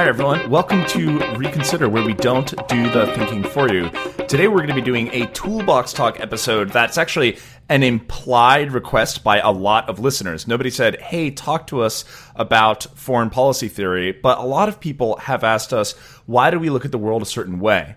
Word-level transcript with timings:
Right, 0.00 0.08
everyone. 0.08 0.48
Welcome 0.48 0.86
to 0.86 1.18
Reconsider, 1.36 1.86
where 1.86 2.02
we 2.02 2.14
don't 2.14 2.48
do 2.68 2.90
the 2.90 3.12
thinking 3.14 3.44
for 3.44 3.70
you. 3.70 3.90
Today, 4.28 4.48
we're 4.48 4.56
going 4.56 4.68
to 4.70 4.74
be 4.74 4.80
doing 4.80 5.10
a 5.12 5.26
Toolbox 5.26 5.92
Talk 5.92 6.20
episode 6.20 6.70
that's 6.70 6.96
actually 6.96 7.36
an 7.68 7.82
implied 7.82 8.72
request 8.72 9.22
by 9.22 9.40
a 9.40 9.50
lot 9.50 9.90
of 9.90 9.98
listeners. 9.98 10.48
Nobody 10.48 10.70
said, 10.70 10.98
hey, 11.02 11.30
talk 11.30 11.66
to 11.66 11.82
us 11.82 12.06
about 12.34 12.84
foreign 12.94 13.28
policy 13.28 13.68
theory, 13.68 14.12
but 14.12 14.38
a 14.38 14.42
lot 14.42 14.70
of 14.70 14.80
people 14.80 15.18
have 15.18 15.44
asked 15.44 15.74
us, 15.74 15.92
why 16.24 16.50
do 16.50 16.58
we 16.58 16.70
look 16.70 16.86
at 16.86 16.92
the 16.92 16.96
world 16.96 17.20
a 17.20 17.26
certain 17.26 17.60
way? 17.60 17.94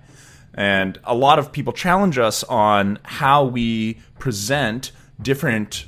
And 0.54 1.00
a 1.06 1.16
lot 1.16 1.40
of 1.40 1.54
people 1.54 1.72
challenge 1.72 2.18
us 2.18 2.44
on 2.44 3.00
how 3.04 3.46
we 3.46 4.02
present 4.20 4.92
different 5.22 5.86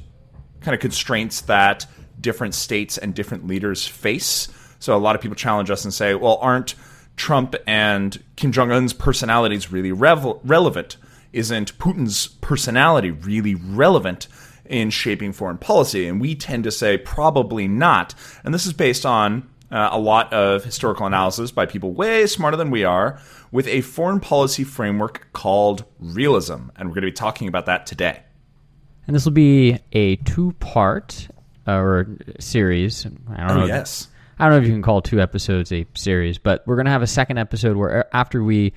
kind 0.61 0.73
of 0.73 0.79
constraints 0.79 1.41
that 1.41 1.85
different 2.21 2.55
states 2.55 2.97
and 2.97 3.13
different 3.13 3.47
leaders 3.47 3.85
face. 3.85 4.47
So 4.85 4.95
a 4.95 4.99
lot 4.99 5.15
of 5.15 5.21
people 5.21 5.33
challenge 5.35 5.71
us 5.71 5.83
and 5.83 5.91
say, 5.91 6.13
well, 6.13 6.37
aren't 6.41 6.75
Trump 7.17 7.55
and 7.65 8.21
Kim 8.35 8.51
Jong 8.51 8.71
un's 8.71 8.93
personalities 8.93 9.71
really 9.71 9.91
revel- 9.91 10.39
relevant? 10.43 10.97
Isn't 11.33 11.75
Putin's 11.79 12.27
personality 12.27 13.09
really 13.09 13.55
relevant 13.55 14.27
in 14.63 14.91
shaping 14.91 15.33
foreign 15.33 15.57
policy? 15.57 16.07
And 16.07 16.21
we 16.21 16.35
tend 16.35 16.65
to 16.65 16.71
say 16.71 16.99
probably 16.99 17.67
not. 17.67 18.13
And 18.43 18.53
this 18.53 18.67
is 18.67 18.73
based 18.73 19.07
on 19.07 19.49
uh, 19.71 19.89
a 19.91 19.97
lot 19.99 20.31
of 20.31 20.63
historical 20.63 21.07
analysis 21.07 21.49
by 21.49 21.65
people 21.65 21.91
way 21.93 22.27
smarter 22.27 22.55
than 22.55 22.69
we 22.69 22.83
are 22.83 23.19
with 23.51 23.67
a 23.67 23.81
foreign 23.81 24.19
policy 24.19 24.63
framework 24.63 25.27
called 25.33 25.83
realism. 25.99 26.69
And 26.75 26.89
we're 26.89 26.93
going 26.93 27.01
to 27.01 27.07
be 27.07 27.11
talking 27.11 27.47
about 27.47 27.65
that 27.65 27.87
today. 27.87 28.21
And 29.07 29.15
this 29.15 29.25
will 29.25 29.31
be 29.31 29.79
a 29.93 30.17
two 30.17 30.51
part 30.59 31.27
uh, 31.67 31.71
or 31.71 32.07
series. 32.39 33.07
I 33.35 33.47
don't 33.47 33.49
Oh, 33.57 33.59
know. 33.61 33.65
yes. 33.65 34.09
I 34.37 34.45
don't 34.45 34.53
know 34.53 34.61
if 34.61 34.67
you 34.67 34.73
can 34.73 34.81
call 34.81 35.01
two 35.01 35.21
episodes 35.21 35.71
a 35.71 35.85
series, 35.93 36.37
but 36.37 36.65
we're 36.67 36.75
going 36.75 36.85
to 36.85 36.91
have 36.91 37.01
a 37.01 37.07
second 37.07 37.37
episode 37.37 37.77
where 37.77 37.99
uh, 37.99 38.03
after 38.11 38.43
we 38.43 38.73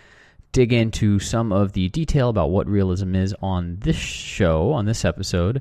dig 0.53 0.73
into 0.73 1.19
some 1.19 1.53
of 1.53 1.73
the 1.73 1.89
detail 1.89 2.29
about 2.29 2.51
what 2.51 2.69
realism 2.69 3.17
is 3.17 3.35
on 3.43 3.77
this 3.81 3.97
show, 3.97 4.73
on 4.73 4.87
this 4.87 5.05
episode, 5.05 5.61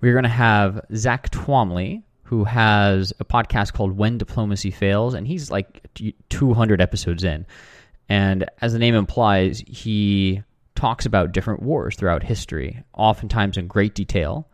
we're 0.00 0.14
going 0.14 0.24
to 0.24 0.28
have 0.28 0.84
Zach 0.94 1.30
Twamley, 1.30 2.02
who 2.24 2.42
has 2.42 3.12
a 3.20 3.24
podcast 3.24 3.72
called 3.72 3.96
When 3.96 4.18
Diplomacy 4.18 4.72
Fails, 4.72 5.14
and 5.14 5.28
he's 5.28 5.48
like 5.48 5.80
200 6.28 6.80
episodes 6.80 7.22
in. 7.22 7.46
And 8.08 8.46
as 8.60 8.72
the 8.72 8.80
name 8.80 8.96
implies, 8.96 9.62
he 9.66 10.42
talks 10.74 11.06
about 11.06 11.30
different 11.30 11.62
wars 11.62 11.94
throughout 11.94 12.24
history, 12.24 12.82
oftentimes 12.92 13.56
in 13.56 13.68
great 13.68 13.94
detail, 13.94 14.48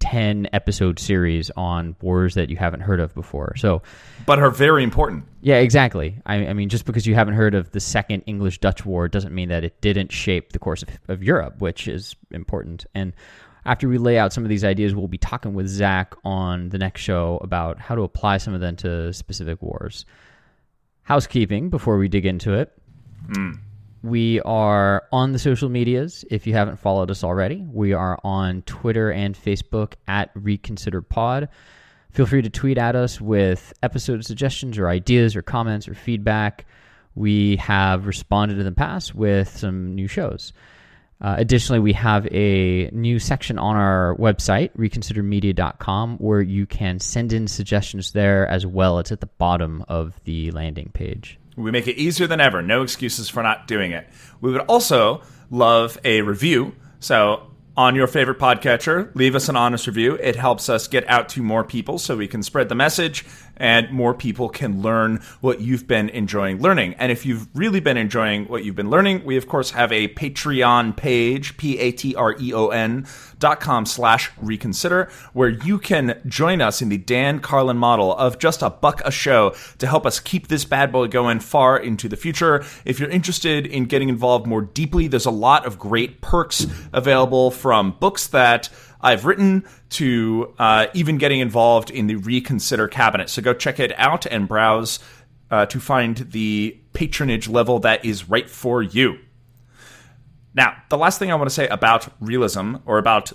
10 0.00 0.48
episode 0.52 0.98
series 0.98 1.50
on 1.56 1.96
wars 2.00 2.34
that 2.34 2.50
you 2.50 2.56
haven't 2.56 2.80
heard 2.80 3.00
of 3.00 3.14
before. 3.14 3.54
So, 3.56 3.82
But 4.26 4.38
are 4.38 4.50
very 4.50 4.82
important. 4.84 5.24
yeah, 5.40 5.56
exactly. 5.56 6.20
I, 6.26 6.46
I 6.46 6.52
mean, 6.52 6.68
just 6.68 6.84
because 6.84 7.06
you 7.06 7.14
haven't 7.14 7.34
heard 7.34 7.54
of 7.54 7.70
the 7.72 7.80
Second 7.80 8.22
English 8.26 8.58
Dutch 8.58 8.86
War 8.86 9.08
doesn't 9.08 9.34
mean 9.34 9.48
that 9.48 9.64
it 9.64 9.80
didn't 9.80 10.12
shape 10.12 10.52
the 10.52 10.58
course 10.58 10.82
of, 10.82 10.88
of 11.08 11.22
Europe, 11.22 11.60
which 11.60 11.88
is 11.88 12.14
important. 12.30 12.86
And 12.94 13.12
after 13.64 13.88
we 13.88 13.98
lay 13.98 14.18
out 14.18 14.32
some 14.32 14.44
of 14.44 14.48
these 14.48 14.64
ideas, 14.64 14.94
we'll 14.94 15.08
be 15.08 15.18
talking 15.18 15.52
with 15.52 15.68
Zach 15.68 16.14
on 16.24 16.70
the 16.70 16.78
next 16.78 17.00
show 17.02 17.38
about 17.42 17.78
how 17.78 17.94
to 17.94 18.02
apply 18.02 18.38
some 18.38 18.54
of 18.54 18.60
them 18.60 18.76
to 18.76 19.12
specific 19.12 19.60
wars. 19.60 20.06
Housekeeping 21.02 21.70
before 21.70 21.98
we 21.98 22.08
dig 22.08 22.24
into 22.26 22.54
it. 22.54 22.72
Hmm. 23.34 23.52
We 24.02 24.40
are 24.42 25.04
on 25.10 25.32
the 25.32 25.38
social 25.38 25.68
medias. 25.68 26.24
If 26.30 26.46
you 26.46 26.52
haven't 26.52 26.78
followed 26.78 27.10
us 27.10 27.24
already, 27.24 27.56
we 27.56 27.92
are 27.92 28.18
on 28.22 28.62
Twitter 28.62 29.10
and 29.10 29.34
Facebook 29.34 29.94
at 30.06 30.30
Reconsider 30.34 31.02
Pod. 31.02 31.48
Feel 32.12 32.26
free 32.26 32.42
to 32.42 32.50
tweet 32.50 32.78
at 32.78 32.94
us 32.94 33.20
with 33.20 33.72
episode 33.82 34.24
suggestions 34.24 34.78
or 34.78 34.88
ideas 34.88 35.34
or 35.34 35.42
comments 35.42 35.88
or 35.88 35.94
feedback. 35.94 36.66
We 37.14 37.56
have 37.56 38.06
responded 38.06 38.58
in 38.58 38.64
the 38.64 38.72
past 38.72 39.14
with 39.14 39.48
some 39.48 39.94
new 39.94 40.06
shows. 40.06 40.52
Uh, 41.20 41.34
additionally, 41.36 41.80
we 41.80 41.92
have 41.94 42.28
a 42.30 42.90
new 42.92 43.18
section 43.18 43.58
on 43.58 43.74
our 43.74 44.14
website, 44.16 44.70
reconsidermedia.com, 44.76 46.18
where 46.18 46.40
you 46.40 46.64
can 46.64 47.00
send 47.00 47.32
in 47.32 47.48
suggestions 47.48 48.12
there 48.12 48.46
as 48.46 48.64
well. 48.64 49.00
It's 49.00 49.10
at 49.10 49.20
the 49.20 49.26
bottom 49.26 49.84
of 49.88 50.20
the 50.24 50.52
landing 50.52 50.90
page. 50.94 51.37
We 51.58 51.70
make 51.70 51.88
it 51.88 51.96
easier 51.96 52.26
than 52.26 52.40
ever. 52.40 52.62
No 52.62 52.82
excuses 52.82 53.28
for 53.28 53.42
not 53.42 53.66
doing 53.66 53.90
it. 53.90 54.08
We 54.40 54.52
would 54.52 54.60
also 54.62 55.22
love 55.50 55.98
a 56.04 56.22
review. 56.22 56.74
So, 57.00 57.50
on 57.76 57.94
your 57.94 58.08
favorite 58.08 58.40
podcatcher, 58.40 59.14
leave 59.14 59.36
us 59.36 59.48
an 59.48 59.54
honest 59.54 59.86
review. 59.86 60.14
It 60.14 60.34
helps 60.34 60.68
us 60.68 60.88
get 60.88 61.08
out 61.08 61.28
to 61.30 61.42
more 61.42 61.62
people 61.62 61.98
so 61.98 62.16
we 62.16 62.26
can 62.26 62.42
spread 62.42 62.68
the 62.68 62.74
message 62.74 63.24
and 63.58 63.90
more 63.90 64.14
people 64.14 64.48
can 64.48 64.82
learn 64.82 65.20
what 65.40 65.60
you've 65.60 65.86
been 65.86 66.08
enjoying 66.10 66.60
learning. 66.60 66.94
And 66.94 67.12
if 67.12 67.26
you've 67.26 67.48
really 67.54 67.80
been 67.80 67.96
enjoying 67.96 68.46
what 68.46 68.64
you've 68.64 68.76
been 68.76 68.90
learning, 68.90 69.24
we 69.24 69.36
of 69.36 69.48
course 69.48 69.72
have 69.72 69.92
a 69.92 70.08
Patreon 70.08 70.96
page, 70.96 71.56
P-A-T-R-E-O-N 71.56 73.06
dot 73.38 73.60
com 73.60 73.86
slash 73.86 74.30
reconsider, 74.38 75.10
where 75.32 75.48
you 75.48 75.78
can 75.78 76.20
join 76.26 76.60
us 76.60 76.82
in 76.82 76.88
the 76.88 76.98
Dan 76.98 77.40
Carlin 77.40 77.76
model 77.76 78.16
of 78.16 78.38
just 78.38 78.62
a 78.62 78.70
buck 78.70 79.00
a 79.04 79.10
show 79.10 79.54
to 79.78 79.86
help 79.86 80.06
us 80.06 80.20
keep 80.20 80.48
this 80.48 80.64
bad 80.64 80.92
boy 80.92 81.06
going 81.06 81.40
far 81.40 81.78
into 81.78 82.08
the 82.08 82.16
future. 82.16 82.64
If 82.84 82.98
you're 82.98 83.10
interested 83.10 83.66
in 83.66 83.84
getting 83.84 84.08
involved 84.08 84.46
more 84.46 84.62
deeply, 84.62 85.08
there's 85.08 85.26
a 85.26 85.30
lot 85.30 85.66
of 85.66 85.78
great 85.78 86.20
perks 86.20 86.66
available 86.92 87.50
from 87.50 87.96
books 88.00 88.26
that 88.28 88.68
I've 89.00 89.24
written 89.24 89.64
to 89.90 90.54
uh, 90.58 90.86
even 90.94 91.18
getting 91.18 91.40
involved 91.40 91.90
in 91.90 92.06
the 92.06 92.16
Reconsider 92.16 92.88
cabinet. 92.88 93.30
So 93.30 93.42
go 93.42 93.54
check 93.54 93.78
it 93.78 93.92
out 93.98 94.26
and 94.26 94.48
browse 94.48 94.98
uh, 95.50 95.66
to 95.66 95.80
find 95.80 96.16
the 96.16 96.78
patronage 96.92 97.48
level 97.48 97.78
that 97.80 98.04
is 98.04 98.28
right 98.28 98.48
for 98.48 98.82
you. 98.82 99.18
Now, 100.54 100.76
the 100.88 100.98
last 100.98 101.18
thing 101.18 101.30
I 101.30 101.36
want 101.36 101.48
to 101.48 101.54
say 101.54 101.68
about 101.68 102.08
realism 102.20 102.76
or 102.84 102.98
about 102.98 103.32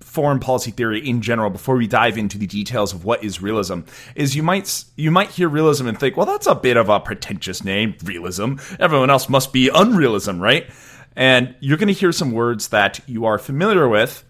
foreign 0.00 0.40
policy 0.40 0.70
theory 0.70 1.06
in 1.06 1.22
general 1.22 1.50
before 1.50 1.76
we 1.76 1.86
dive 1.86 2.18
into 2.18 2.36
the 2.38 2.46
details 2.46 2.92
of 2.92 3.04
what 3.04 3.22
is 3.22 3.40
realism 3.40 3.80
is 4.16 4.34
you 4.34 4.42
might 4.42 4.84
you 4.96 5.10
might 5.10 5.30
hear 5.30 5.48
realism 5.48 5.86
and 5.86 5.98
think, 5.98 6.16
well, 6.16 6.26
that's 6.26 6.46
a 6.46 6.54
bit 6.54 6.76
of 6.76 6.88
a 6.88 7.00
pretentious 7.00 7.64
name, 7.64 7.94
realism. 8.04 8.54
Everyone 8.78 9.10
else 9.10 9.28
must 9.28 9.52
be 9.52 9.68
unrealism, 9.68 10.40
right? 10.40 10.68
And 11.16 11.54
you're 11.60 11.76
going 11.76 11.88
to 11.88 11.94
hear 11.94 12.12
some 12.12 12.32
words 12.32 12.68
that 12.68 13.00
you 13.06 13.24
are 13.24 13.38
familiar 13.38 13.88
with 13.88 14.24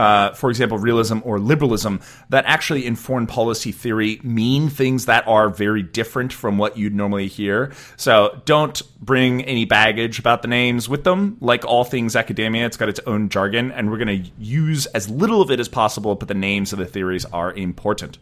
uh, 0.00 0.32
for 0.32 0.48
example, 0.48 0.78
realism 0.78 1.18
or 1.24 1.38
liberalism, 1.38 2.00
that 2.30 2.42
actually 2.46 2.86
in 2.86 2.96
foreign 2.96 3.26
policy 3.26 3.70
theory 3.70 4.18
mean 4.22 4.70
things 4.70 5.04
that 5.04 5.28
are 5.28 5.50
very 5.50 5.82
different 5.82 6.32
from 6.32 6.56
what 6.56 6.78
you'd 6.78 6.94
normally 6.94 7.28
hear. 7.28 7.70
So 7.98 8.40
don't 8.46 8.80
bring 8.98 9.44
any 9.44 9.66
baggage 9.66 10.18
about 10.18 10.40
the 10.40 10.48
names 10.48 10.88
with 10.88 11.04
them. 11.04 11.36
Like 11.42 11.66
all 11.66 11.84
things 11.84 12.16
academia, 12.16 12.64
it's 12.64 12.78
got 12.78 12.88
its 12.88 13.00
own 13.06 13.28
jargon, 13.28 13.72
and 13.72 13.90
we're 13.90 13.98
going 13.98 14.24
to 14.24 14.30
use 14.38 14.86
as 14.86 15.10
little 15.10 15.42
of 15.42 15.50
it 15.50 15.60
as 15.60 15.68
possible, 15.68 16.14
but 16.14 16.28
the 16.28 16.34
names 16.34 16.72
of 16.72 16.78
the 16.78 16.86
theories 16.86 17.26
are 17.26 17.52
important. 17.52 18.16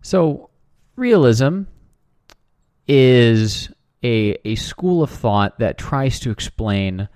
So, 0.00 0.48
realism 0.96 1.64
is 2.88 3.68
a, 4.02 4.34
a 4.46 4.54
school 4.54 5.02
of 5.02 5.10
thought 5.10 5.58
that 5.58 5.76
tries 5.76 6.20
to 6.20 6.30
explain 6.30 7.10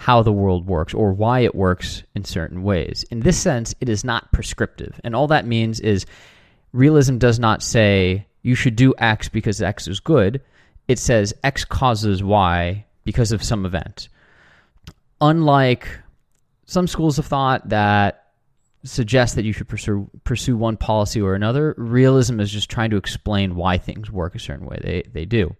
how 0.00 0.22
the 0.22 0.32
world 0.32 0.64
works 0.64 0.94
or 0.94 1.12
why 1.12 1.40
it 1.40 1.56
works 1.56 2.04
in 2.14 2.22
certain 2.22 2.62
ways. 2.62 3.04
In 3.10 3.18
this 3.18 3.36
sense, 3.36 3.74
it 3.80 3.88
is 3.88 4.04
not 4.04 4.30
prescriptive. 4.30 5.00
And 5.02 5.12
all 5.12 5.26
that 5.26 5.44
means 5.44 5.80
is 5.80 6.06
realism 6.72 7.18
does 7.18 7.40
not 7.40 7.64
say 7.64 8.24
you 8.42 8.54
should 8.54 8.76
do 8.76 8.94
X 8.98 9.28
because 9.28 9.60
X 9.60 9.88
is 9.88 9.98
good. 9.98 10.40
It 10.86 11.00
says 11.00 11.34
X 11.42 11.64
causes 11.64 12.22
Y 12.22 12.86
because 13.02 13.32
of 13.32 13.42
some 13.42 13.66
event. 13.66 14.08
Unlike 15.20 15.88
some 16.66 16.86
schools 16.86 17.18
of 17.18 17.26
thought 17.26 17.68
that 17.70 18.26
suggest 18.84 19.34
that 19.34 19.44
you 19.44 19.52
should 19.52 19.66
pursue 19.66 20.08
pursue 20.22 20.56
one 20.56 20.76
policy 20.76 21.20
or 21.20 21.34
another, 21.34 21.74
realism 21.76 22.38
is 22.38 22.52
just 22.52 22.70
trying 22.70 22.90
to 22.90 22.96
explain 22.96 23.56
why 23.56 23.78
things 23.78 24.12
work 24.12 24.36
a 24.36 24.38
certain 24.38 24.64
way. 24.64 24.78
They 24.80 25.02
they 25.12 25.24
do. 25.24 25.56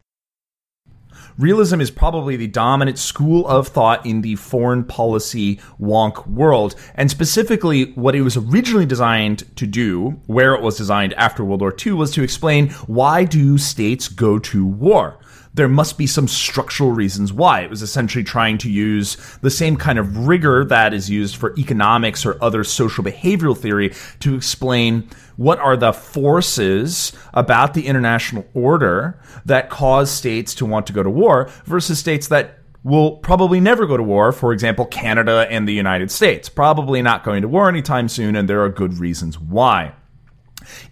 Realism 1.39 1.81
is 1.81 1.91
probably 1.91 2.37
the 2.37 2.47
dominant 2.47 2.99
school 2.99 3.47
of 3.47 3.69
thought 3.69 4.05
in 4.05 4.23
the 4.23 4.37
foreign 4.37 4.85
policy 4.85 5.61
wonk 5.81 6.27
world, 6.27 6.75
and 6.95 7.11
specifically 7.11 7.93
what 7.93 8.15
it 8.15 8.23
was 8.23 8.37
originally 8.37 8.87
designed 8.87 9.45
to 9.57 9.67
do, 9.67 10.21
where 10.27 10.55
it 10.55 10.63
was 10.63 10.77
designed 10.77 11.13
after 11.15 11.45
World 11.45 11.61
War 11.61 11.75
II, 11.87 11.93
was 11.93 12.11
to 12.13 12.23
explain 12.23 12.71
why 12.87 13.25
do 13.25 13.59
states 13.59 14.09
go 14.09 14.39
to 14.39 14.67
war 14.67 15.19
there 15.59 15.69
must 15.69 15.99
be 15.99 16.07
some 16.07 16.29
structural 16.29 16.93
reasons 16.93 17.33
why. 17.33 17.63
It 17.63 17.69
was 17.69 17.83
essentially 17.83 18.23
trying 18.23 18.59
to 18.59 18.71
use 18.71 19.17
the 19.43 19.51
same 19.51 19.77
kind 19.77 19.99
of 19.99 20.29
rigor 20.29 20.65
that 20.67 20.95
is 20.95 21.11
used 21.11 21.35
for 21.35 21.53
economics 21.59 22.25
or 22.25 22.41
other 22.41 22.63
social 22.63 23.03
behavioral 23.03 23.59
theory 23.59 23.93
to 24.21 24.37
explain 24.37 25.11
what 25.37 25.59
are 25.59 25.77
the 25.77 25.93
forces 25.93 27.13
about 27.35 27.75
the 27.75 27.89
international 27.89 28.47
order 28.55 29.21
that 29.47 29.69
cause 29.69 30.13
states 30.13 30.55
to 30.55 30.65
want 30.65 30.87
to 30.87 30.93
go 30.93 31.03
to 31.03 31.11
war 31.11 31.51
versus 31.65 31.99
states 31.99 32.29
that 32.29 32.61
will 32.85 33.17
probably 33.17 33.59
never 33.59 33.85
go 33.85 33.97
to 33.97 34.03
war. 34.05 34.31
For 34.31 34.53
example, 34.53 34.87
Canada 34.87 35.45
and 35.51 35.67
the 35.67 35.75
United 35.75 36.13
States. 36.13 36.49
Probably 36.49 37.03
not 37.03 37.25
going 37.25 37.43
to 37.43 37.49
war 37.49 37.69
anytime 37.69 38.09
soon, 38.09 38.37
and 38.37 38.49
there 38.49 38.63
are 38.63 38.69
good 38.69 38.99
reasons 38.99 39.41
why. 39.41 39.93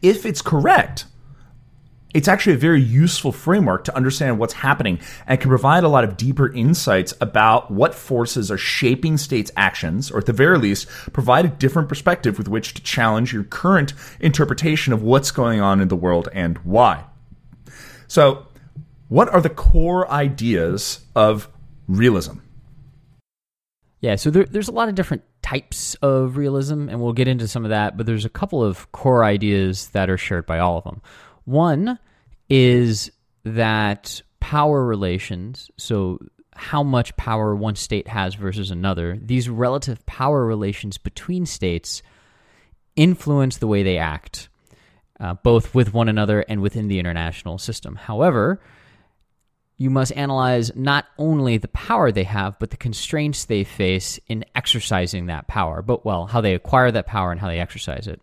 If 0.02 0.26
it's 0.26 0.42
correct 0.42 1.04
it's 2.16 2.28
actually 2.28 2.54
a 2.54 2.56
very 2.56 2.80
useful 2.80 3.30
framework 3.30 3.84
to 3.84 3.94
understand 3.94 4.38
what's 4.38 4.54
happening 4.54 4.98
and 5.26 5.38
can 5.38 5.50
provide 5.50 5.84
a 5.84 5.88
lot 5.88 6.02
of 6.02 6.16
deeper 6.16 6.50
insights 6.50 7.12
about 7.20 7.70
what 7.70 7.94
forces 7.94 8.50
are 8.50 8.56
shaping 8.56 9.18
states' 9.18 9.52
actions, 9.54 10.10
or 10.10 10.16
at 10.16 10.24
the 10.24 10.32
very 10.32 10.56
least, 10.56 10.88
provide 11.12 11.44
a 11.44 11.48
different 11.48 11.90
perspective 11.90 12.38
with 12.38 12.48
which 12.48 12.72
to 12.72 12.82
challenge 12.82 13.34
your 13.34 13.44
current 13.44 13.92
interpretation 14.18 14.94
of 14.94 15.02
what's 15.02 15.30
going 15.30 15.60
on 15.60 15.78
in 15.78 15.88
the 15.88 15.96
world 15.96 16.30
and 16.32 16.56
why. 16.58 17.04
So, 18.08 18.46
what 19.08 19.28
are 19.28 19.42
the 19.42 19.50
core 19.50 20.10
ideas 20.10 21.00
of 21.14 21.50
realism? 21.86 22.38
Yeah, 24.00 24.16
so 24.16 24.30
there, 24.30 24.44
there's 24.44 24.68
a 24.68 24.72
lot 24.72 24.88
of 24.88 24.94
different 24.94 25.22
types 25.42 25.96
of 25.96 26.38
realism, 26.38 26.88
and 26.88 26.98
we'll 26.98 27.12
get 27.12 27.28
into 27.28 27.46
some 27.46 27.66
of 27.66 27.68
that, 27.68 27.98
but 27.98 28.06
there's 28.06 28.24
a 28.24 28.30
couple 28.30 28.64
of 28.64 28.90
core 28.92 29.22
ideas 29.22 29.88
that 29.88 30.08
are 30.08 30.16
shared 30.16 30.46
by 30.46 30.58
all 30.58 30.78
of 30.78 30.84
them. 30.84 31.02
One 31.44 31.98
is 32.48 33.10
that 33.44 34.22
power 34.40 34.84
relations, 34.84 35.70
so 35.76 36.18
how 36.54 36.82
much 36.82 37.16
power 37.16 37.54
one 37.54 37.76
state 37.76 38.08
has 38.08 38.34
versus 38.34 38.70
another, 38.70 39.18
these 39.20 39.48
relative 39.48 40.04
power 40.06 40.44
relations 40.44 40.98
between 40.98 41.46
states 41.46 42.02
influence 42.96 43.58
the 43.58 43.66
way 43.66 43.82
they 43.82 43.98
act, 43.98 44.48
uh, 45.20 45.34
both 45.34 45.74
with 45.74 45.92
one 45.92 46.08
another 46.08 46.40
and 46.48 46.62
within 46.62 46.88
the 46.88 46.98
international 46.98 47.58
system. 47.58 47.96
However, 47.96 48.60
you 49.76 49.90
must 49.90 50.16
analyze 50.16 50.74
not 50.74 51.04
only 51.18 51.58
the 51.58 51.68
power 51.68 52.10
they 52.10 52.24
have, 52.24 52.58
but 52.58 52.70
the 52.70 52.76
constraints 52.78 53.44
they 53.44 53.62
face 53.62 54.18
in 54.26 54.44
exercising 54.54 55.26
that 55.26 55.46
power, 55.46 55.82
but 55.82 56.04
well, 56.04 56.26
how 56.26 56.40
they 56.40 56.54
acquire 56.54 56.90
that 56.90 57.06
power 57.06 57.30
and 57.30 57.40
how 57.40 57.48
they 57.48 57.60
exercise 57.60 58.06
it. 58.06 58.20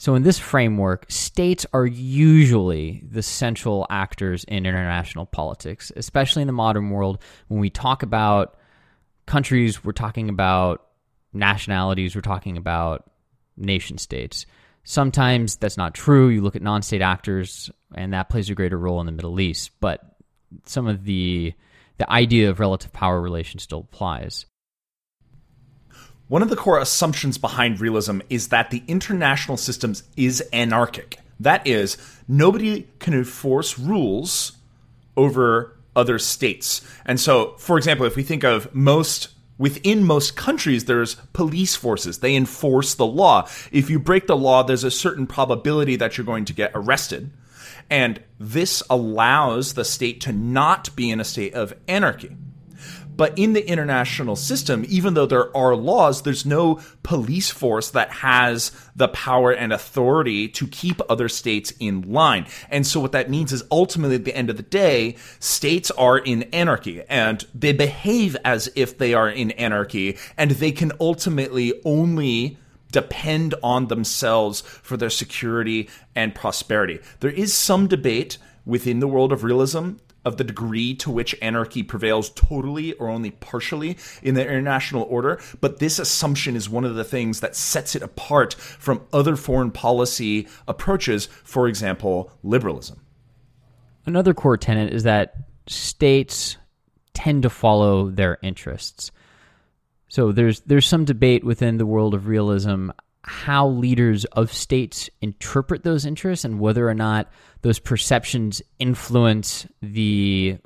So, 0.00 0.14
in 0.14 0.22
this 0.22 0.38
framework, 0.38 1.04
states 1.10 1.66
are 1.74 1.84
usually 1.84 3.04
the 3.06 3.22
central 3.22 3.86
actors 3.90 4.44
in 4.44 4.64
international 4.64 5.26
politics, 5.26 5.92
especially 5.94 6.40
in 6.40 6.46
the 6.46 6.54
modern 6.54 6.88
world. 6.88 7.18
When 7.48 7.60
we 7.60 7.68
talk 7.68 8.02
about 8.02 8.56
countries, 9.26 9.84
we're 9.84 9.92
talking 9.92 10.30
about 10.30 10.86
nationalities, 11.34 12.14
we're 12.14 12.22
talking 12.22 12.56
about 12.56 13.10
nation 13.58 13.98
states. 13.98 14.46
Sometimes 14.84 15.56
that's 15.56 15.76
not 15.76 15.92
true. 15.92 16.28
You 16.28 16.40
look 16.40 16.56
at 16.56 16.62
non 16.62 16.80
state 16.80 17.02
actors, 17.02 17.70
and 17.94 18.14
that 18.14 18.30
plays 18.30 18.48
a 18.48 18.54
greater 18.54 18.78
role 18.78 19.00
in 19.00 19.06
the 19.06 19.12
Middle 19.12 19.38
East. 19.38 19.70
But 19.80 20.00
some 20.64 20.86
of 20.86 21.04
the 21.04 21.52
the 21.98 22.10
idea 22.10 22.48
of 22.48 22.58
relative 22.58 22.94
power 22.94 23.20
relations 23.20 23.64
still 23.64 23.86
applies. 23.92 24.46
One 26.30 26.42
of 26.42 26.48
the 26.48 26.54
core 26.54 26.78
assumptions 26.78 27.38
behind 27.38 27.80
realism 27.80 28.20
is 28.30 28.48
that 28.48 28.70
the 28.70 28.84
international 28.86 29.56
systems 29.56 30.04
is 30.16 30.40
anarchic. 30.52 31.18
That 31.40 31.66
is, 31.66 31.96
nobody 32.28 32.86
can 33.00 33.14
enforce 33.14 33.80
rules 33.80 34.52
over 35.16 35.76
other 35.96 36.20
states. 36.20 36.82
And 37.04 37.18
so, 37.18 37.56
for 37.58 37.76
example, 37.76 38.06
if 38.06 38.14
we 38.14 38.22
think 38.22 38.44
of 38.44 38.72
most 38.72 39.30
within 39.58 40.04
most 40.04 40.36
countries 40.36 40.84
there's 40.84 41.16
police 41.34 41.76
forces 41.76 42.20
they 42.20 42.34
enforce 42.34 42.94
the 42.94 43.04
law 43.04 43.46
if 43.70 43.90
you 43.90 43.98
break 43.98 44.26
the 44.26 44.34
law 44.34 44.62
there's 44.62 44.84
a 44.84 44.90
certain 44.90 45.26
probability 45.26 45.96
that 45.96 46.16
you're 46.16 46.24
going 46.24 46.46
to 46.46 46.54
get 46.54 46.70
arrested 46.74 47.30
and 47.90 48.22
this 48.38 48.82
allows 48.88 49.74
the 49.74 49.84
state 49.84 50.18
to 50.18 50.32
not 50.32 50.96
be 50.96 51.10
in 51.10 51.20
a 51.20 51.24
state 51.24 51.52
of 51.52 51.74
anarchy 51.86 52.34
but 53.20 53.38
in 53.38 53.52
the 53.52 53.68
international 53.68 54.34
system, 54.34 54.82
even 54.88 55.12
though 55.12 55.26
there 55.26 55.54
are 55.54 55.76
laws, 55.76 56.22
there's 56.22 56.46
no 56.46 56.80
police 57.02 57.50
force 57.50 57.90
that 57.90 58.10
has 58.10 58.72
the 58.96 59.08
power 59.08 59.50
and 59.50 59.74
authority 59.74 60.48
to 60.48 60.66
keep 60.66 61.02
other 61.06 61.28
states 61.28 61.70
in 61.78 62.00
line. 62.10 62.46
And 62.70 62.86
so 62.86 62.98
what 62.98 63.12
that 63.12 63.28
means 63.28 63.52
is 63.52 63.62
ultimately 63.70 64.16
at 64.16 64.24
the 64.24 64.34
end 64.34 64.48
of 64.48 64.56
the 64.56 64.62
day, 64.62 65.16
states 65.38 65.90
are 65.90 66.16
in 66.16 66.44
anarchy 66.44 67.02
and 67.10 67.44
they 67.54 67.74
behave 67.74 68.38
as 68.42 68.72
if 68.74 68.96
they 68.96 69.12
are 69.12 69.28
in 69.28 69.50
anarchy 69.50 70.16
and 70.38 70.52
they 70.52 70.72
can 70.72 70.90
ultimately 70.98 71.78
only 71.84 72.56
depend 72.90 73.54
on 73.62 73.88
themselves 73.88 74.62
for 74.62 74.96
their 74.96 75.10
security 75.10 75.90
and 76.16 76.34
prosperity. 76.34 77.00
There 77.20 77.30
is 77.30 77.52
some 77.52 77.86
debate 77.86 78.38
within 78.64 79.00
the 79.00 79.08
world 79.08 79.30
of 79.30 79.44
realism 79.44 79.96
of 80.24 80.36
the 80.36 80.44
degree 80.44 80.94
to 80.94 81.10
which 81.10 81.34
anarchy 81.40 81.82
prevails 81.82 82.30
totally 82.30 82.92
or 82.94 83.08
only 83.08 83.30
partially 83.30 83.96
in 84.22 84.34
the 84.34 84.42
international 84.42 85.04
order. 85.04 85.40
But 85.60 85.78
this 85.78 85.98
assumption 85.98 86.56
is 86.56 86.68
one 86.68 86.84
of 86.84 86.94
the 86.94 87.04
things 87.04 87.40
that 87.40 87.56
sets 87.56 87.94
it 87.94 88.02
apart 88.02 88.54
from 88.54 89.06
other 89.12 89.36
foreign 89.36 89.70
policy 89.70 90.48
approaches, 90.68 91.26
for 91.44 91.68
example, 91.68 92.30
liberalism. 92.42 93.00
Another 94.06 94.34
core 94.34 94.56
tenet 94.56 94.92
is 94.92 95.04
that 95.04 95.34
states 95.66 96.56
tend 97.14 97.42
to 97.42 97.50
follow 97.50 98.10
their 98.10 98.38
interests. 98.42 99.10
So 100.08 100.32
there's 100.32 100.60
there's 100.62 100.86
some 100.86 101.04
debate 101.04 101.44
within 101.44 101.76
the 101.76 101.86
world 101.86 102.14
of 102.14 102.26
realism 102.26 102.90
how 103.22 103.68
leaders 103.68 104.24
of 104.26 104.52
states 104.52 105.10
interpret 105.20 105.82
those 105.84 106.06
interests 106.06 106.44
and 106.44 106.58
whether 106.58 106.88
or 106.88 106.94
not 106.94 107.30
those 107.62 107.78
perceptions 107.78 108.62
influence 108.78 109.66
the 109.82 110.56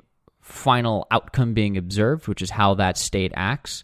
final 0.41 1.07
outcome 1.11 1.53
being 1.53 1.77
observed, 1.77 2.27
which 2.27 2.41
is 2.41 2.49
how 2.49 2.75
that 2.75 2.97
state 2.97 3.33
acts. 3.35 3.83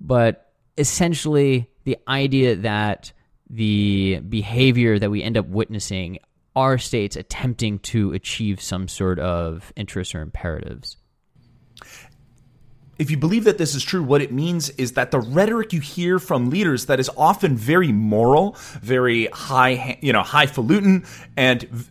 But 0.00 0.52
essentially, 0.78 1.70
the 1.84 1.98
idea 2.06 2.56
that 2.56 3.12
the 3.50 4.20
behavior 4.20 4.98
that 4.98 5.10
we 5.10 5.22
end 5.22 5.36
up 5.36 5.46
witnessing 5.46 6.18
are 6.56 6.78
states 6.78 7.16
attempting 7.16 7.80
to 7.80 8.12
achieve 8.12 8.60
some 8.60 8.86
sort 8.86 9.18
of 9.18 9.72
interests 9.76 10.14
or 10.14 10.20
imperatives 10.20 10.96
if 12.98 13.10
you 13.10 13.16
believe 13.16 13.44
that 13.44 13.58
this 13.58 13.74
is 13.74 13.82
true, 13.82 14.02
what 14.02 14.22
it 14.22 14.32
means 14.32 14.70
is 14.70 14.92
that 14.92 15.10
the 15.10 15.20
rhetoric 15.20 15.72
you 15.72 15.80
hear 15.80 16.18
from 16.18 16.50
leaders 16.50 16.86
that 16.86 17.00
is 17.00 17.10
often 17.16 17.56
very 17.56 17.92
moral, 17.92 18.56
very 18.80 19.26
high, 19.26 19.98
you 20.00 20.12
know, 20.12 20.22
highfalutin, 20.22 21.04
and 21.36 21.86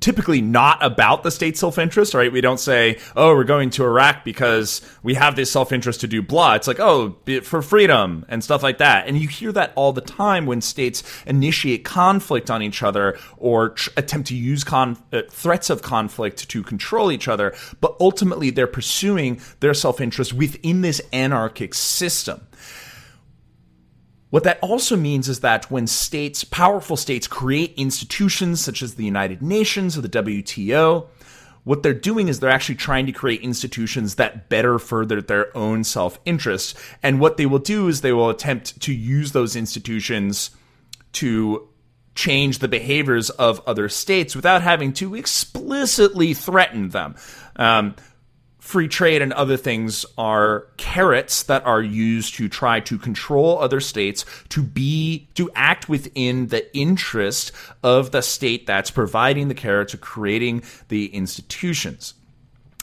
typically 0.00 0.40
not 0.42 0.84
about 0.84 1.22
the 1.22 1.30
state's 1.30 1.60
self-interest, 1.60 2.14
right? 2.14 2.32
We 2.32 2.40
don't 2.40 2.60
say, 2.60 2.98
"Oh, 3.16 3.34
we're 3.34 3.44
going 3.44 3.70
to 3.70 3.84
Iraq 3.84 4.24
because 4.24 4.80
we 5.02 5.14
have 5.14 5.36
this 5.36 5.50
self-interest 5.50 6.00
to 6.00 6.08
do 6.08 6.22
blah." 6.22 6.54
It's 6.54 6.66
like, 6.66 6.80
"Oh, 6.80 7.16
for 7.42 7.62
freedom" 7.62 8.24
and 8.28 8.42
stuff 8.42 8.62
like 8.62 8.78
that. 8.78 9.06
And 9.06 9.16
you 9.18 9.28
hear 9.28 9.52
that 9.52 9.72
all 9.74 9.92
the 9.92 10.00
time 10.00 10.46
when 10.46 10.60
states 10.60 11.02
initiate 11.26 11.84
conflict 11.84 12.50
on 12.50 12.62
each 12.62 12.82
other 12.82 13.16
or 13.36 13.70
tr- 13.70 13.90
attempt 13.96 14.28
to 14.28 14.34
use 14.34 14.64
con- 14.64 14.98
uh, 15.12 15.22
threats 15.30 15.70
of 15.70 15.82
conflict 15.82 16.48
to 16.48 16.62
control 16.62 17.12
each 17.12 17.28
other, 17.28 17.54
but 17.80 17.96
ultimately 18.00 18.50
they're 18.50 18.66
pursuing 18.66 19.40
their 19.60 19.74
self-interest 19.74 20.32
within 20.32 20.82
this 20.82 21.00
anarchic 21.12 21.74
system. 21.74 22.40
What 24.32 24.44
that 24.44 24.60
also 24.62 24.96
means 24.96 25.28
is 25.28 25.40
that 25.40 25.70
when 25.70 25.86
states, 25.86 26.42
powerful 26.42 26.96
states, 26.96 27.26
create 27.26 27.74
institutions 27.76 28.62
such 28.62 28.80
as 28.80 28.94
the 28.94 29.04
United 29.04 29.42
Nations 29.42 29.98
or 29.98 30.00
the 30.00 30.08
WTO, 30.08 31.06
what 31.64 31.82
they're 31.82 31.92
doing 31.92 32.28
is 32.28 32.40
they're 32.40 32.48
actually 32.48 32.76
trying 32.76 33.04
to 33.04 33.12
create 33.12 33.42
institutions 33.42 34.14
that 34.14 34.48
better 34.48 34.78
further 34.78 35.20
their 35.20 35.54
own 35.54 35.84
self 35.84 36.18
interest. 36.24 36.78
And 37.02 37.20
what 37.20 37.36
they 37.36 37.44
will 37.44 37.58
do 37.58 37.88
is 37.88 38.00
they 38.00 38.14
will 38.14 38.30
attempt 38.30 38.80
to 38.80 38.94
use 38.94 39.32
those 39.32 39.54
institutions 39.54 40.50
to 41.12 41.68
change 42.14 42.60
the 42.60 42.68
behaviors 42.68 43.28
of 43.28 43.60
other 43.66 43.90
states 43.90 44.34
without 44.34 44.62
having 44.62 44.94
to 44.94 45.14
explicitly 45.14 46.32
threaten 46.32 46.88
them. 46.88 47.16
Um, 47.56 47.96
free 48.62 48.86
trade 48.86 49.20
and 49.20 49.32
other 49.32 49.56
things 49.56 50.06
are 50.16 50.68
carrots 50.76 51.42
that 51.42 51.66
are 51.66 51.82
used 51.82 52.36
to 52.36 52.48
try 52.48 52.78
to 52.78 52.96
control 52.96 53.58
other 53.58 53.80
states 53.80 54.24
to 54.48 54.62
be 54.62 55.26
to 55.34 55.50
act 55.56 55.88
within 55.88 56.46
the 56.46 56.74
interest 56.74 57.50
of 57.82 58.12
the 58.12 58.22
state 58.22 58.64
that's 58.64 58.88
providing 58.88 59.48
the 59.48 59.54
carrots 59.54 59.92
or 59.92 59.98
creating 59.98 60.62
the 60.88 61.06
institutions 61.12 62.14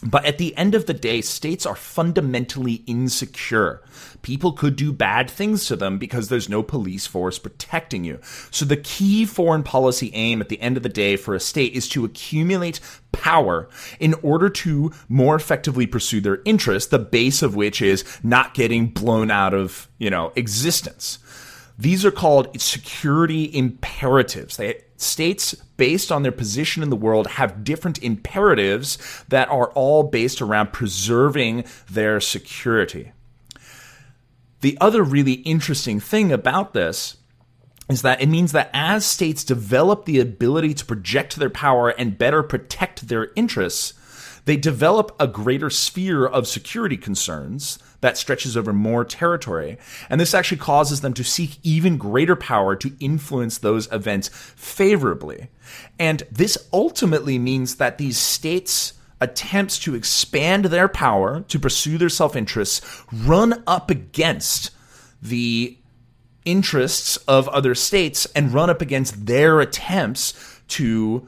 but 0.01 0.25
at 0.25 0.37
the 0.37 0.55
end 0.55 0.75
of 0.75 0.85
the 0.85 0.93
day, 0.93 1.21
states 1.21 1.65
are 1.65 1.75
fundamentally 1.75 2.83
insecure. 2.87 3.81
People 4.21 4.53
could 4.53 4.75
do 4.75 4.93
bad 4.93 5.29
things 5.29 5.65
to 5.65 5.75
them 5.75 5.97
because 5.97 6.29
there's 6.29 6.47
no 6.47 6.63
police 6.63 7.05
force 7.05 7.37
protecting 7.37 8.05
you. 8.05 8.19
So 8.49 8.65
the 8.65 8.77
key 8.77 9.25
foreign 9.25 9.63
policy 9.63 10.11
aim 10.13 10.39
at 10.41 10.49
the 10.49 10.61
end 10.61 10.77
of 10.77 10.83
the 10.83 10.89
day 10.89 11.15
for 11.15 11.35
a 11.35 11.39
state 11.39 11.73
is 11.73 11.89
to 11.89 12.05
accumulate 12.05 12.79
power 13.11 13.67
in 13.99 14.13
order 14.15 14.49
to 14.49 14.93
more 15.09 15.35
effectively 15.35 15.85
pursue 15.85 16.21
their 16.21 16.41
interests, 16.45 16.89
the 16.89 16.99
base 16.99 17.41
of 17.41 17.55
which 17.55 17.81
is 17.81 18.05
not 18.23 18.53
getting 18.53 18.87
blown 18.87 19.29
out 19.29 19.53
of, 19.53 19.89
you 19.97 20.09
know, 20.09 20.31
existence. 20.35 21.19
These 21.77 22.05
are 22.05 22.11
called 22.11 22.59
security 22.59 23.49
imperatives. 23.53 24.57
They 24.57 24.81
states 25.01 25.53
based 25.77 26.11
on 26.11 26.23
their 26.23 26.31
position 26.31 26.83
in 26.83 26.89
the 26.89 26.95
world 26.95 27.27
have 27.27 27.63
different 27.63 28.01
imperatives 28.03 28.97
that 29.29 29.49
are 29.49 29.71
all 29.71 30.03
based 30.03 30.41
around 30.41 30.73
preserving 30.73 31.63
their 31.89 32.19
security. 32.19 33.11
The 34.61 34.77
other 34.81 35.03
really 35.03 35.33
interesting 35.33 35.99
thing 35.99 36.31
about 36.31 36.73
this 36.73 37.17
is 37.89 38.01
that 38.01 38.21
it 38.21 38.29
means 38.29 38.51
that 38.51 38.69
as 38.73 39.05
states 39.05 39.43
develop 39.43 40.05
the 40.05 40.19
ability 40.19 40.73
to 40.75 40.85
project 40.85 41.37
their 41.37 41.49
power 41.49 41.89
and 41.89 42.17
better 42.17 42.43
protect 42.43 43.07
their 43.07 43.31
interests, 43.35 43.93
they 44.45 44.57
develop 44.57 45.15
a 45.19 45.27
greater 45.27 45.69
sphere 45.69 46.25
of 46.25 46.47
security 46.47 46.97
concerns 46.97 47.79
that 48.01 48.17
stretches 48.17 48.55
over 48.55 48.73
more 48.73 49.03
territory. 49.03 49.77
And 50.09 50.19
this 50.19 50.33
actually 50.33 50.57
causes 50.57 51.01
them 51.01 51.13
to 51.15 51.23
seek 51.23 51.57
even 51.63 51.97
greater 51.97 52.35
power 52.35 52.75
to 52.77 52.95
influence 52.99 53.57
those 53.57 53.91
events 53.91 54.29
favorably. 54.55 55.49
And 55.97 56.23
this 56.31 56.57
ultimately 56.71 57.37
means 57.37 57.75
that 57.75 57.97
these 57.97 58.17
states' 58.17 58.93
attempts 59.21 59.77
to 59.79 59.95
expand 59.95 60.65
their 60.65 60.87
power 60.87 61.41
to 61.41 61.59
pursue 61.59 61.97
their 61.97 62.09
self 62.09 62.35
interests 62.35 63.03
run 63.11 63.63
up 63.67 63.89
against 63.89 64.71
the 65.21 65.77
interests 66.45 67.17
of 67.27 67.47
other 67.49 67.75
states 67.75 68.25
and 68.27 68.53
run 68.53 68.69
up 68.69 68.81
against 68.81 69.25
their 69.25 69.59
attempts 69.59 70.61
to 70.69 71.27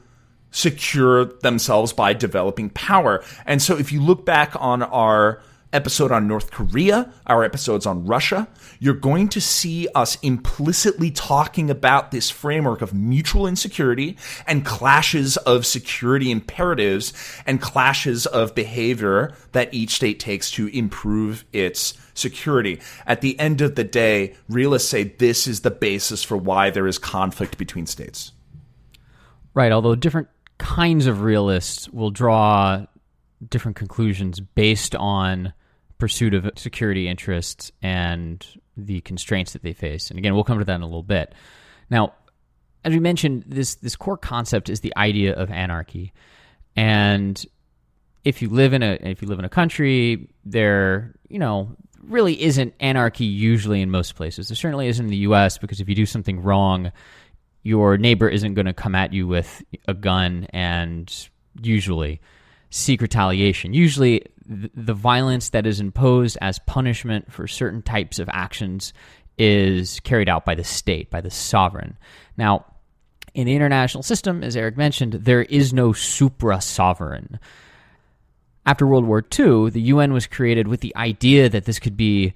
secure 0.52 1.26
themselves 1.26 1.94
by 1.94 2.14
developing 2.14 2.70
power. 2.70 3.24
And 3.46 3.62
so 3.62 3.78
if 3.78 3.92
you 3.92 4.02
look 4.02 4.26
back 4.26 4.54
on 4.60 4.84
our 4.84 5.42
episode 5.74 6.12
on 6.12 6.28
North 6.28 6.52
Korea, 6.52 7.12
our 7.28 7.44
episodes 7.44 7.86
on 7.86 8.06
Russia, 8.06 8.48
you're 8.80 8.94
going 8.94 9.30
to 9.30 9.42
see 9.42 9.88
us 9.96 10.18
implicitly 10.22 11.12
talking 11.12 11.70
about 11.70 12.12
this 12.12 12.30
framework 12.30 12.82
of 12.82 12.94
mutual 12.94 13.48
insecurity 13.48 14.18
and 14.48 14.66
clashes 14.66 15.38
of 15.38 15.66
security 15.66 16.32
imperatives 16.32 17.14
and 17.46 17.62
clashes 17.62 18.26
of 18.26 18.56
behavior 18.56 19.34
that 19.54 19.74
each 19.74 19.92
state 19.92 20.20
takes 20.20 20.52
to 20.52 20.68
improve 20.68 21.46
its 21.54 21.94
security. 22.14 22.80
At 23.06 23.22
the 23.22 23.40
end 23.40 23.62
of 23.62 23.76
the 23.76 23.84
day, 23.84 24.36
realists 24.50 24.90
say 24.90 25.04
this 25.04 25.48
is 25.48 25.62
the 25.62 25.72
basis 25.72 26.24
for 26.24 26.38
why 26.38 26.70
there 26.70 26.88
is 26.88 26.98
conflict 26.98 27.58
between 27.58 27.86
states. 27.86 28.32
Right, 29.54 29.72
although 29.72 29.96
different 29.96 30.30
kinds 30.58 31.08
of 31.08 31.22
realists 31.22 31.90
will 31.90 32.12
draw 32.12 32.86
different 33.50 33.76
conclusions 33.76 34.40
based 34.40 34.96
on 34.96 35.54
pursuit 36.02 36.34
of 36.34 36.50
security 36.56 37.08
interests 37.08 37.72
and 37.84 38.46
the 38.76 39.02
constraints 39.02 39.54
that 39.54 39.62
they 39.62 39.72
face. 39.72 40.10
And 40.10 40.18
again, 40.18 40.34
we'll 40.34 40.44
come 40.44 40.58
to 40.58 40.66
that 40.66 40.76
in 40.76 40.82
a 40.82 40.86
little 40.86 41.04
bit. 41.04 41.36
Now, 41.92 42.14
as 42.84 42.92
we 42.92 43.00
mentioned, 43.00 43.44
this 43.46 43.76
this 43.76 43.96
core 43.96 44.18
concept 44.18 44.68
is 44.68 44.80
the 44.80 44.92
idea 44.98 45.34
of 45.34 45.52
anarchy. 45.52 46.12
And 46.76 47.46
if 48.24 48.42
you 48.42 48.50
live 48.50 48.74
in 48.74 48.82
a 48.82 48.98
if 49.00 49.22
you 49.22 49.28
live 49.28 49.38
in 49.38 49.46
a 49.46 49.50
country, 49.50 50.28
there, 50.44 51.14
you 51.30 51.38
know, 51.38 51.70
really 52.04 52.42
isn't 52.42 52.74
anarchy 52.80 53.26
usually 53.26 53.80
in 53.80 53.92
most 53.92 54.16
places. 54.16 54.48
There 54.48 54.56
certainly 54.56 54.88
isn't 54.88 55.06
in 55.06 55.12
the 55.12 55.18
US 55.18 55.60
because 55.60 55.80
if 55.80 55.88
you 55.88 55.94
do 55.94 56.08
something 56.08 56.42
wrong, 56.42 56.92
your 57.62 57.96
neighbor 58.00 58.28
isn't 58.28 58.56
going 58.56 58.66
to 58.66 58.74
come 58.74 58.96
at 58.96 59.14
you 59.14 59.28
with 59.28 59.64
a 59.88 59.94
gun 59.94 60.48
and 60.50 61.30
usually 61.62 62.20
seek 62.72 63.04
retaliation. 63.04 63.76
Usually, 63.76 64.26
the 64.52 64.94
violence 64.94 65.50
that 65.50 65.66
is 65.66 65.80
imposed 65.80 66.38
as 66.42 66.60
punishment 66.60 67.32
for 67.32 67.48
certain 67.48 67.82
types 67.82 68.20
of 68.20 68.30
actions 68.32 68.94
is 69.38 70.00
carried 70.02 70.30
out 70.30 70.46
by 70.46 70.56
the 70.56 70.64
state, 70.64 71.10
by 71.10 71.22
the 71.22 71.32
sovereign. 71.32 71.98
Now, 72.38 72.66
in 73.34 73.46
the 73.46 73.56
international 73.56 74.04
system, 74.04 74.44
as 74.44 74.58
Eric 74.58 74.78
mentioned, 74.78 75.14
there 75.14 75.44
is 75.44 75.74
no 75.74 75.94
supra 75.94 76.60
sovereign. 76.62 77.40
After 78.66 78.86
World 78.86 79.06
War 79.06 79.20
II, 79.20 79.70
the 79.70 79.82
UN 79.82 80.14
was 80.14 80.28
created 80.28 80.68
with 80.68 80.82
the 80.82 80.96
idea 80.96 81.50
that 81.50 81.66
this 81.66 81.80
could 81.80 81.98
be 81.98 82.34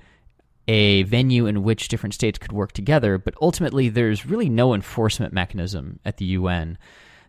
a 0.67 1.03
venue 1.03 1.45
in 1.45 1.63
which 1.63 1.89
different 1.89 2.15
states 2.15 2.39
could 2.39 2.51
work 2.51 2.72
together, 2.72 3.17
but 3.17 3.36
ultimately 3.41 3.89
there's 3.89 4.25
really 4.25 4.50
no 4.50 4.74
enforcement 4.74 5.34
mechanism 5.34 6.00
at 6.05 6.17
the 6.17 6.25
UN. 6.25 6.77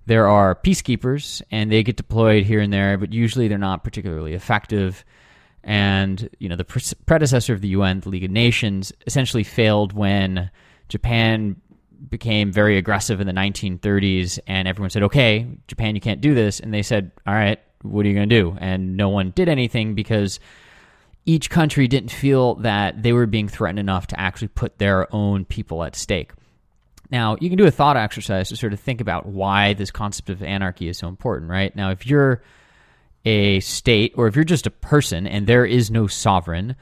There 0.07 0.29
are 0.29 0.55
peacekeepers, 0.55 1.43
and 1.51 1.71
they 1.71 1.83
get 1.83 1.97
deployed 1.97 2.45
here 2.45 2.61
and 2.61 2.73
there, 2.73 2.97
but 2.97 3.13
usually 3.13 3.49
they're 3.49 3.59
not 3.59 3.83
particularly 3.83 4.35
effective. 4.35 5.05
And 5.65 6.29
you 6.39 6.49
know, 6.49 6.55
the 6.55 6.65
pre- 6.65 6.83
predecessor 7.07 7.53
of 7.53 7.61
the 7.61 7.69
UN, 7.69 8.01
the 8.01 8.09
League 8.09 8.25
of 8.25 8.31
Nations, 8.31 8.93
essentially 9.07 9.43
failed 9.43 9.93
when 9.93 10.51
Japan 10.89 11.57
became 12.09 12.53
very 12.53 12.79
aggressive 12.79 13.21
in 13.21 13.27
the 13.27 13.33
1930s, 13.33 14.39
and 14.47 14.69
everyone 14.69 14.91
said, 14.91 15.03
"Okay, 15.03 15.47
Japan, 15.67 15.97
you 15.97 16.01
can't 16.01 16.21
do 16.21 16.35
this," 16.35 16.61
and 16.61 16.73
they 16.73 16.83
said, 16.83 17.11
"All 17.27 17.35
right, 17.35 17.59
what 17.83 18.07
are 18.07 18.09
you 18.09 18.15
going 18.15 18.29
to 18.29 18.43
do?" 18.43 18.57
And 18.61 18.97
no 18.97 19.09
one 19.09 19.33
did 19.35 19.49
anything 19.49 19.95
because 19.95 20.39
each 21.25 21.51
country 21.51 21.89
didn't 21.89 22.13
feel 22.13 22.55
that 22.57 23.03
they 23.03 23.13
were 23.13 23.27
being 23.27 23.49
threatened 23.49 23.81
enough 23.81 24.07
to 24.07 24.21
actually 24.21 24.49
put 24.49 24.79
their 24.79 25.13
own 25.13 25.45
people 25.45 25.83
at 25.83 25.97
stake. 25.97 26.33
Now, 27.11 27.37
you 27.41 27.49
can 27.49 27.59
do 27.59 27.67
a 27.67 27.71
thought 27.71 27.97
exercise 27.97 28.49
to 28.49 28.57
sort 28.57 28.73
of 28.73 28.81
think 28.81 29.01
about 29.01 29.27
why 29.27 29.75
this 29.75 29.91
concept 29.91 30.31
of 30.31 30.43
anarchy 30.43 30.89
is 30.89 30.99
so 30.99 31.09
important, 31.09 31.51
right? 31.51 31.75
Now, 31.77 31.91
if 31.91 32.07
you're 32.07 32.43
a 33.25 33.61
state 33.61 34.13
or 34.17 34.27
if 34.27 34.37
you're 34.37 34.45
just 34.45 34.67
a 34.67 34.71
person 34.71 35.27
and 35.27 35.47
there 35.47 35.65
is 35.65 35.91
no 35.91 36.07
sovereign, 36.07 36.77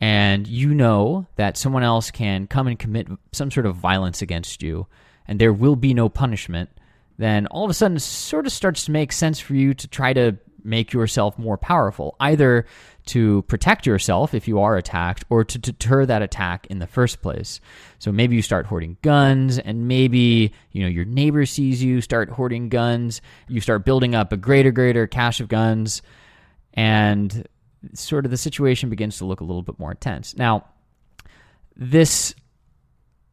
and 0.00 0.46
you 0.46 0.74
know 0.74 1.26
that 1.36 1.58
someone 1.58 1.82
else 1.82 2.10
can 2.10 2.46
come 2.46 2.66
and 2.66 2.78
commit 2.78 3.08
some 3.32 3.50
sort 3.50 3.66
of 3.66 3.76
violence 3.76 4.22
against 4.22 4.62
you, 4.62 4.86
and 5.28 5.38
there 5.38 5.52
will 5.52 5.76
be 5.76 5.92
no 5.92 6.08
punishment, 6.08 6.70
then 7.18 7.46
all 7.48 7.64
of 7.64 7.70
a 7.70 7.74
sudden 7.74 7.98
it 7.98 8.00
sort 8.00 8.46
of 8.46 8.52
starts 8.52 8.86
to 8.86 8.92
make 8.92 9.12
sense 9.12 9.38
for 9.38 9.54
you 9.54 9.74
to 9.74 9.86
try 9.86 10.12
to 10.14 10.38
make 10.64 10.92
yourself 10.92 11.38
more 11.38 11.56
powerful, 11.56 12.16
either 12.20 12.66
to 13.06 13.42
protect 13.42 13.86
yourself 13.86 14.34
if 14.34 14.46
you 14.46 14.60
are 14.60 14.76
attacked 14.76 15.24
or 15.30 15.44
to 15.44 15.58
deter 15.58 16.06
that 16.06 16.22
attack 16.22 16.66
in 16.66 16.78
the 16.78 16.86
first 16.86 17.22
place. 17.22 17.60
So 17.98 18.12
maybe 18.12 18.36
you 18.36 18.42
start 18.42 18.66
hoarding 18.66 18.96
guns 19.02 19.58
and 19.58 19.88
maybe, 19.88 20.52
you 20.72 20.82
know, 20.82 20.88
your 20.88 21.04
neighbor 21.04 21.46
sees 21.46 21.82
you 21.82 22.00
start 22.00 22.30
hoarding 22.30 22.68
guns, 22.68 23.20
you 23.48 23.60
start 23.60 23.84
building 23.84 24.14
up 24.14 24.32
a 24.32 24.36
greater 24.36 24.70
greater 24.70 25.06
cache 25.06 25.40
of 25.40 25.48
guns 25.48 26.02
and 26.74 27.46
sort 27.94 28.24
of 28.24 28.30
the 28.30 28.36
situation 28.36 28.90
begins 28.90 29.18
to 29.18 29.24
look 29.24 29.40
a 29.40 29.44
little 29.44 29.62
bit 29.62 29.78
more 29.78 29.90
intense. 29.90 30.36
Now, 30.36 30.66
this 31.76 32.34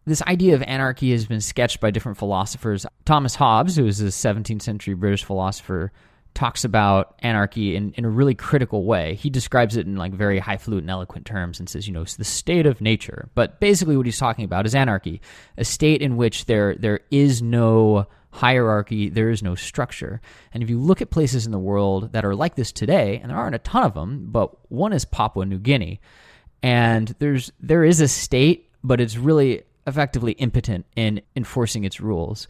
this 0.05 0.21
idea 0.21 0.55
of 0.55 0.63
anarchy 0.63 1.11
has 1.11 1.25
been 1.25 1.41
sketched 1.41 1.81
by 1.81 1.91
different 1.91 2.17
philosophers. 2.17 2.85
Thomas 3.03 3.35
Hobbes, 3.35 3.75
who 3.75 3.85
is 3.85 3.99
a 3.99 4.05
17th 4.05 4.61
century 4.61 4.93
British 4.93 5.25
philosopher, 5.25 5.91
talks 6.37 6.63
about 6.63 7.15
anarchy 7.23 7.75
in, 7.75 7.91
in 7.93 8.05
a 8.05 8.09
really 8.09 8.35
critical 8.35 8.85
way. 8.85 9.15
He 9.15 9.31
describes 9.31 9.75
it 9.75 9.87
in 9.87 9.95
like 9.95 10.13
very 10.13 10.37
highfalutin, 10.37 10.87
eloquent 10.87 11.25
terms 11.25 11.59
and 11.59 11.67
says, 11.67 11.87
you 11.87 11.93
know, 11.93 12.03
it's 12.03 12.17
the 12.17 12.23
state 12.23 12.67
of 12.67 12.79
nature. 12.79 13.29
But 13.33 13.59
basically, 13.59 13.97
what 13.97 14.05
he's 14.05 14.19
talking 14.19 14.45
about 14.45 14.67
is 14.67 14.75
anarchy, 14.75 15.19
a 15.57 15.65
state 15.65 16.03
in 16.03 16.15
which 16.15 16.45
there 16.45 16.75
there 16.75 16.99
is 17.09 17.41
no 17.41 18.05
hierarchy, 18.29 19.09
there 19.09 19.31
is 19.31 19.41
no 19.41 19.55
structure. 19.55 20.21
And 20.53 20.61
if 20.61 20.69
you 20.69 20.79
look 20.79 21.01
at 21.01 21.09
places 21.09 21.47
in 21.47 21.51
the 21.51 21.57
world 21.57 22.13
that 22.13 22.23
are 22.23 22.35
like 22.35 22.53
this 22.53 22.71
today, 22.71 23.17
and 23.17 23.31
there 23.31 23.37
aren't 23.37 23.55
a 23.55 23.59
ton 23.59 23.83
of 23.83 23.95
them, 23.95 24.27
but 24.29 24.71
one 24.71 24.93
is 24.93 25.05
Papua 25.05 25.43
New 25.43 25.57
Guinea, 25.57 25.99
and 26.61 27.15
there's 27.17 27.51
there 27.59 27.83
is 27.83 27.99
a 27.99 28.07
state, 28.07 28.69
but 28.83 29.01
it's 29.01 29.17
really 29.17 29.63
effectively 29.87 30.33
impotent 30.33 30.85
in 30.95 31.19
enforcing 31.35 31.83
its 31.83 31.99
rules. 31.99 32.47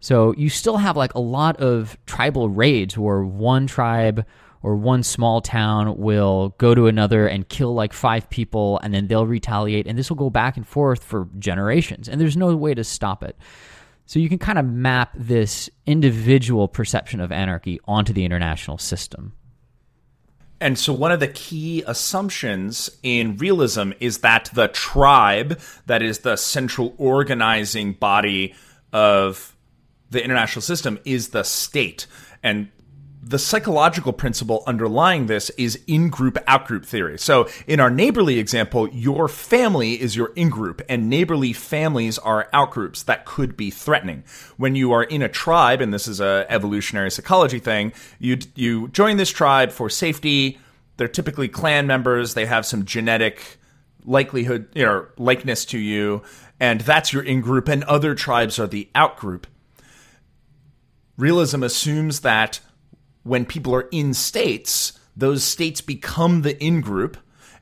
So 0.00 0.34
you 0.36 0.48
still 0.48 0.78
have 0.78 0.96
like 0.96 1.14
a 1.14 1.20
lot 1.20 1.58
of 1.58 1.96
tribal 2.06 2.48
raids 2.48 2.96
where 2.96 3.22
one 3.22 3.66
tribe 3.66 4.24
or 4.62 4.76
one 4.76 5.02
small 5.02 5.40
town 5.40 5.96
will 5.98 6.54
go 6.58 6.74
to 6.74 6.86
another 6.86 7.26
and 7.26 7.48
kill 7.48 7.74
like 7.74 7.92
five 7.92 8.28
people 8.28 8.80
and 8.82 8.92
then 8.92 9.06
they'll 9.06 9.26
retaliate 9.26 9.86
and 9.86 9.98
this 9.98 10.10
will 10.10 10.16
go 10.16 10.30
back 10.30 10.56
and 10.56 10.66
forth 10.66 11.04
for 11.04 11.28
generations 11.38 12.08
and 12.08 12.20
there's 12.20 12.36
no 12.36 12.54
way 12.56 12.74
to 12.74 12.84
stop 12.84 13.22
it. 13.22 13.36
So 14.06 14.18
you 14.18 14.28
can 14.28 14.38
kind 14.38 14.58
of 14.58 14.64
map 14.64 15.12
this 15.14 15.70
individual 15.86 16.66
perception 16.66 17.20
of 17.20 17.30
anarchy 17.30 17.78
onto 17.86 18.12
the 18.12 18.24
international 18.24 18.78
system. 18.78 19.34
And 20.62 20.78
so, 20.78 20.92
one 20.92 21.10
of 21.10 21.20
the 21.20 21.28
key 21.28 21.82
assumptions 21.86 22.90
in 23.02 23.38
realism 23.38 23.92
is 23.98 24.18
that 24.18 24.50
the 24.52 24.68
tribe, 24.68 25.58
that 25.86 26.02
is 26.02 26.18
the 26.18 26.36
central 26.36 26.92
organizing 26.98 27.94
body 27.94 28.54
of 28.92 29.56
the 30.10 30.22
international 30.22 30.62
system, 30.62 30.98
is 31.04 31.28
the 31.28 31.44
state. 31.44 32.06
And 32.42 32.70
the 33.22 33.38
psychological 33.38 34.12
principle 34.12 34.62
underlying 34.66 35.26
this 35.26 35.50
is 35.50 35.78
in 35.86 36.08
group 36.08 36.38
out 36.46 36.66
group 36.66 36.84
theory. 36.84 37.18
So, 37.18 37.48
in 37.66 37.78
our 37.78 37.90
neighborly 37.90 38.38
example, 38.38 38.88
your 38.88 39.28
family 39.28 40.00
is 40.00 40.16
your 40.16 40.32
in 40.36 40.48
group, 40.48 40.80
and 40.88 41.10
neighborly 41.10 41.52
families 41.52 42.18
are 42.18 42.48
out 42.52 42.70
groups 42.70 43.02
that 43.04 43.26
could 43.26 43.56
be 43.56 43.70
threatening. 43.70 44.24
When 44.56 44.74
you 44.74 44.92
are 44.92 45.04
in 45.04 45.22
a 45.22 45.28
tribe, 45.28 45.80
and 45.80 45.92
this 45.92 46.08
is 46.08 46.20
a 46.20 46.46
evolutionary 46.48 47.10
psychology 47.10 47.58
thing, 47.58 47.92
you 48.18 48.38
you 48.54 48.88
join 48.88 49.16
this 49.18 49.30
tribe 49.30 49.70
for 49.70 49.90
safety. 49.90 50.58
They're 50.96 51.08
typically 51.08 51.48
clan 51.48 51.86
members. 51.86 52.34
They 52.34 52.46
have 52.46 52.64
some 52.64 52.84
genetic 52.84 53.58
likelihood, 54.04 54.68
you 54.74 54.84
know, 54.84 55.06
likeness 55.18 55.66
to 55.66 55.78
you, 55.78 56.22
and 56.58 56.80
that's 56.80 57.12
your 57.12 57.22
in 57.22 57.42
group. 57.42 57.68
And 57.68 57.84
other 57.84 58.14
tribes 58.14 58.58
are 58.58 58.66
the 58.66 58.88
out 58.94 59.18
group. 59.18 59.46
Realism 61.20 61.62
assumes 61.62 62.20
that 62.20 62.60
when 63.24 63.44
people 63.44 63.74
are 63.74 63.88
in 63.92 64.14
states, 64.14 64.94
those 65.14 65.44
states 65.44 65.82
become 65.82 66.40
the 66.40 66.58
in 66.64 66.80
group. 66.80 67.18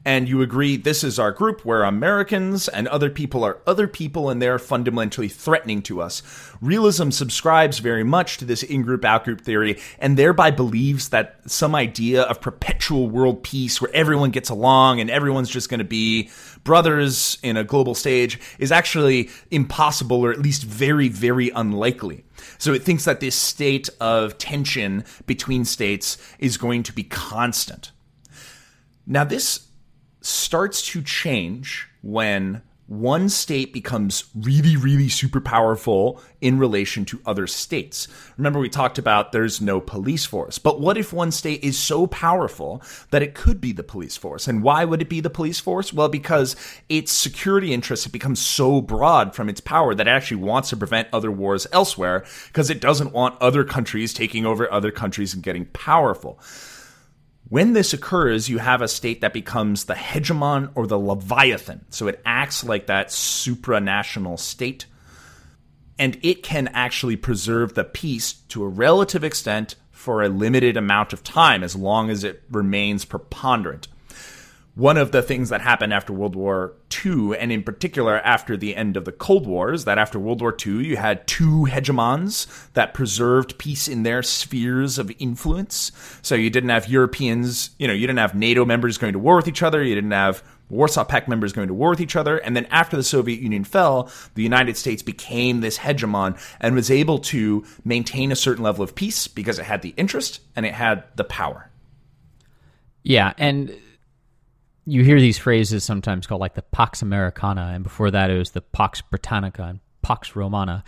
And 0.08 0.26
you 0.26 0.40
agree 0.40 0.78
this 0.78 1.04
is 1.04 1.18
our 1.18 1.32
group, 1.32 1.66
we're 1.66 1.82
Americans, 1.82 2.66
and 2.66 2.88
other 2.88 3.10
people 3.10 3.44
are 3.44 3.58
other 3.66 3.86
people, 3.86 4.30
and 4.30 4.40
they're 4.40 4.58
fundamentally 4.58 5.28
threatening 5.28 5.82
to 5.82 6.00
us. 6.00 6.22
Realism 6.62 7.10
subscribes 7.10 7.78
very 7.80 8.04
much 8.04 8.38
to 8.38 8.46
this 8.46 8.62
in 8.62 8.80
group, 8.80 9.04
out 9.04 9.24
group 9.24 9.42
theory, 9.42 9.78
and 9.98 10.16
thereby 10.16 10.50
believes 10.50 11.10
that 11.10 11.38
some 11.44 11.74
idea 11.74 12.22
of 12.22 12.40
perpetual 12.40 13.10
world 13.10 13.42
peace 13.42 13.82
where 13.82 13.94
everyone 13.94 14.30
gets 14.30 14.48
along 14.48 14.98
and 14.98 15.10
everyone's 15.10 15.50
just 15.50 15.68
going 15.68 15.76
to 15.76 15.84
be 15.84 16.30
brothers 16.64 17.36
in 17.42 17.58
a 17.58 17.62
global 17.64 17.94
stage 17.94 18.40
is 18.58 18.72
actually 18.72 19.28
impossible, 19.50 20.24
or 20.24 20.32
at 20.32 20.40
least 20.40 20.64
very, 20.64 21.10
very 21.10 21.50
unlikely. 21.50 22.24
So 22.56 22.72
it 22.72 22.82
thinks 22.82 23.04
that 23.04 23.20
this 23.20 23.34
state 23.34 23.90
of 24.00 24.38
tension 24.38 25.04
between 25.26 25.66
states 25.66 26.16
is 26.38 26.56
going 26.56 26.84
to 26.84 26.94
be 26.94 27.02
constant. 27.02 27.92
Now, 29.06 29.24
this 29.24 29.67
starts 30.20 30.86
to 30.88 31.02
change 31.02 31.88
when 32.02 32.62
one 32.88 33.28
state 33.28 33.74
becomes 33.74 34.24
really, 34.34 34.74
really 34.74 35.10
super 35.10 35.42
powerful 35.42 36.22
in 36.40 36.58
relation 36.58 37.04
to 37.04 37.20
other 37.26 37.46
states. 37.46 38.08
Remember, 38.38 38.58
we 38.58 38.70
talked 38.70 38.96
about 38.96 39.30
there's 39.30 39.60
no 39.60 39.78
police 39.78 40.24
force. 40.24 40.58
But 40.58 40.80
what 40.80 40.96
if 40.96 41.12
one 41.12 41.30
state 41.30 41.62
is 41.62 41.78
so 41.78 42.06
powerful 42.06 42.82
that 43.10 43.22
it 43.22 43.34
could 43.34 43.60
be 43.60 43.72
the 43.72 43.82
police 43.82 44.16
force? 44.16 44.48
And 44.48 44.62
why 44.62 44.86
would 44.86 45.02
it 45.02 45.10
be 45.10 45.20
the 45.20 45.28
police 45.28 45.60
force? 45.60 45.92
Well, 45.92 46.08
because 46.08 46.56
its 46.88 47.12
security 47.12 47.74
interests 47.74 48.06
have 48.06 48.12
become 48.12 48.34
so 48.34 48.80
broad 48.80 49.34
from 49.34 49.50
its 49.50 49.60
power 49.60 49.94
that 49.94 50.08
it 50.08 50.10
actually 50.10 50.42
wants 50.42 50.70
to 50.70 50.76
prevent 50.78 51.08
other 51.12 51.30
wars 51.30 51.66
elsewhere 51.72 52.24
because 52.46 52.70
it 52.70 52.80
doesn't 52.80 53.12
want 53.12 53.40
other 53.42 53.64
countries 53.64 54.14
taking 54.14 54.46
over 54.46 54.72
other 54.72 54.90
countries 54.90 55.34
and 55.34 55.42
getting 55.42 55.66
powerful. 55.66 56.40
When 57.48 57.72
this 57.72 57.94
occurs, 57.94 58.48
you 58.48 58.58
have 58.58 58.82
a 58.82 58.88
state 58.88 59.22
that 59.22 59.32
becomes 59.32 59.84
the 59.84 59.94
hegemon 59.94 60.70
or 60.74 60.86
the 60.86 60.98
leviathan. 60.98 61.86
So 61.88 62.06
it 62.06 62.20
acts 62.26 62.62
like 62.62 62.86
that 62.86 63.08
supranational 63.08 64.38
state. 64.38 64.84
And 65.98 66.18
it 66.22 66.42
can 66.42 66.68
actually 66.68 67.16
preserve 67.16 67.74
the 67.74 67.84
peace 67.84 68.34
to 68.50 68.64
a 68.64 68.68
relative 68.68 69.24
extent 69.24 69.76
for 69.90 70.22
a 70.22 70.28
limited 70.28 70.76
amount 70.76 71.12
of 71.12 71.24
time, 71.24 71.64
as 71.64 71.74
long 71.74 72.10
as 72.10 72.22
it 72.22 72.42
remains 72.50 73.04
preponderant 73.04 73.88
one 74.78 74.96
of 74.96 75.10
the 75.10 75.22
things 75.22 75.48
that 75.48 75.60
happened 75.60 75.92
after 75.92 76.12
World 76.12 76.36
War 76.36 76.72
II, 77.04 77.36
and 77.36 77.50
in 77.50 77.64
particular 77.64 78.20
after 78.20 78.56
the 78.56 78.76
end 78.76 78.96
of 78.96 79.04
the 79.04 79.10
Cold 79.10 79.44
War, 79.44 79.72
is 79.72 79.84
that 79.86 79.98
after 79.98 80.20
World 80.20 80.40
War 80.40 80.56
II, 80.64 80.86
you 80.86 80.96
had 80.96 81.26
two 81.26 81.66
hegemons 81.68 82.46
that 82.74 82.94
preserved 82.94 83.58
peace 83.58 83.88
in 83.88 84.04
their 84.04 84.22
spheres 84.22 84.96
of 84.96 85.10
influence. 85.18 85.90
So 86.22 86.36
you 86.36 86.48
didn't 86.48 86.68
have 86.68 86.88
Europeans, 86.88 87.70
you 87.80 87.88
know, 87.88 87.92
you 87.92 88.06
didn't 88.06 88.20
have 88.20 88.36
NATO 88.36 88.64
members 88.64 88.98
going 88.98 89.14
to 89.14 89.18
war 89.18 89.34
with 89.34 89.48
each 89.48 89.64
other, 89.64 89.82
you 89.82 89.96
didn't 89.96 90.12
have 90.12 90.44
Warsaw 90.70 91.02
Pact 91.02 91.26
members 91.26 91.52
going 91.52 91.66
to 91.66 91.74
war 91.74 91.90
with 91.90 92.00
each 92.00 92.14
other. 92.14 92.38
And 92.38 92.54
then 92.54 92.66
after 92.66 92.96
the 92.96 93.02
Soviet 93.02 93.40
Union 93.40 93.64
fell, 93.64 94.08
the 94.36 94.44
United 94.44 94.76
States 94.76 95.02
became 95.02 95.58
this 95.58 95.78
hegemon 95.78 96.38
and 96.60 96.76
was 96.76 96.88
able 96.88 97.18
to 97.18 97.64
maintain 97.84 98.30
a 98.30 98.36
certain 98.36 98.62
level 98.62 98.84
of 98.84 98.94
peace 98.94 99.26
because 99.26 99.58
it 99.58 99.64
had 99.64 99.82
the 99.82 99.94
interest 99.96 100.40
and 100.54 100.64
it 100.64 100.74
had 100.74 101.02
the 101.16 101.24
power. 101.24 101.68
Yeah, 103.02 103.32
and 103.38 103.76
you 104.88 105.04
hear 105.04 105.20
these 105.20 105.38
phrases 105.38 105.84
sometimes 105.84 106.26
called 106.26 106.40
like 106.40 106.54
the 106.54 106.62
Pax 106.62 107.02
Americana, 107.02 107.72
and 107.74 107.84
before 107.84 108.10
that 108.10 108.30
it 108.30 108.38
was 108.38 108.52
the 108.52 108.62
Pax 108.62 109.02
Britannica 109.02 109.64
and 109.64 109.80
Pax 110.02 110.34
Romana, 110.34 110.82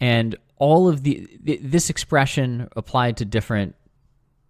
and 0.00 0.36
all 0.58 0.88
of 0.88 1.02
the 1.02 1.28
this 1.40 1.88
expression 1.90 2.68
applied 2.76 3.16
to 3.18 3.24
different 3.24 3.76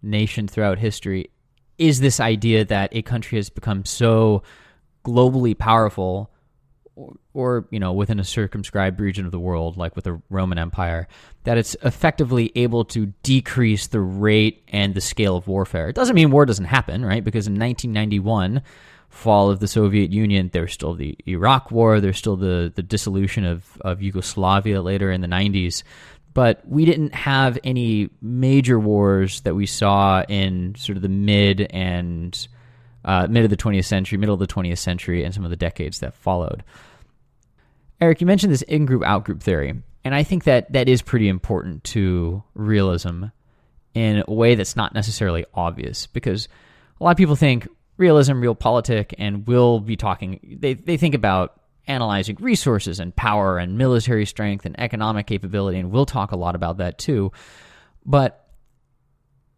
nations 0.01 0.51
throughout 0.51 0.79
history 0.79 1.29
is 1.77 1.99
this 1.99 2.19
idea 2.19 2.63
that 2.65 2.89
a 2.95 3.01
country 3.01 3.37
has 3.37 3.49
become 3.49 3.85
so 3.85 4.43
globally 5.03 5.57
powerful 5.57 6.31
or, 6.95 7.13
or, 7.33 7.67
you 7.71 7.79
know 7.79 7.91
within 7.91 8.19
a 8.19 8.23
circumscribed 8.23 8.99
region 8.99 9.25
of 9.25 9.31
the 9.31 9.39
world 9.39 9.75
like 9.75 9.95
with 9.95 10.05
the 10.05 10.21
roman 10.29 10.57
empire 10.57 11.07
that 11.43 11.57
it's 11.57 11.75
effectively 11.83 12.51
able 12.55 12.85
to 12.85 13.07
decrease 13.21 13.87
the 13.87 13.99
rate 13.99 14.63
and 14.69 14.95
the 14.95 15.01
scale 15.01 15.35
of 15.35 15.47
warfare. 15.47 15.89
It 15.89 15.95
doesn't 15.95 16.15
mean 16.15 16.31
war 16.31 16.45
doesn't 16.45 16.65
happen 16.65 17.03
right? 17.03 17.23
Because 17.23 17.47
in 17.47 17.59
1991 17.59 18.61
fall 19.15 19.49
of 19.49 19.59
the 19.59 19.67
Soviet 19.67 20.11
Union, 20.11 20.49
there's 20.51 20.73
still 20.73 20.93
the 20.93 21.17
Iraq 21.25 21.71
War, 21.71 21.99
there's 21.99 22.17
still 22.17 22.35
the, 22.35 22.71
the 22.75 22.83
dissolution 22.83 23.45
of, 23.45 23.65
of 23.81 24.01
Yugoslavia 24.01 24.81
later 24.81 25.11
in 25.11 25.21
the 25.21 25.27
90s. 25.27 25.83
But 26.33 26.61
we 26.67 26.83
didn't 26.83 27.15
have 27.15 27.57
any 27.63 28.09
major 28.21 28.77
wars 28.77 29.41
that 29.41 29.55
we 29.55 29.65
saw 29.65 30.23
in 30.23 30.75
sort 30.75 30.97
of 30.97 31.01
the 31.01 31.09
mid 31.09 31.61
and 31.61 32.47
uh, 33.05 33.27
mid 33.29 33.45
of 33.45 33.49
the 33.49 33.57
20th 33.57 33.85
century, 33.85 34.17
middle 34.17 34.33
of 34.33 34.39
the 34.39 34.47
20th 34.47 34.79
century, 34.79 35.23
and 35.23 35.33
some 35.33 35.45
of 35.45 35.49
the 35.49 35.55
decades 35.55 35.99
that 35.99 36.13
followed. 36.13 36.63
Eric, 38.01 38.19
you 38.19 38.27
mentioned 38.27 38.51
this 38.51 38.63
in 38.63 38.85
group 38.85 39.03
out 39.03 39.23
group 39.23 39.41
theory, 39.41 39.81
and 40.03 40.13
I 40.13 40.23
think 40.23 40.43
that 40.43 40.73
that 40.73 40.89
is 40.89 41.01
pretty 41.01 41.29
important 41.29 41.85
to 41.85 42.43
realism 42.53 43.25
in 43.93 44.23
a 44.27 44.33
way 44.33 44.55
that's 44.55 44.75
not 44.75 44.93
necessarily 44.93 45.45
obvious 45.53 46.05
because 46.05 46.49
a 46.99 47.03
lot 47.03 47.11
of 47.11 47.17
people 47.17 47.37
think 47.37 47.69
realism, 47.97 48.33
realpolitik, 48.33 49.13
and 49.17 49.47
we'll 49.47 49.79
be 49.79 49.95
talking. 49.95 50.57
They 50.59 50.73
they 50.73 50.97
think 50.97 51.15
about 51.15 51.59
analyzing 51.87 52.37
resources 52.39 52.99
and 52.99 53.15
power 53.15 53.57
and 53.57 53.77
military 53.77 54.25
strength 54.25 54.65
and 54.65 54.79
economic 54.79 55.27
capability, 55.27 55.77
and 55.79 55.91
we'll 55.91 56.05
talk 56.05 56.31
a 56.31 56.35
lot 56.35 56.55
about 56.55 56.77
that 56.77 56.97
too. 56.97 57.31
But 58.05 58.47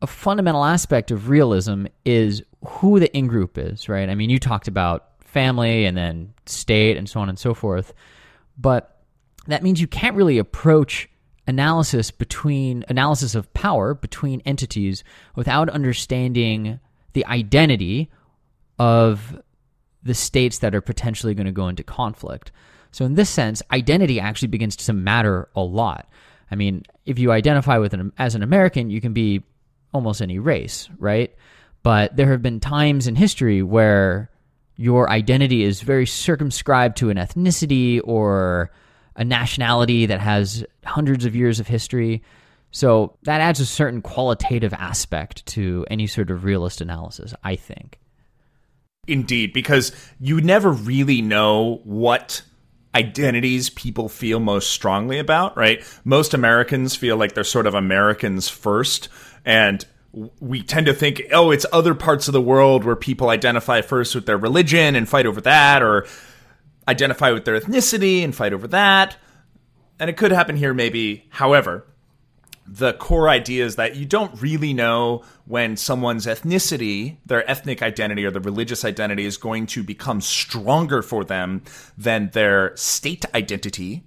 a 0.01 0.07
fundamental 0.07 0.63
aspect 0.63 1.11
of 1.11 1.29
realism 1.29 1.85
is 2.05 2.43
who 2.65 2.99
the 2.99 3.15
in 3.15 3.27
group 3.27 3.57
is, 3.57 3.89
right? 3.89 4.09
I 4.09 4.15
mean, 4.15 4.29
you 4.29 4.39
talked 4.39 4.67
about 4.67 5.05
family 5.19 5.85
and 5.85 5.97
then 5.97 6.33
state 6.45 6.97
and 6.97 7.09
so 7.09 7.19
on 7.19 7.29
and 7.29 7.39
so 7.39 7.53
forth, 7.53 7.93
but 8.57 9.01
that 9.47 9.63
means 9.63 9.81
you 9.81 9.87
can't 9.87 10.15
really 10.15 10.37
approach 10.37 11.09
analysis 11.47 12.11
between 12.11 12.83
analysis 12.89 13.33
of 13.33 13.51
power 13.53 13.93
between 13.93 14.41
entities 14.41 15.03
without 15.35 15.69
understanding 15.69 16.79
the 17.13 17.25
identity 17.25 18.11
of 18.79 19.41
the 20.03 20.13
states 20.13 20.59
that 20.59 20.75
are 20.75 20.81
potentially 20.81 21.33
going 21.33 21.45
to 21.45 21.51
go 21.51 21.67
into 21.67 21.83
conflict. 21.83 22.51
So, 22.91 23.05
in 23.05 23.15
this 23.15 23.29
sense, 23.29 23.61
identity 23.71 24.19
actually 24.19 24.47
begins 24.47 24.75
to 24.77 24.93
matter 24.93 25.49
a 25.55 25.61
lot. 25.61 26.09
I 26.49 26.55
mean, 26.55 26.83
if 27.05 27.19
you 27.19 27.31
identify 27.31 27.77
with 27.77 27.93
an, 27.93 28.13
as 28.17 28.35
an 28.35 28.43
American, 28.43 28.89
you 28.89 29.01
can 29.01 29.13
be 29.13 29.43
almost 29.93 30.21
any 30.21 30.39
race, 30.39 30.89
right? 30.97 31.35
But 31.83 32.15
there 32.15 32.31
have 32.31 32.41
been 32.41 32.59
times 32.59 33.07
in 33.07 33.15
history 33.15 33.61
where 33.61 34.29
your 34.77 35.09
identity 35.09 35.63
is 35.63 35.81
very 35.81 36.05
circumscribed 36.05 36.97
to 36.97 37.09
an 37.09 37.17
ethnicity 37.17 37.99
or 38.03 38.71
a 39.15 39.23
nationality 39.23 40.05
that 40.05 40.21
has 40.21 40.63
hundreds 40.85 41.25
of 41.25 41.35
years 41.35 41.59
of 41.59 41.67
history. 41.67 42.23
So 42.71 43.17
that 43.23 43.41
adds 43.41 43.59
a 43.59 43.65
certain 43.65 44.01
qualitative 44.01 44.73
aspect 44.73 45.45
to 45.47 45.85
any 45.89 46.07
sort 46.07 46.29
of 46.29 46.43
realist 46.43 46.79
analysis, 46.79 47.33
I 47.43 47.55
think. 47.55 47.99
Indeed, 49.07 49.53
because 49.53 49.93
you 50.19 50.41
never 50.41 50.71
really 50.71 51.21
know 51.21 51.81
what 51.83 52.41
identities 52.93 53.69
people 53.69 54.09
feel 54.09 54.39
most 54.39 54.71
strongly 54.71 55.19
about, 55.19 55.55
right? 55.55 55.83
Most 56.03 56.33
Americans 56.33 56.95
feel 56.95 57.15
like 57.15 57.33
they're 57.33 57.43
sort 57.43 57.67
of 57.67 57.75
Americans 57.75 58.49
first. 58.49 59.07
And 59.45 59.85
we 60.39 60.63
tend 60.63 60.87
to 60.87 60.93
think, 60.93 61.21
oh, 61.31 61.51
it's 61.51 61.65
other 61.71 61.93
parts 61.93 62.27
of 62.27 62.33
the 62.33 62.41
world 62.41 62.83
where 62.83 62.95
people 62.95 63.29
identify 63.29 63.81
first 63.81 64.15
with 64.15 64.25
their 64.25 64.37
religion 64.37 64.95
and 64.95 65.07
fight 65.07 65.25
over 65.25 65.41
that, 65.41 65.83
or 65.83 66.07
identify 66.87 67.31
with 67.31 67.45
their 67.45 67.59
ethnicity 67.59 68.23
and 68.23 68.35
fight 68.35 68.53
over 68.53 68.67
that. 68.67 69.15
And 69.99 70.09
it 70.09 70.17
could 70.17 70.31
happen 70.31 70.55
here, 70.55 70.73
maybe. 70.73 71.27
However, 71.29 71.85
the 72.67 72.93
core 72.93 73.29
idea 73.29 73.65
is 73.65 73.77
that 73.77 73.95
you 73.95 74.05
don't 74.05 74.41
really 74.41 74.73
know 74.73 75.23
when 75.45 75.77
someone's 75.77 76.25
ethnicity, 76.25 77.17
their 77.25 77.49
ethnic 77.49 77.81
identity 77.81 78.25
or 78.25 78.31
the 78.31 78.41
religious 78.41 78.83
identity 78.83 79.25
is 79.25 79.37
going 79.37 79.65
to 79.67 79.83
become 79.83 80.19
stronger 80.19 81.01
for 81.01 81.23
them 81.23 81.61
than 81.97 82.29
their 82.33 82.75
state 82.75 83.25
identity 83.33 84.03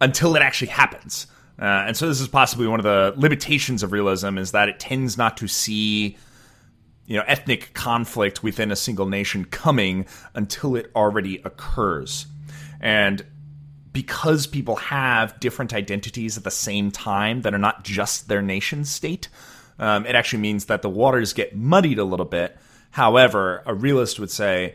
until 0.00 0.36
it 0.36 0.42
actually 0.42 0.68
happens. 0.68 1.26
Uh, 1.58 1.64
and 1.86 1.96
so 1.96 2.06
this 2.06 2.20
is 2.20 2.28
possibly 2.28 2.66
one 2.66 2.78
of 2.80 2.84
the 2.84 3.12
limitations 3.16 3.82
of 3.82 3.92
realism 3.92 4.38
is 4.38 4.52
that 4.52 4.68
it 4.68 4.78
tends 4.78 5.18
not 5.18 5.36
to 5.36 5.48
see 5.48 6.16
you 7.06 7.16
know 7.16 7.24
ethnic 7.26 7.74
conflict 7.74 8.42
within 8.42 8.70
a 8.70 8.76
single 8.76 9.06
nation 9.06 9.44
coming 9.44 10.06
until 10.34 10.76
it 10.76 10.90
already 10.94 11.40
occurs. 11.44 12.26
And 12.80 13.24
because 13.94 14.46
people 14.46 14.76
have 14.76 15.40
different 15.40 15.72
identities 15.72 16.36
at 16.36 16.44
the 16.44 16.50
same 16.50 16.90
time 16.90 17.40
that 17.42 17.54
are 17.54 17.58
not 17.58 17.84
just 17.84 18.28
their 18.28 18.42
nation 18.42 18.84
state, 18.84 19.28
um, 19.78 20.04
it 20.04 20.14
actually 20.14 20.42
means 20.42 20.66
that 20.66 20.82
the 20.82 20.90
waters 20.90 21.32
get 21.32 21.56
muddied 21.56 21.98
a 21.98 22.04
little 22.04 22.26
bit. 22.26 22.58
However, 22.90 23.62
a 23.64 23.72
realist 23.72 24.18
would 24.18 24.32
say, 24.32 24.74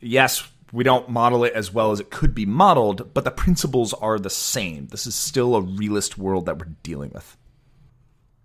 yes, 0.00 0.48
we 0.72 0.84
don't 0.84 1.08
model 1.08 1.44
it 1.44 1.52
as 1.52 1.72
well 1.72 1.92
as 1.92 2.00
it 2.00 2.10
could 2.10 2.34
be 2.34 2.46
modeled, 2.46 3.14
but 3.14 3.24
the 3.24 3.30
principles 3.30 3.92
are 3.94 4.18
the 4.18 4.30
same. 4.30 4.88
This 4.88 5.06
is 5.06 5.14
still 5.14 5.54
a 5.54 5.60
realist 5.60 6.18
world 6.18 6.46
that 6.46 6.58
we're 6.58 6.72
dealing 6.82 7.12
with. 7.14 7.36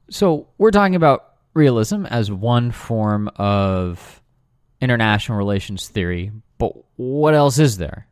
So 0.10 0.50
we're 0.58 0.71
talking 0.71 0.95
about 0.95 1.36
realism 1.54 2.06
as 2.06 2.30
one 2.30 2.71
form 2.71 3.30
of 3.38 4.21
international 4.82 5.38
relations 5.38 5.88
theory, 5.88 6.32
but 6.58 6.74
what 6.97 7.34
else 7.34 7.60
is 7.60 7.78
there? 7.78 8.08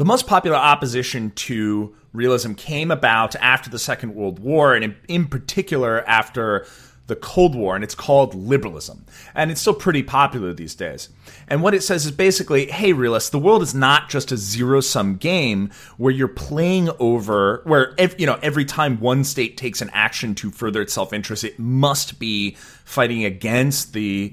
The 0.00 0.06
most 0.06 0.26
popular 0.26 0.56
opposition 0.56 1.30
to 1.32 1.94
realism 2.14 2.54
came 2.54 2.90
about 2.90 3.36
after 3.36 3.68
the 3.68 3.78
Second 3.78 4.14
World 4.14 4.38
War, 4.38 4.74
and 4.74 4.82
in, 4.82 4.96
in, 5.08 5.26
particular 5.26 6.02
after 6.08 6.64
the 7.08 7.16
Cold 7.16 7.54
War, 7.54 7.74
and 7.74 7.84
it's 7.84 7.94
called 7.94 8.34
liberalism. 8.34 9.04
And 9.34 9.50
it's 9.50 9.60
still 9.60 9.74
pretty 9.74 10.02
popular 10.02 10.54
these 10.54 10.74
days. 10.74 11.10
And 11.48 11.62
what 11.62 11.74
it 11.74 11.82
says 11.82 12.06
is 12.06 12.12
basically 12.12 12.70
hey, 12.70 12.94
realists, 12.94 13.28
the 13.28 13.38
world 13.38 13.60
is 13.60 13.74
not 13.74 14.08
just 14.08 14.32
a 14.32 14.38
zero 14.38 14.80
sum 14.80 15.16
game 15.16 15.70
where 15.98 16.14
you're 16.14 16.28
playing 16.28 16.88
over, 16.98 17.60
where 17.64 17.94
you 18.16 18.24
know, 18.24 18.38
every 18.42 18.64
time 18.64 19.00
one 19.00 19.22
state 19.22 19.58
takes 19.58 19.82
an 19.82 19.90
action 19.92 20.34
to 20.36 20.50
further 20.50 20.80
its 20.80 20.94
self 20.94 21.12
interest, 21.12 21.44
it 21.44 21.58
must 21.58 22.18
be 22.18 22.56
fighting 22.86 23.26
against 23.26 23.92
the 23.92 24.32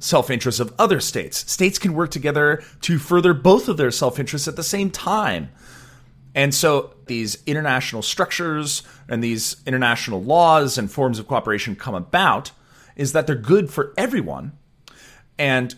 self 0.00 0.30
interests 0.30 0.58
of 0.60 0.74
other 0.78 0.98
states. 0.98 1.50
States 1.50 1.78
can 1.78 1.94
work 1.94 2.10
together 2.10 2.62
to 2.80 2.98
further 2.98 3.32
both 3.32 3.68
of 3.68 3.76
their 3.76 3.92
self 3.92 4.18
interests 4.18 4.48
at 4.48 4.56
the 4.56 4.64
same 4.64 4.90
time. 4.90 5.50
And 6.34 6.54
so 6.54 6.94
these 7.06 7.38
international 7.46 8.02
structures 8.02 8.82
and 9.08 9.22
these 9.22 9.56
international 9.66 10.22
laws 10.22 10.78
and 10.78 10.90
forms 10.90 11.18
of 11.18 11.28
cooperation 11.28 11.76
come 11.76 11.94
about 11.94 12.52
is 12.96 13.12
that 13.12 13.26
they're 13.26 13.36
good 13.36 13.70
for 13.70 13.92
everyone. 13.96 14.52
And 15.38 15.74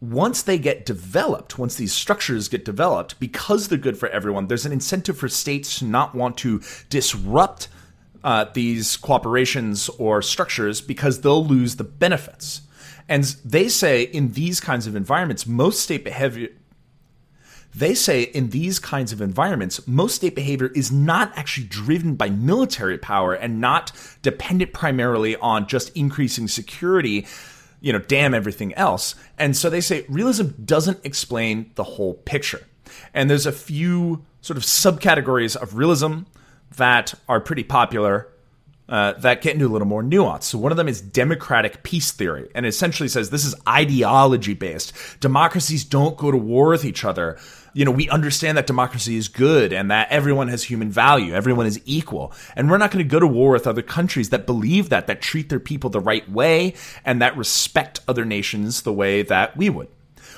once 0.00 0.42
they 0.42 0.58
get 0.58 0.86
developed, 0.86 1.58
once 1.58 1.76
these 1.76 1.92
structures 1.92 2.48
get 2.48 2.64
developed, 2.64 3.20
because 3.20 3.68
they're 3.68 3.76
good 3.76 3.98
for 3.98 4.08
everyone, 4.08 4.46
there's 4.46 4.64
an 4.64 4.72
incentive 4.72 5.18
for 5.18 5.28
states 5.28 5.78
to 5.78 5.84
not 5.84 6.14
want 6.14 6.38
to 6.38 6.62
disrupt 6.88 7.68
uh, 8.24 8.46
these 8.54 8.96
cooperations 8.96 9.90
or 9.98 10.22
structures 10.22 10.80
because 10.80 11.20
they'll 11.20 11.44
lose 11.44 11.76
the 11.76 11.84
benefits. 11.84 12.62
And 13.10 13.24
they 13.44 13.68
say 13.68 14.04
in 14.04 14.32
these 14.32 14.60
kinds 14.60 14.86
of 14.86 14.94
environments, 14.94 15.44
most 15.44 15.80
state 15.80 16.04
behavior. 16.04 16.48
They 17.74 17.92
say 17.92 18.22
in 18.22 18.50
these 18.50 18.78
kinds 18.78 19.12
of 19.12 19.20
environments, 19.20 19.86
most 19.86 20.14
state 20.14 20.36
behavior 20.36 20.68
is 20.76 20.92
not 20.92 21.36
actually 21.36 21.66
driven 21.66 22.14
by 22.14 22.30
military 22.30 22.98
power 22.98 23.34
and 23.34 23.60
not 23.60 23.90
dependent 24.22 24.72
primarily 24.72 25.34
on 25.36 25.66
just 25.66 25.94
increasing 25.96 26.46
security, 26.46 27.26
you 27.80 27.92
know, 27.92 27.98
damn 27.98 28.32
everything 28.32 28.72
else. 28.74 29.16
And 29.38 29.56
so 29.56 29.68
they 29.68 29.80
say 29.80 30.06
realism 30.08 30.48
doesn't 30.64 31.04
explain 31.04 31.72
the 31.74 31.84
whole 31.84 32.14
picture. 32.14 32.64
And 33.12 33.28
there's 33.28 33.46
a 33.46 33.52
few 33.52 34.24
sort 34.40 34.56
of 34.56 34.62
subcategories 34.62 35.56
of 35.56 35.74
realism 35.74 36.22
that 36.76 37.14
are 37.28 37.40
pretty 37.40 37.64
popular 37.64 38.29
uh, 38.90 39.12
that 39.12 39.40
get 39.40 39.54
into 39.54 39.66
a 39.66 39.70
little 39.70 39.86
more 39.86 40.02
nuance. 40.02 40.46
So 40.46 40.58
one 40.58 40.72
of 40.72 40.76
them 40.76 40.88
is 40.88 41.00
democratic 41.00 41.84
peace 41.84 42.10
theory, 42.10 42.50
and 42.54 42.66
essentially 42.66 43.08
says 43.08 43.30
this 43.30 43.46
is 43.46 43.54
ideology 43.66 44.54
based. 44.54 44.92
Democracies 45.20 45.84
don't 45.84 46.16
go 46.16 46.30
to 46.30 46.36
war 46.36 46.70
with 46.70 46.84
each 46.84 47.04
other. 47.04 47.38
You 47.72 47.84
know, 47.84 47.92
we 47.92 48.08
understand 48.10 48.58
that 48.58 48.66
democracy 48.66 49.16
is 49.16 49.28
good 49.28 49.72
and 49.72 49.92
that 49.92 50.10
everyone 50.10 50.48
has 50.48 50.64
human 50.64 50.90
value, 50.90 51.32
everyone 51.32 51.66
is 51.66 51.80
equal, 51.84 52.32
and 52.56 52.68
we're 52.68 52.78
not 52.78 52.90
going 52.90 53.04
to 53.04 53.08
go 53.08 53.20
to 53.20 53.28
war 53.28 53.52
with 53.52 53.68
other 53.68 53.82
countries 53.82 54.30
that 54.30 54.44
believe 54.44 54.88
that, 54.88 55.06
that 55.06 55.22
treat 55.22 55.48
their 55.48 55.60
people 55.60 55.88
the 55.88 56.00
right 56.00 56.28
way, 56.28 56.74
and 57.04 57.22
that 57.22 57.36
respect 57.36 58.00
other 58.08 58.24
nations 58.24 58.82
the 58.82 58.92
way 58.92 59.22
that 59.22 59.56
we 59.56 59.70
would. 59.70 59.88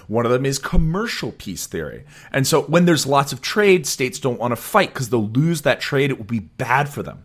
One 0.09 0.27
of 0.27 0.33
them 0.33 0.45
is 0.45 0.59
commercial 0.59 1.33
peace 1.33 1.67
theory. 1.67 2.05
And 2.33 2.47
so 2.47 2.63
when 2.63 2.85
there's 2.85 3.07
lots 3.07 3.33
of 3.33 3.41
trade, 3.41 3.87
states 3.87 4.19
don't 4.19 4.39
want 4.39 4.53
to 4.53 4.57
fight 4.57 4.93
because 4.93 5.09
they'll 5.09 5.29
lose 5.29 5.63
that 5.63 5.81
trade. 5.81 6.11
It 6.11 6.19
will 6.19 6.25
be 6.25 6.41
bad 6.41 6.91
for 6.91 7.03
them. 7.03 7.25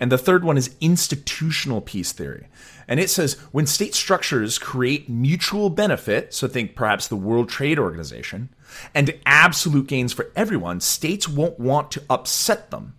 And 0.00 0.10
the 0.10 0.18
third 0.18 0.42
one 0.42 0.56
is 0.56 0.74
institutional 0.80 1.82
peace 1.82 2.12
theory. 2.12 2.48
And 2.88 2.98
it 2.98 3.10
says 3.10 3.34
when 3.52 3.66
state 3.66 3.94
structures 3.94 4.58
create 4.58 5.10
mutual 5.10 5.68
benefit, 5.68 6.32
so 6.32 6.48
think 6.48 6.74
perhaps 6.74 7.06
the 7.06 7.16
World 7.16 7.50
Trade 7.50 7.78
Organization, 7.78 8.48
and 8.94 9.14
absolute 9.26 9.86
gains 9.86 10.14
for 10.14 10.30
everyone, 10.34 10.80
states 10.80 11.28
won't 11.28 11.60
want 11.60 11.90
to 11.92 12.02
upset 12.08 12.70
them. 12.70 12.94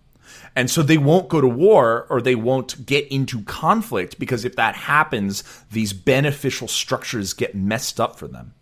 And 0.54 0.70
so 0.70 0.82
they 0.82 0.98
won't 0.98 1.28
go 1.28 1.40
to 1.40 1.48
war 1.48 2.06
or 2.08 2.20
they 2.20 2.34
won't 2.34 2.86
get 2.86 3.08
into 3.08 3.42
conflict 3.42 4.18
because 4.18 4.44
if 4.44 4.56
that 4.56 4.76
happens, 4.76 5.42
these 5.70 5.92
beneficial 5.92 6.68
structures 6.68 7.32
get 7.32 7.54
messed 7.54 7.98
up 7.98 8.16
for 8.18 8.28
them. 8.28 8.54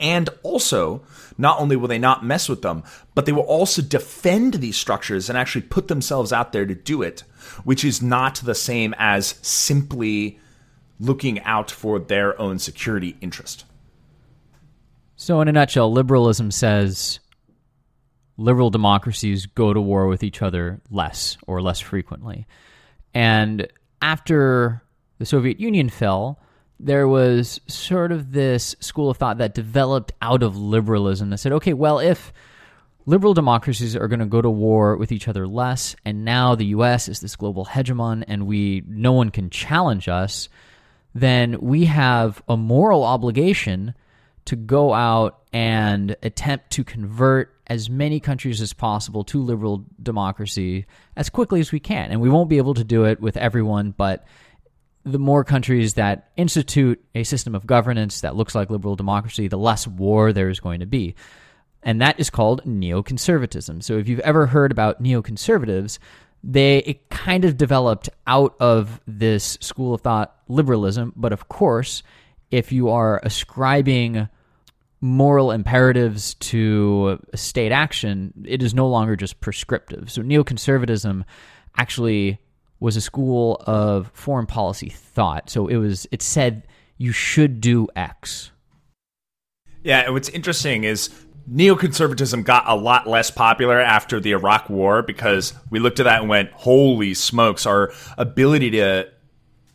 And 0.00 0.28
also, 0.42 1.02
not 1.38 1.60
only 1.60 1.76
will 1.76 1.88
they 1.88 1.98
not 1.98 2.24
mess 2.24 2.48
with 2.48 2.62
them, 2.62 2.82
but 3.14 3.26
they 3.26 3.32
will 3.32 3.42
also 3.42 3.80
defend 3.80 4.54
these 4.54 4.76
structures 4.76 5.28
and 5.28 5.38
actually 5.38 5.62
put 5.62 5.88
themselves 5.88 6.32
out 6.32 6.52
there 6.52 6.66
to 6.66 6.74
do 6.74 7.02
it, 7.02 7.22
which 7.62 7.84
is 7.84 8.02
not 8.02 8.36
the 8.36 8.54
same 8.54 8.94
as 8.98 9.38
simply 9.42 10.38
looking 10.98 11.40
out 11.40 11.70
for 11.70 11.98
their 11.98 12.40
own 12.40 12.58
security 12.58 13.16
interest. 13.20 13.64
So, 15.16 15.40
in 15.40 15.48
a 15.48 15.52
nutshell, 15.52 15.92
liberalism 15.92 16.50
says 16.50 17.20
liberal 18.36 18.70
democracies 18.70 19.46
go 19.46 19.72
to 19.72 19.80
war 19.80 20.06
with 20.08 20.24
each 20.24 20.42
other 20.42 20.80
less 20.90 21.36
or 21.46 21.62
less 21.62 21.78
frequently. 21.78 22.46
And 23.14 23.68
after 24.02 24.82
the 25.18 25.26
Soviet 25.26 25.60
Union 25.60 25.88
fell, 25.88 26.40
there 26.80 27.06
was 27.06 27.60
sort 27.66 28.12
of 28.12 28.32
this 28.32 28.74
school 28.80 29.10
of 29.10 29.16
thought 29.16 29.38
that 29.38 29.54
developed 29.54 30.12
out 30.20 30.42
of 30.42 30.56
liberalism 30.56 31.30
that 31.30 31.38
said, 31.38 31.52
okay, 31.52 31.72
well, 31.72 31.98
if 31.98 32.32
liberal 33.06 33.34
democracies 33.34 33.94
are 33.94 34.08
going 34.08 34.20
to 34.20 34.26
go 34.26 34.42
to 34.42 34.50
war 34.50 34.96
with 34.96 35.12
each 35.12 35.28
other 35.28 35.46
less, 35.46 35.94
and 36.04 36.24
now 36.24 36.54
the 36.54 36.66
U.S. 36.66 37.08
is 37.08 37.20
this 37.20 37.36
global 37.36 37.64
hegemon, 37.64 38.24
and 38.26 38.46
we 38.46 38.82
no 38.86 39.12
one 39.12 39.30
can 39.30 39.50
challenge 39.50 40.08
us, 40.08 40.48
then 41.14 41.60
we 41.60 41.84
have 41.84 42.42
a 42.48 42.56
moral 42.56 43.04
obligation 43.04 43.94
to 44.46 44.56
go 44.56 44.92
out 44.92 45.42
and 45.52 46.16
attempt 46.22 46.70
to 46.70 46.84
convert 46.84 47.54
as 47.66 47.88
many 47.88 48.20
countries 48.20 48.60
as 48.60 48.72
possible 48.72 49.24
to 49.24 49.42
liberal 49.42 49.84
democracy 50.02 50.84
as 51.16 51.30
quickly 51.30 51.60
as 51.60 51.72
we 51.72 51.80
can. 51.80 52.10
And 52.10 52.20
we 52.20 52.28
won't 52.28 52.50
be 52.50 52.58
able 52.58 52.74
to 52.74 52.84
do 52.84 53.04
it 53.04 53.20
with 53.20 53.36
everyone, 53.36 53.92
but 53.96 54.26
the 55.04 55.18
more 55.18 55.44
countries 55.44 55.94
that 55.94 56.30
institute 56.36 57.04
a 57.14 57.24
system 57.24 57.54
of 57.54 57.66
governance 57.66 58.22
that 58.22 58.36
looks 58.36 58.54
like 58.54 58.70
liberal 58.70 58.96
democracy, 58.96 59.48
the 59.48 59.58
less 59.58 59.86
war 59.86 60.32
there 60.32 60.48
is 60.48 60.60
going 60.60 60.80
to 60.80 60.86
be. 60.86 61.14
And 61.82 62.00
that 62.00 62.18
is 62.18 62.30
called 62.30 62.64
neoconservatism. 62.64 63.82
So 63.82 63.98
if 63.98 64.08
you've 64.08 64.20
ever 64.20 64.46
heard 64.46 64.72
about 64.72 65.02
neoconservatives, 65.02 65.98
they 66.42 66.78
it 66.78 67.08
kind 67.10 67.44
of 67.44 67.56
developed 67.56 68.08
out 68.26 68.54
of 68.60 69.00
this 69.06 69.58
school 69.60 69.94
of 69.94 70.00
thought 70.00 70.34
liberalism, 70.48 71.12
but 71.16 71.32
of 71.32 71.48
course, 71.48 72.02
if 72.50 72.72
you 72.72 72.90
are 72.90 73.20
ascribing 73.22 74.28
moral 75.00 75.50
imperatives 75.50 76.34
to 76.34 77.18
state 77.34 77.72
action, 77.72 78.32
it 78.46 78.62
is 78.62 78.72
no 78.72 78.88
longer 78.88 79.16
just 79.16 79.40
prescriptive. 79.40 80.10
So 80.10 80.22
neoconservatism 80.22 81.24
actually 81.76 82.38
was 82.80 82.96
a 82.96 83.00
school 83.00 83.62
of 83.66 84.10
foreign 84.14 84.46
policy 84.46 84.88
thought. 84.88 85.50
So 85.50 85.66
it 85.68 85.76
was 85.76 86.06
it 86.10 86.22
said 86.22 86.66
you 86.98 87.12
should 87.12 87.60
do 87.60 87.88
X. 87.96 88.50
Yeah, 89.82 90.08
what's 90.10 90.28
interesting 90.30 90.84
is 90.84 91.10
neoconservatism 91.50 92.44
got 92.44 92.64
a 92.66 92.74
lot 92.74 93.06
less 93.06 93.30
popular 93.30 93.80
after 93.80 94.18
the 94.18 94.32
Iraq 94.32 94.70
War 94.70 95.02
because 95.02 95.52
we 95.70 95.78
looked 95.78 96.00
at 96.00 96.04
that 96.04 96.20
and 96.20 96.28
went, 96.28 96.50
holy 96.52 97.14
smokes, 97.14 97.66
our 97.66 97.92
ability 98.16 98.70
to 98.72 99.08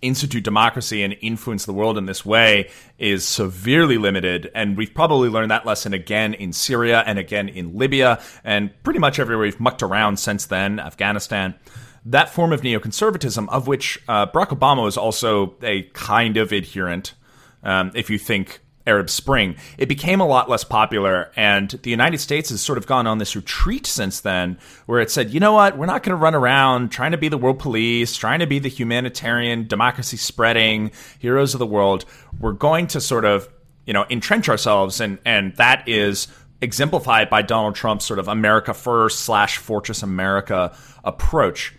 institute 0.02 0.44
democracy 0.44 1.04
and 1.04 1.16
influence 1.22 1.66
the 1.66 1.74
world 1.74 1.98
in 1.98 2.06
this 2.06 2.26
way 2.26 2.70
is 2.98 3.28
severely 3.28 3.98
limited. 3.98 4.50
And 4.56 4.78
we've 4.78 4.94
probably 4.94 5.30
learned 5.30 5.52
that 5.52 5.66
lesson 5.66 5.94
again 5.94 6.34
in 6.34 6.54
Syria 6.54 7.04
and 7.06 7.20
again 7.20 7.50
in 7.50 7.78
Libya 7.78 8.22
and 8.44 8.72
pretty 8.84 9.00
much 9.00 9.20
everywhere 9.20 9.44
we've 9.44 9.60
mucked 9.60 9.84
around 9.84 10.18
since 10.18 10.46
then, 10.46 10.80
Afghanistan. 10.80 11.56
That 12.06 12.30
form 12.30 12.54
of 12.54 12.62
neoconservatism, 12.62 13.50
of 13.50 13.68
which 13.68 14.00
uh, 14.08 14.28
Barack 14.28 14.50
Obama 14.50 14.84
was 14.84 14.98
also 14.98 15.56
a 15.62 15.84
kind 15.94 16.38
of 16.38 16.52
adherent, 16.52 17.14
um, 17.64 17.92
if 17.94 18.10
you 18.10 18.18
think 18.18 18.62
Arab 18.88 19.10
Spring, 19.10 19.56
it 19.78 19.88
became 19.88 20.20
a 20.20 20.26
lot 20.26 20.50
less 20.50 20.64
popular. 20.64 21.32
And 21.36 21.70
the 21.70 21.92
United 21.92 22.20
States 22.20 22.50
has 22.50 22.62
sort 22.62 22.78
of 22.78 22.88
gone 22.88 23.06
on 23.06 23.20
this 23.20 23.36
retreat 23.36 23.86
since 23.86 24.22
then, 24.22 24.58
where 24.88 25.00
it 25.00 25.12
said, 25.12 25.30
you 25.30 25.40
know 25.40 25.54
what, 25.54 25.78
we're 25.78 25.86
not 25.86 26.02
going 26.02 26.18
to 26.18 26.22
run 26.22 26.34
around 26.34 26.90
trying 26.90 27.12
to 27.12 27.18
be 27.18 27.30
the 27.30 27.38
world 27.38 27.60
police, 27.60 28.16
trying 28.16 28.40
to 28.40 28.48
be 28.48 28.60
the 28.60 28.70
humanitarian, 28.70 29.68
democracy 29.68 30.18
spreading 30.18 30.92
heroes 31.20 31.54
of 31.54 31.60
the 31.60 31.68
world. 31.68 32.06
We're 32.40 32.54
going 32.54 32.88
to 32.88 33.02
sort 33.02 33.26
of, 33.26 33.48
you 33.86 33.94
know, 33.94 34.06
entrench 34.10 34.50
ourselves. 34.50 35.00
And, 35.02 35.20
and 35.26 35.56
that 35.58 35.88
is 35.88 36.28
exemplified 36.62 37.30
by 37.30 37.42
Donald 37.42 37.76
Trump's 37.76 38.06
sort 38.06 38.20
of 38.20 38.28
America 38.28 38.74
first 38.74 39.20
slash 39.20 39.58
fortress 39.58 40.02
America 40.02 40.76
approach. 41.04 41.76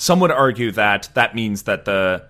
Some 0.00 0.18
would 0.20 0.30
argue 0.30 0.70
that 0.72 1.10
that 1.12 1.34
means 1.34 1.64
that 1.64 1.84
the 1.84 2.24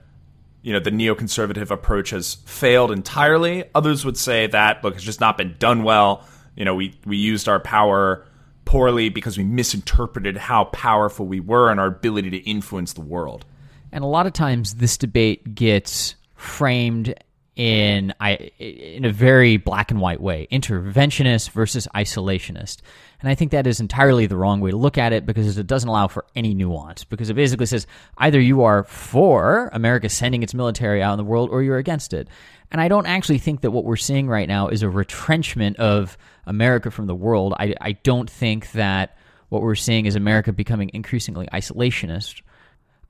you 0.61 0.72
know 0.72 0.80
the 0.80 0.90
neoconservative 0.90 1.70
approach 1.70 2.11
has 2.11 2.35
failed 2.44 2.90
entirely. 2.90 3.62
Others 3.76 4.04
would 4.04 4.16
say 4.16 4.48
that 4.48 4.83
look, 4.83 4.96
it's 4.96 5.04
just 5.04 5.20
not 5.20 5.38
been 5.38 5.54
done 5.61 5.85
well. 5.85 6.26
You 6.56 6.64
know, 6.64 6.74
we 6.74 6.98
we 7.06 7.16
used 7.16 7.48
our 7.48 7.61
power 7.61 8.26
poorly 8.64 9.09
because 9.09 9.38
we 9.38 9.44
misinterpreted 9.44 10.37
how 10.37 10.64
powerful 10.64 11.26
we 11.26 11.38
were 11.38 11.70
and 11.70 11.78
our 11.78 11.87
ability 11.87 12.30
to 12.30 12.38
influence 12.38 12.94
the 12.94 13.02
world. 13.02 13.44
And 13.92 14.02
a 14.02 14.09
lot 14.09 14.26
of 14.26 14.33
times, 14.33 14.74
this 14.74 14.98
debate 14.98 15.54
gets 15.54 16.16
framed 16.35 17.14
in 17.56 18.14
I 18.20 18.34
in 18.58 19.04
a 19.04 19.12
very 19.12 19.56
black 19.56 19.90
and 19.90 20.00
white 20.00 20.20
way: 20.20 20.48
interventionist 20.50 21.50
versus 21.50 21.88
isolationist. 21.94 22.78
And 23.20 23.28
I 23.28 23.34
think 23.34 23.50
that 23.50 23.66
is 23.66 23.80
entirely 23.80 24.26
the 24.26 24.36
wrong 24.36 24.60
way 24.60 24.70
to 24.70 24.76
look 24.76 24.96
at 24.96 25.12
it 25.12 25.26
because 25.26 25.58
it 25.58 25.66
doesn't 25.66 25.88
allow 25.88 26.08
for 26.08 26.24
any 26.34 26.54
nuance. 26.54 27.04
Because 27.04 27.28
it 27.28 27.34
basically 27.34 27.66
says 27.66 27.86
either 28.16 28.40
you 28.40 28.62
are 28.62 28.84
for 28.84 29.68
America 29.72 30.08
sending 30.08 30.42
its 30.42 30.54
military 30.54 31.02
out 31.02 31.12
in 31.12 31.18
the 31.18 31.24
world 31.24 31.50
or 31.50 31.62
you're 31.62 31.76
against 31.76 32.14
it. 32.14 32.28
And 32.70 32.80
I 32.80 32.88
don't 32.88 33.06
actually 33.06 33.38
think 33.38 33.60
that 33.60 33.72
what 33.72 33.84
we're 33.84 33.96
seeing 33.96 34.28
right 34.28 34.48
now 34.48 34.68
is 34.68 34.82
a 34.82 34.88
retrenchment 34.88 35.76
of 35.78 36.16
America 36.46 36.90
from 36.90 37.06
the 37.06 37.14
world. 37.14 37.52
I, 37.58 37.74
I 37.80 37.92
don't 37.92 38.30
think 38.30 38.72
that 38.72 39.16
what 39.50 39.62
we're 39.62 39.74
seeing 39.74 40.06
is 40.06 40.14
America 40.14 40.52
becoming 40.52 40.90
increasingly 40.94 41.46
isolationist. 41.52 42.42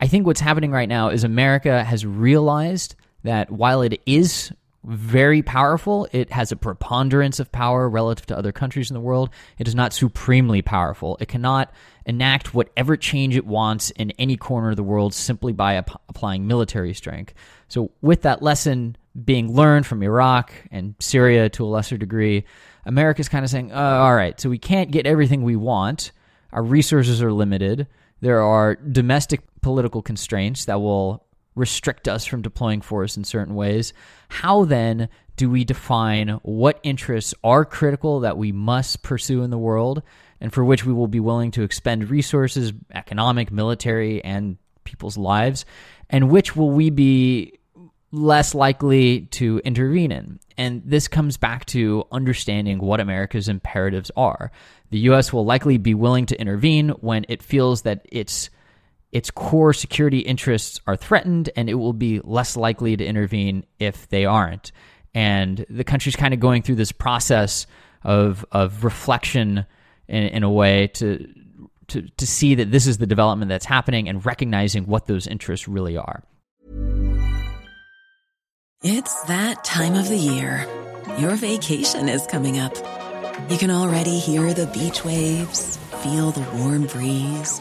I 0.00 0.06
think 0.06 0.26
what's 0.26 0.40
happening 0.40 0.72
right 0.72 0.88
now 0.88 1.10
is 1.10 1.24
America 1.24 1.84
has 1.84 2.06
realized 2.06 2.96
that 3.22 3.50
while 3.50 3.82
it 3.82 4.00
is 4.06 4.52
very 4.84 5.42
powerful. 5.42 6.08
It 6.12 6.32
has 6.32 6.52
a 6.52 6.56
preponderance 6.56 7.38
of 7.38 7.52
power 7.52 7.88
relative 7.88 8.26
to 8.26 8.38
other 8.38 8.52
countries 8.52 8.90
in 8.90 8.94
the 8.94 9.00
world. 9.00 9.30
It 9.58 9.68
is 9.68 9.74
not 9.74 9.92
supremely 9.92 10.62
powerful. 10.62 11.18
It 11.20 11.28
cannot 11.28 11.72
enact 12.06 12.54
whatever 12.54 12.96
change 12.96 13.36
it 13.36 13.46
wants 13.46 13.90
in 13.90 14.10
any 14.12 14.36
corner 14.36 14.70
of 14.70 14.76
the 14.76 14.82
world 14.82 15.12
simply 15.12 15.52
by 15.52 15.74
ap- 15.74 16.00
applying 16.08 16.46
military 16.46 16.94
strength. 16.94 17.34
So, 17.68 17.90
with 18.00 18.22
that 18.22 18.42
lesson 18.42 18.96
being 19.22 19.54
learned 19.54 19.86
from 19.86 20.02
Iraq 20.02 20.52
and 20.70 20.94
Syria 20.98 21.48
to 21.50 21.64
a 21.64 21.68
lesser 21.68 21.98
degree, 21.98 22.44
America's 22.86 23.28
kind 23.28 23.44
of 23.44 23.50
saying, 23.50 23.72
uh, 23.72 23.76
all 23.76 24.14
right, 24.14 24.40
so 24.40 24.48
we 24.48 24.58
can't 24.58 24.90
get 24.90 25.06
everything 25.06 25.42
we 25.42 25.56
want. 25.56 26.12
Our 26.52 26.62
resources 26.62 27.22
are 27.22 27.32
limited. 27.32 27.86
There 28.22 28.40
are 28.42 28.76
domestic 28.76 29.42
political 29.60 30.00
constraints 30.00 30.64
that 30.64 30.80
will 30.80 31.24
restrict 31.54 32.08
us 32.08 32.24
from 32.24 32.42
deploying 32.42 32.80
force 32.80 33.16
in 33.16 33.24
certain 33.24 33.54
ways. 33.54 33.92
How 34.28 34.64
then 34.64 35.08
do 35.36 35.50
we 35.50 35.64
define 35.64 36.28
what 36.42 36.80
interests 36.82 37.34
are 37.42 37.64
critical 37.64 38.20
that 38.20 38.36
we 38.36 38.52
must 38.52 39.02
pursue 39.02 39.42
in 39.42 39.50
the 39.50 39.58
world 39.58 40.02
and 40.40 40.52
for 40.52 40.64
which 40.64 40.84
we 40.84 40.92
will 40.92 41.08
be 41.08 41.20
willing 41.20 41.50
to 41.52 41.62
expend 41.62 42.10
resources, 42.10 42.72
economic, 42.94 43.50
military, 43.50 44.22
and 44.24 44.56
people's 44.84 45.16
lives, 45.18 45.64
and 46.08 46.30
which 46.30 46.56
will 46.56 46.70
we 46.70 46.90
be 46.90 47.58
less 48.12 48.54
likely 48.54 49.22
to 49.26 49.60
intervene 49.64 50.12
in? 50.12 50.40
And 50.56 50.82
this 50.84 51.08
comes 51.08 51.36
back 51.36 51.64
to 51.66 52.06
understanding 52.10 52.78
what 52.78 53.00
America's 53.00 53.48
imperatives 53.48 54.10
are. 54.16 54.50
The 54.90 54.98
U.S. 55.00 55.32
will 55.32 55.44
likely 55.44 55.78
be 55.78 55.94
willing 55.94 56.26
to 56.26 56.40
intervene 56.40 56.90
when 57.00 57.24
it 57.28 57.42
feels 57.42 57.82
that 57.82 58.04
it's 58.10 58.50
its 59.12 59.30
core 59.30 59.72
security 59.72 60.20
interests 60.20 60.80
are 60.86 60.96
threatened, 60.96 61.50
and 61.56 61.68
it 61.68 61.74
will 61.74 61.92
be 61.92 62.20
less 62.22 62.56
likely 62.56 62.96
to 62.96 63.04
intervene 63.04 63.64
if 63.78 64.08
they 64.08 64.24
aren't. 64.24 64.72
And 65.14 65.64
the 65.68 65.84
country's 65.84 66.16
kind 66.16 66.32
of 66.32 66.38
going 66.38 66.62
through 66.62 66.76
this 66.76 66.92
process 66.92 67.66
of 68.02 68.46
of 68.52 68.84
reflection 68.84 69.66
in, 70.08 70.22
in 70.22 70.42
a 70.42 70.50
way 70.50 70.86
to, 70.94 71.26
to 71.88 72.02
to 72.02 72.26
see 72.26 72.54
that 72.54 72.70
this 72.70 72.86
is 72.86 72.98
the 72.98 73.06
development 73.06 73.48
that's 73.48 73.66
happening 73.66 74.08
and 74.08 74.24
recognizing 74.24 74.86
what 74.86 75.06
those 75.06 75.26
interests 75.26 75.66
really 75.66 75.96
are. 75.96 76.22
It's 78.82 79.24
that 79.24 79.64
time 79.64 79.94
of 79.94 80.08
the 80.08 80.16
year. 80.16 80.66
Your 81.18 81.34
vacation 81.34 82.08
is 82.08 82.26
coming 82.26 82.58
up. 82.58 82.74
You 83.50 83.58
can 83.58 83.70
already 83.70 84.18
hear 84.18 84.54
the 84.54 84.66
beach 84.68 85.04
waves, 85.04 85.76
feel 86.02 86.30
the 86.30 86.48
warm 86.56 86.86
breeze 86.86 87.60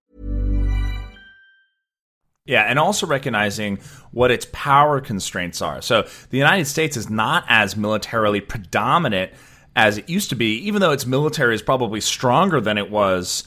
Yeah, 2.51 2.63
and 2.63 2.77
also 2.77 3.07
recognizing 3.07 3.79
what 4.11 4.29
its 4.29 4.45
power 4.51 4.99
constraints 4.99 5.61
are. 5.61 5.81
So 5.81 6.05
the 6.31 6.37
United 6.37 6.65
States 6.65 6.97
is 6.97 7.09
not 7.09 7.45
as 7.47 7.77
militarily 7.77 8.41
predominant 8.41 9.31
as 9.73 9.97
it 9.97 10.09
used 10.09 10.31
to 10.31 10.35
be, 10.35 10.57
even 10.57 10.81
though 10.81 10.91
its 10.91 11.05
military 11.05 11.55
is 11.55 11.61
probably 11.61 12.01
stronger 12.01 12.59
than 12.59 12.77
it 12.77 12.91
was, 12.91 13.45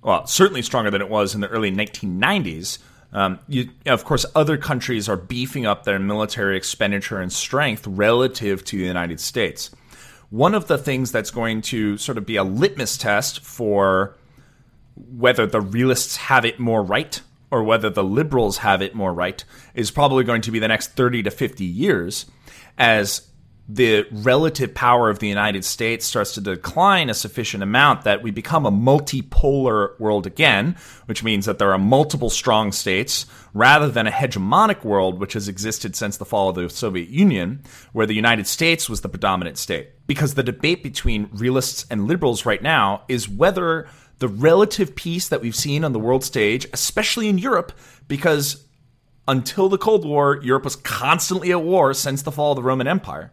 well, 0.00 0.28
certainly 0.28 0.62
stronger 0.62 0.92
than 0.92 1.02
it 1.02 1.08
was 1.08 1.34
in 1.34 1.40
the 1.40 1.48
early 1.48 1.72
1990s. 1.72 2.78
Um, 3.12 3.40
you, 3.48 3.70
of 3.84 4.04
course, 4.04 4.24
other 4.36 4.56
countries 4.56 5.08
are 5.08 5.16
beefing 5.16 5.66
up 5.66 5.82
their 5.82 5.98
military 5.98 6.56
expenditure 6.56 7.20
and 7.20 7.32
strength 7.32 7.84
relative 7.84 8.64
to 8.66 8.78
the 8.78 8.84
United 8.84 9.18
States. 9.18 9.72
One 10.30 10.54
of 10.54 10.68
the 10.68 10.78
things 10.78 11.10
that's 11.10 11.32
going 11.32 11.62
to 11.62 11.98
sort 11.98 12.16
of 12.16 12.24
be 12.24 12.36
a 12.36 12.44
litmus 12.44 12.96
test 12.96 13.40
for 13.40 14.14
whether 14.94 15.46
the 15.46 15.60
realists 15.60 16.14
have 16.14 16.44
it 16.44 16.60
more 16.60 16.84
right 16.84 17.20
or 17.50 17.62
whether 17.62 17.90
the 17.90 18.04
liberals 18.04 18.58
have 18.58 18.82
it 18.82 18.94
more 18.94 19.12
right 19.12 19.44
is 19.74 19.90
probably 19.90 20.24
going 20.24 20.42
to 20.42 20.50
be 20.50 20.58
the 20.58 20.68
next 20.68 20.92
30 20.92 21.22
to 21.24 21.30
50 21.30 21.64
years 21.64 22.26
as 22.78 23.28
the 23.68 24.06
relative 24.12 24.74
power 24.74 25.10
of 25.10 25.18
the 25.18 25.26
United 25.26 25.64
States 25.64 26.06
starts 26.06 26.34
to 26.34 26.40
decline 26.40 27.10
a 27.10 27.14
sufficient 27.14 27.62
amount 27.62 28.04
that 28.04 28.22
we 28.22 28.30
become 28.30 28.64
a 28.64 28.70
multipolar 28.70 29.98
world 29.98 30.26
again, 30.26 30.76
which 31.06 31.24
means 31.24 31.46
that 31.46 31.58
there 31.58 31.72
are 31.72 31.78
multiple 31.78 32.30
strong 32.30 32.70
states 32.70 33.26
rather 33.54 33.88
than 33.88 34.06
a 34.06 34.12
hegemonic 34.12 34.84
world 34.84 35.18
which 35.18 35.32
has 35.32 35.48
existed 35.48 35.96
since 35.96 36.16
the 36.16 36.24
fall 36.24 36.50
of 36.50 36.54
the 36.54 36.70
Soviet 36.70 37.08
Union, 37.08 37.60
where 37.92 38.06
the 38.06 38.14
United 38.14 38.46
States 38.46 38.88
was 38.88 39.00
the 39.00 39.08
predominant 39.08 39.58
state. 39.58 39.90
Because 40.06 40.34
the 40.34 40.44
debate 40.44 40.84
between 40.84 41.28
realists 41.32 41.86
and 41.90 42.06
liberals 42.06 42.46
right 42.46 42.62
now 42.62 43.02
is 43.08 43.28
whether 43.28 43.88
the 44.18 44.28
relative 44.28 44.94
peace 44.96 45.28
that 45.28 45.40
we've 45.40 45.56
seen 45.56 45.84
on 45.84 45.92
the 45.92 45.98
world 45.98 46.24
stage, 46.24 46.66
especially 46.72 47.28
in 47.28 47.38
Europe, 47.38 47.72
because 48.08 48.64
until 49.28 49.68
the 49.68 49.78
Cold 49.78 50.04
War, 50.04 50.40
Europe 50.42 50.64
was 50.64 50.76
constantly 50.76 51.50
at 51.50 51.62
war 51.62 51.92
since 51.92 52.22
the 52.22 52.32
fall 52.32 52.52
of 52.52 52.56
the 52.56 52.62
Roman 52.62 52.86
Empire. 52.86 53.32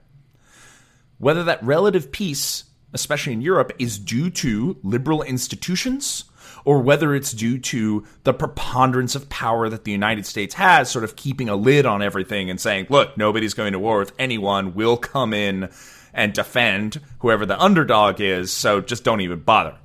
Whether 1.19 1.43
that 1.43 1.63
relative 1.63 2.11
peace, 2.11 2.65
especially 2.93 3.33
in 3.33 3.41
Europe, 3.41 3.71
is 3.79 3.99
due 3.99 4.29
to 4.31 4.77
liberal 4.83 5.21
institutions 5.21 6.25
or 6.65 6.81
whether 6.81 7.13
it's 7.13 7.31
due 7.31 7.59
to 7.59 8.05
the 8.23 8.33
preponderance 8.33 9.15
of 9.15 9.29
power 9.29 9.69
that 9.69 9.83
the 9.83 9.91
United 9.91 10.25
States 10.25 10.55
has, 10.55 10.89
sort 10.89 11.03
of 11.03 11.15
keeping 11.15 11.49
a 11.49 11.55
lid 11.55 11.85
on 11.85 12.01
everything 12.01 12.49
and 12.49 12.59
saying, 12.59 12.87
look, 12.89 13.17
nobody's 13.17 13.53
going 13.53 13.73
to 13.73 13.79
war 13.79 13.99
with 13.99 14.13
anyone. 14.17 14.73
We'll 14.73 14.97
come 14.97 15.33
in 15.33 15.69
and 16.13 16.33
defend 16.33 17.01
whoever 17.19 17.45
the 17.45 17.59
underdog 17.59 18.21
is, 18.21 18.51
so 18.51 18.81
just 18.81 19.03
don't 19.03 19.21
even 19.21 19.39
bother. 19.39 19.75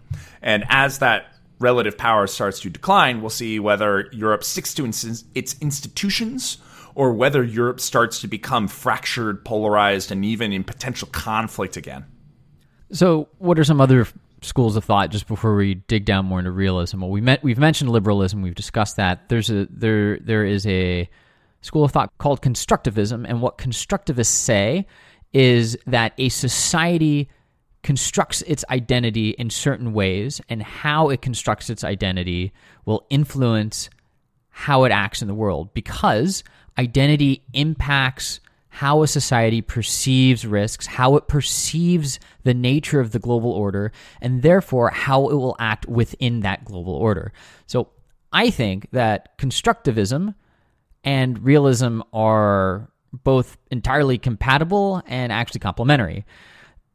And 0.42 0.64
as 0.68 0.99
that 0.99 1.33
relative 1.59 1.99
power 1.99 2.27
starts 2.27 2.61
to 2.61 2.71
decline, 2.71 3.21
we'll 3.21 3.31
see 3.31 3.59
whether 3.59 4.09
Europe 4.12 4.44
sticks 4.44 4.75
to 4.75 4.85
its 4.85 5.57
institutions 5.61 6.59
or 6.94 7.12
whether 7.12 7.44
Europe 7.44 7.81
starts 7.81 8.21
to 8.21 8.29
become 8.29 8.66
fractured, 8.68 9.44
polarized, 9.44 10.11
and 10.11 10.25
even 10.25 10.53
in 10.53 10.64
potential 10.64 11.09
conflict 11.12 11.77
again. 11.77 12.05
So, 12.90 13.29
what 13.38 13.59
are 13.59 13.64
some 13.64 13.81
other 13.81 14.07
schools 14.42 14.77
of 14.77 14.85
thought 14.85 15.11
just 15.11 15.27
before 15.27 15.55
we 15.55 15.75
dig 15.75 16.05
down 16.05 16.27
more 16.27 16.38
into 16.38 16.51
realism? 16.51 17.01
Well, 17.01 17.11
we 17.11 17.21
met, 17.21 17.42
we've 17.42 17.59
mentioned 17.59 17.90
liberalism, 17.90 18.42
we've 18.42 18.55
discussed 18.55 18.97
that. 18.97 19.29
There's 19.29 19.51
a 19.51 19.68
there 19.71 20.18
there 20.18 20.44
is 20.44 20.66
a 20.66 21.09
school 21.61 21.85
of 21.85 21.92
thought 21.92 22.11
called 22.18 22.40
constructivism, 22.40 23.25
and 23.29 23.42
what 23.42 23.59
constructivists 23.59 24.27
say 24.27 24.87
is 25.33 25.77
that 25.87 26.14
a 26.18 26.31
society 26.31 27.29
constructs 27.82 28.42
its 28.42 28.64
identity 28.70 29.30
in 29.30 29.50
certain 29.50 29.92
ways, 29.92 30.40
and 30.48 30.62
how 30.62 31.08
it 31.10 31.22
constructs 31.22 31.70
its 31.70 31.84
identity 31.84 32.52
will 32.84 33.06
influence 33.10 33.88
how 34.50 34.84
it 34.84 34.90
acts 34.90 35.22
in 35.22 35.28
the 35.28 35.34
world 35.34 35.72
because 35.72 36.42
identity 36.76 37.42
impacts 37.52 38.40
how 38.68 39.02
a 39.02 39.08
society 39.08 39.60
perceives 39.60 40.46
risks, 40.46 40.86
how 40.86 41.16
it 41.16 41.26
perceives 41.26 42.20
the 42.44 42.54
nature 42.54 43.00
of 43.00 43.12
the 43.12 43.18
global 43.18 43.50
order, 43.50 43.92
and 44.20 44.42
therefore 44.42 44.90
how 44.90 45.28
it 45.28 45.34
will 45.34 45.56
act 45.58 45.86
within 45.86 46.40
that 46.40 46.64
global 46.64 46.94
order. 46.94 47.32
So 47.66 47.88
I 48.32 48.50
think 48.50 48.88
that 48.92 49.38
constructivism 49.38 50.34
and 51.02 51.42
realism 51.42 52.02
are 52.12 52.90
both 53.12 53.56
entirely 53.70 54.18
compatible 54.18 55.02
and 55.06 55.32
actually 55.32 55.60
complementary. 55.60 56.24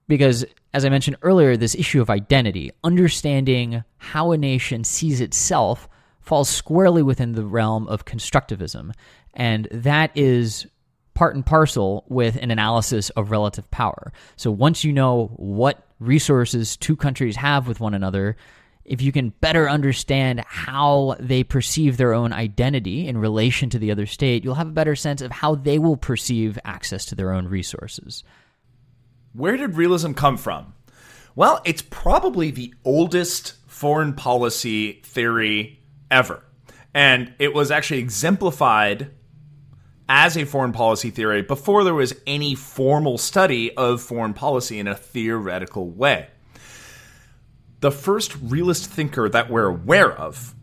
Because, 0.07 0.45
as 0.73 0.85
I 0.85 0.89
mentioned 0.89 1.17
earlier, 1.21 1.55
this 1.55 1.75
issue 1.75 2.01
of 2.01 2.09
identity, 2.09 2.71
understanding 2.83 3.83
how 3.97 4.31
a 4.31 4.37
nation 4.37 4.83
sees 4.83 5.21
itself, 5.21 5.87
falls 6.21 6.49
squarely 6.49 7.03
within 7.03 7.33
the 7.33 7.45
realm 7.45 7.87
of 7.87 8.05
constructivism. 8.05 8.91
And 9.33 9.67
that 9.71 10.11
is 10.15 10.65
part 11.13 11.35
and 11.35 11.45
parcel 11.45 12.05
with 12.07 12.37
an 12.37 12.49
analysis 12.49 13.09
of 13.11 13.29
relative 13.29 13.69
power. 13.69 14.11
So 14.35 14.49
once 14.49 14.83
you 14.83 14.91
know 14.91 15.27
what 15.35 15.87
resources 15.99 16.75
two 16.75 16.95
countries 16.95 17.35
have 17.35 17.67
with 17.67 17.79
one 17.79 17.93
another, 17.93 18.35
if 18.83 19.01
you 19.01 19.11
can 19.11 19.29
better 19.29 19.69
understand 19.69 20.41
how 20.41 21.15
they 21.19 21.43
perceive 21.43 21.97
their 21.97 22.13
own 22.13 22.33
identity 22.33 23.07
in 23.07 23.17
relation 23.17 23.69
to 23.69 23.79
the 23.79 23.91
other 23.91 24.05
state, 24.05 24.43
you'll 24.43 24.55
have 24.55 24.67
a 24.67 24.71
better 24.71 24.95
sense 24.95 25.21
of 25.21 25.31
how 25.31 25.55
they 25.55 25.77
will 25.79 25.97
perceive 25.97 26.57
access 26.65 27.05
to 27.05 27.15
their 27.15 27.31
own 27.31 27.47
resources. 27.47 28.23
Where 29.33 29.57
did 29.57 29.75
realism 29.75 30.13
come 30.13 30.37
from? 30.37 30.73
Well, 31.35 31.61
it's 31.65 31.81
probably 31.81 32.51
the 32.51 32.73
oldest 32.85 33.55
foreign 33.65 34.13
policy 34.13 35.01
theory 35.03 35.81
ever. 36.11 36.43
And 36.93 37.33
it 37.39 37.53
was 37.53 37.71
actually 37.71 37.99
exemplified 37.99 39.09
as 40.07 40.37
a 40.37 40.45
foreign 40.45 40.73
policy 40.73 41.09
theory 41.09 41.41
before 41.41 41.83
there 41.83 41.95
was 41.95 42.13
any 42.27 42.53
formal 42.53 43.17
study 43.17 43.75
of 43.75 44.01
foreign 44.01 44.35
policy 44.35 44.77
in 44.77 44.87
a 44.87 44.95
theoretical 44.95 45.89
way. 45.89 46.27
The 47.79 47.91
first 47.91 48.35
realist 48.43 48.85
thinker 48.85 49.27
that 49.27 49.49
we're 49.49 49.65
aware 49.65 50.11
of, 50.11 50.53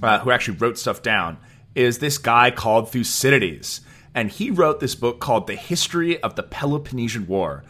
uh, 0.00 0.20
who 0.20 0.30
actually 0.30 0.58
wrote 0.58 0.78
stuff 0.78 1.02
down, 1.02 1.38
is 1.74 1.98
this 1.98 2.18
guy 2.18 2.52
called 2.52 2.92
Thucydides. 2.92 3.80
And 4.14 4.30
he 4.30 4.50
wrote 4.50 4.78
this 4.78 4.94
book 4.94 5.18
called 5.18 5.48
The 5.48 5.56
History 5.56 6.22
of 6.22 6.36
the 6.36 6.42
Peloponnesian 6.42 7.26
War. 7.26 7.64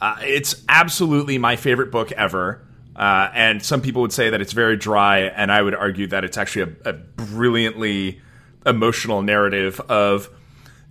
Uh, 0.00 0.16
it's 0.22 0.62
absolutely 0.68 1.38
my 1.38 1.56
favorite 1.56 1.90
book 1.90 2.12
ever. 2.12 2.66
Uh, 2.96 3.28
and 3.34 3.62
some 3.62 3.80
people 3.80 4.02
would 4.02 4.12
say 4.12 4.30
that 4.30 4.40
it's 4.40 4.52
very 4.52 4.76
dry, 4.76 5.20
and 5.20 5.50
I 5.50 5.62
would 5.62 5.74
argue 5.74 6.06
that 6.08 6.24
it's 6.24 6.38
actually 6.38 6.76
a, 6.84 6.90
a 6.90 6.92
brilliantly 6.92 8.20
emotional 8.64 9.22
narrative 9.22 9.80
of 9.80 10.30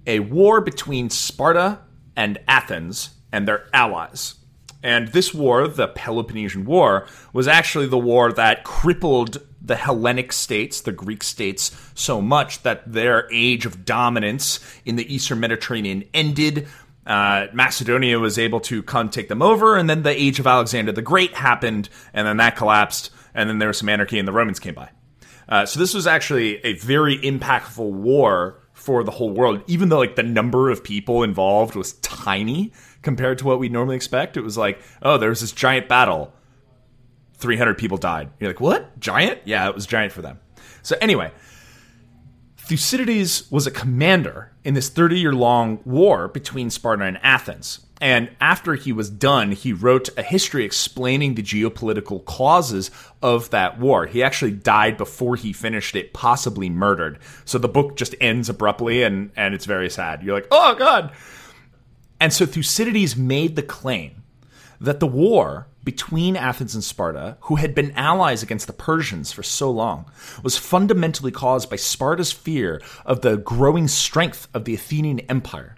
a 0.05 0.19
war 0.19 0.61
between 0.61 1.09
Sparta 1.09 1.79
and 2.15 2.39
Athens 2.47 3.11
and 3.31 3.47
their 3.47 3.67
allies. 3.73 4.35
And 4.83 5.07
this 5.09 5.33
war, 5.33 5.67
the 5.67 5.87
Peloponnesian 5.87 6.65
War, 6.65 7.07
was 7.31 7.47
actually 7.47 7.87
the 7.87 7.97
war 7.97 8.33
that 8.33 8.65
crippled 8.65 9.37
the 9.61 9.77
Hellenic 9.77 10.33
states, 10.33 10.81
the 10.81 10.91
Greek 10.91 11.23
states, 11.23 11.71
so 11.95 12.21
much 12.21 12.63
that 12.63 12.91
their 12.91 13.29
age 13.31 13.65
of 13.65 13.85
dominance 13.85 14.59
in 14.83 14.97
the 14.97 15.13
Eastern 15.13 15.39
Mediterranean 15.39 16.03
ended. 16.13 16.67
Uh, 17.05 17.47
Macedonia 17.53 18.19
was 18.19 18.39
able 18.39 18.59
to 18.61 18.81
come 18.83 19.09
take 19.09 19.27
them 19.27 19.41
over, 19.41 19.75
and 19.77 19.89
then 19.89 20.03
the 20.03 20.09
age 20.09 20.39
of 20.39 20.47
Alexander 20.47 20.91
the 20.91 21.01
Great 21.01 21.33
happened, 21.33 21.89
and 22.13 22.27
then 22.27 22.37
that 22.37 22.55
collapsed, 22.55 23.11
and 23.33 23.49
then 23.49 23.59
there 23.59 23.67
was 23.67 23.77
some 23.77 23.89
anarchy, 23.89 24.19
and 24.19 24.27
the 24.27 24.31
Romans 24.31 24.59
came 24.59 24.73
by. 24.73 24.89
Uh, 25.49 25.65
so 25.65 25.79
this 25.79 25.93
was 25.93 26.07
actually 26.07 26.63
a 26.65 26.73
very 26.73 27.17
impactful 27.17 27.91
war 27.91 28.61
for 28.73 29.03
the 29.03 29.11
whole 29.11 29.29
world, 29.29 29.61
even 29.67 29.89
though 29.89 29.99
like 29.99 30.15
the 30.15 30.23
number 30.23 30.69
of 30.69 30.83
people 30.83 31.23
involved 31.23 31.75
was 31.75 31.93
tiny 31.93 32.71
compared 33.01 33.37
to 33.37 33.45
what 33.45 33.59
we 33.59 33.69
normally 33.69 33.95
expect. 33.95 34.37
It 34.37 34.41
was 34.41 34.57
like, 34.57 34.81
oh, 35.01 35.17
there 35.17 35.29
was 35.29 35.41
this 35.41 35.51
giant 35.51 35.87
battle. 35.87 36.33
300 37.37 37.77
people 37.77 37.97
died. 37.97 38.29
You're 38.39 38.49
like, 38.49 38.61
what? 38.61 38.99
Giant? 38.99 39.39
Yeah, 39.45 39.67
it 39.67 39.75
was 39.75 39.85
giant 39.85 40.13
for 40.13 40.21
them. 40.21 40.39
So, 40.81 40.95
anyway, 41.01 41.31
Thucydides 42.63 43.51
was 43.51 43.67
a 43.67 43.71
commander 43.71 44.53
in 44.63 44.73
this 44.73 44.87
30 44.87 45.19
year 45.19 45.33
long 45.33 45.79
war 45.83 46.29
between 46.29 46.69
Sparta 46.69 47.03
and 47.03 47.19
Athens. 47.21 47.85
And 47.99 48.29
after 48.39 48.75
he 48.75 48.93
was 48.93 49.09
done, 49.09 49.51
he 49.51 49.73
wrote 49.73 50.09
a 50.17 50.23
history 50.23 50.63
explaining 50.63 51.35
the 51.35 51.43
geopolitical 51.43 52.23
causes 52.23 52.89
of 53.21 53.49
that 53.49 53.79
war. 53.79 54.05
He 54.05 54.23
actually 54.23 54.51
died 54.51 54.95
before 54.95 55.35
he 55.35 55.51
finished 55.51 55.95
it, 55.95 56.13
possibly 56.13 56.69
murdered. 56.69 57.19
So 57.43 57.57
the 57.57 57.67
book 57.67 57.97
just 57.97 58.15
ends 58.21 58.47
abruptly 58.47 59.03
and, 59.03 59.31
and 59.35 59.53
it's 59.53 59.65
very 59.65 59.89
sad. 59.89 60.23
You're 60.23 60.35
like, 60.35 60.47
oh, 60.49 60.75
God. 60.75 61.11
And 62.19 62.31
so 62.31 62.45
Thucydides 62.45 63.17
made 63.17 63.57
the 63.57 63.61
claim 63.61 64.23
that 64.79 65.01
the 65.01 65.07
war 65.07 65.67
between 65.83 66.35
Athens 66.35 66.75
and 66.75 66.83
Sparta, 66.83 67.37
who 67.41 67.55
had 67.55 67.75
been 67.75 67.91
allies 67.91 68.41
against 68.41 68.67
the 68.67 68.73
Persians 68.73 69.31
for 69.31 69.43
so 69.43 69.69
long, 69.69 70.05
was 70.41 70.57
fundamentally 70.57 71.31
caused 71.31 71.69
by 71.69 71.75
Sparta's 71.75 72.31
fear 72.31 72.81
of 73.05 73.21
the 73.21 73.37
growing 73.37 73.87
strength 73.87 74.47
of 74.53 74.65
the 74.65 74.73
Athenian 74.73 75.19
Empire. 75.21 75.75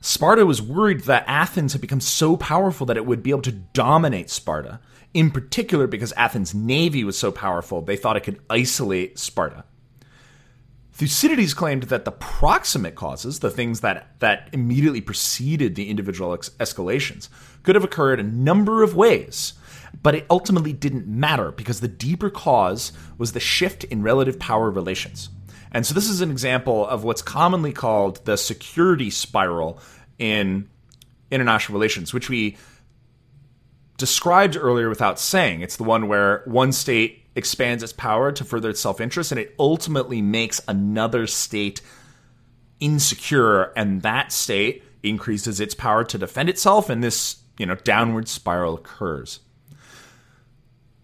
Sparta 0.00 0.44
was 0.44 0.60
worried 0.60 1.02
that 1.02 1.24
Athens 1.28 1.72
had 1.72 1.80
become 1.80 2.00
so 2.00 2.36
powerful 2.36 2.86
that 2.86 2.96
it 2.96 3.06
would 3.06 3.22
be 3.22 3.30
able 3.30 3.42
to 3.42 3.52
dominate 3.52 4.30
Sparta, 4.30 4.80
in 5.14 5.30
particular 5.30 5.86
because 5.86 6.12
Athens' 6.12 6.54
navy 6.54 7.04
was 7.04 7.18
so 7.18 7.30
powerful, 7.30 7.82
they 7.82 7.96
thought 7.96 8.16
it 8.16 8.24
could 8.24 8.40
isolate 8.50 9.18
Sparta. 9.18 9.64
Thucydides 10.92 11.54
claimed 11.54 11.84
that 11.84 12.04
the 12.04 12.12
proximate 12.12 12.94
causes, 12.94 13.40
the 13.40 13.50
things 13.50 13.80
that, 13.80 14.08
that 14.18 14.50
immediately 14.52 15.00
preceded 15.00 15.74
the 15.74 15.88
individual 15.88 16.34
ex- 16.34 16.50
escalations, 16.60 17.28
could 17.62 17.74
have 17.74 17.84
occurred 17.84 18.20
a 18.20 18.24
number 18.24 18.82
of 18.82 18.94
ways, 18.94 19.54
but 20.02 20.14
it 20.14 20.26
ultimately 20.28 20.72
didn't 20.72 21.06
matter 21.06 21.50
because 21.50 21.80
the 21.80 21.88
deeper 21.88 22.28
cause 22.28 22.92
was 23.16 23.32
the 23.32 23.40
shift 23.40 23.84
in 23.84 24.02
relative 24.02 24.38
power 24.38 24.70
relations. 24.70 25.30
And 25.72 25.86
so 25.86 25.94
this 25.94 26.08
is 26.08 26.20
an 26.20 26.30
example 26.30 26.86
of 26.86 27.04
what's 27.04 27.22
commonly 27.22 27.72
called 27.72 28.22
the 28.26 28.36
security 28.36 29.08
spiral 29.08 29.80
in 30.18 30.68
international 31.30 31.78
relations, 31.78 32.12
which 32.12 32.28
we 32.28 32.58
described 34.02 34.56
earlier 34.56 34.88
without 34.88 35.20
saying. 35.20 35.60
It's 35.60 35.76
the 35.76 35.84
one 35.84 36.08
where 36.08 36.42
one 36.44 36.72
state 36.72 37.24
expands 37.36 37.84
its 37.84 37.92
power 37.92 38.32
to 38.32 38.44
further 38.44 38.70
its 38.70 38.80
self 38.80 39.00
interest, 39.00 39.30
and 39.30 39.38
it 39.38 39.54
ultimately 39.60 40.20
makes 40.20 40.60
another 40.66 41.28
state 41.28 41.80
insecure, 42.80 43.72
and 43.76 44.02
that 44.02 44.32
state 44.32 44.82
increases 45.04 45.60
its 45.60 45.72
power 45.72 46.02
to 46.02 46.18
defend 46.18 46.48
itself, 46.48 46.90
and 46.90 47.04
this 47.04 47.36
you 47.58 47.64
know 47.64 47.76
downward 47.76 48.26
spiral 48.26 48.74
occurs. 48.74 49.38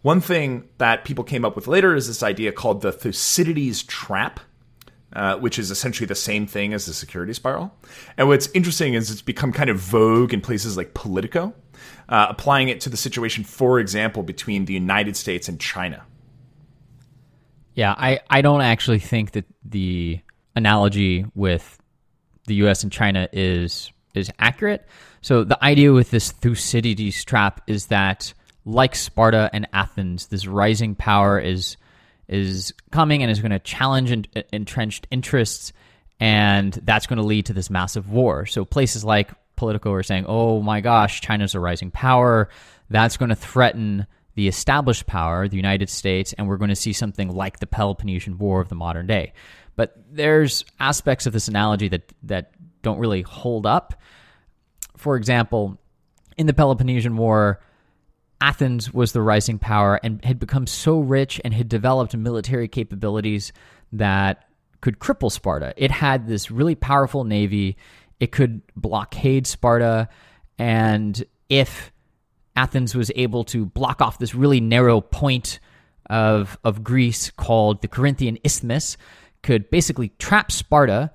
One 0.03 0.20
thing 0.20 0.68
that 0.79 1.05
people 1.05 1.23
came 1.23 1.45
up 1.45 1.55
with 1.55 1.68
later 1.68 1.95
is 1.95 2.09
this 2.09 2.25
idea 2.25 2.51
called 2.51 2.83
the 2.83 2.91
Thucydides 2.91 3.85
trap, 3.85 4.41
uh, 5.12 5.37
which 5.37 5.57
is 5.57 5.70
essentially 5.70 6.09
the 6.09 6.16
same 6.16 6.49
thing 6.49 6.75
as 6.75 6.85
the 6.85 6.93
security 6.93 7.33
spiral. 7.33 7.73
And 8.16 8.27
what's 8.27 8.49
interesting 8.55 8.95
is 8.95 9.09
it's 9.12 9.23
become 9.23 9.53
kind 9.53 9.70
of 9.70 9.79
vogue 9.79 10.35
in 10.35 10.41
places 10.41 10.77
like 10.77 10.95
Politico, 10.95 11.55
uh, 12.09 12.27
applying 12.31 12.69
it 12.69 12.81
to 12.83 12.89
the 12.89 12.97
situation, 12.97 13.45
for 13.45 13.79
example, 13.79 14.23
between 14.23 14.65
the 14.65 14.73
United 14.73 15.17
States 15.17 15.49
and 15.49 15.61
China. 15.61 16.05
Yeah, 17.75 17.95
I, 17.97 18.21
I 18.29 18.41
don't 18.41 18.63
actually 18.63 18.99
think 18.99 19.33
that 19.33 19.45
the 19.65 20.21
analogy 20.57 21.27
with 21.35 21.79
the 22.47 22.57
U.S. 22.57 22.83
and 22.83 22.91
China 22.91 23.29
is 23.33 23.93
is 24.15 24.31
accurate. 24.39 24.85
So 25.21 25.45
the 25.45 25.63
idea 25.63 25.93
with 25.93 26.11
this 26.11 26.33
Thucydides 26.33 27.25
trap 27.25 27.61
is 27.67 27.87
that, 27.87 28.33
like 28.65 28.97
Sparta 28.97 29.51
and 29.53 29.69
Athens, 29.73 30.27
this 30.27 30.47
rising 30.47 30.95
power 30.95 31.39
is 31.39 31.77
is 32.27 32.73
coming 32.91 33.23
and 33.23 33.31
is 33.31 33.41
going 33.41 33.53
to 33.53 33.59
challenge 33.59 34.29
entrenched 34.53 35.07
interests, 35.11 35.73
and 36.19 36.73
that's 36.73 37.07
going 37.07 37.19
to 37.19 37.23
lead 37.23 37.47
to 37.47 37.53
this 37.53 37.71
massive 37.71 38.11
war. 38.11 38.45
So 38.47 38.65
places 38.65 39.05
like 39.05 39.31
Politico 39.59 39.93
are 39.93 40.03
saying, 40.03 40.25
"Oh 40.27 40.63
my 40.63 40.81
gosh, 40.81 41.21
China's 41.21 41.55
a 41.55 41.61
rising 41.61 41.91
power. 41.91 42.49
That's 42.89 43.17
going 43.17 43.31
to 43.31 43.37
threaten." 43.37 44.07
The 44.35 44.47
established 44.47 45.07
power, 45.07 45.49
the 45.49 45.57
United 45.57 45.89
States, 45.89 46.33
and 46.33 46.47
we're 46.47 46.59
going 46.59 46.69
to 46.69 46.77
see 46.77 46.93
something 46.93 47.29
like 47.29 47.59
the 47.59 47.67
Peloponnesian 47.67 48.39
War 48.39 48.61
of 48.61 48.69
the 48.69 48.77
modern 48.77 49.09
day. 49.09 49.33
But 49.75 49.97
there's 50.13 50.65
aspects 50.79 51.27
of 51.27 51.33
this 51.33 51.49
analogy 51.49 51.89
that 51.89 52.13
that 52.23 52.53
don't 52.83 53.01
really 53.01 53.23
hold 53.23 53.67
up. 53.67 54.01
For 54.97 55.17
example, 55.17 55.79
in 56.37 56.47
the 56.47 56.55
Peloponnesian 56.55 57.17
War, 57.17 57.61
Athens 58.41 58.95
was 58.95 59.13
the 59.13 59.23
rising 59.23 59.59
power 59.59 59.99
and 60.03 60.25
had 60.25 60.39
become 60.39 60.67
so 60.67 61.01
rich 61.01 61.41
and 61.45 61.53
had 61.53 61.69
developed 61.69 62.17
military 62.17 62.69
capabilities 62.69 63.53
that 63.93 64.45
could 64.81 65.01
cripple 65.01 65.33
Sparta. 65.33 65.75
It 65.77 65.91
had 65.91 66.29
this 66.29 66.51
really 66.51 66.77
powerful 66.77 67.25
navy. 67.25 67.77
It 68.21 68.33
could 68.33 68.62
blockade 68.77 69.47
Sparta. 69.47 70.09
And 70.59 71.25
if 71.49 71.93
Athens 72.57 72.95
was 72.95 73.11
able 73.14 73.45
to 73.45 73.66
block 73.66 74.01
off 74.01 74.19
this 74.19 74.35
really 74.35 74.61
narrow 74.61 75.01
point 75.01 75.61
of, 76.11 76.59
of 76.64 76.83
Greece 76.83 77.31
called 77.31 77.83
the 77.83 77.89
Corinthian 77.89 78.39
Isthmus, 78.45 78.97
could 79.43 79.71
basically 79.71 80.11
trap 80.19 80.51
Sparta 80.51 81.12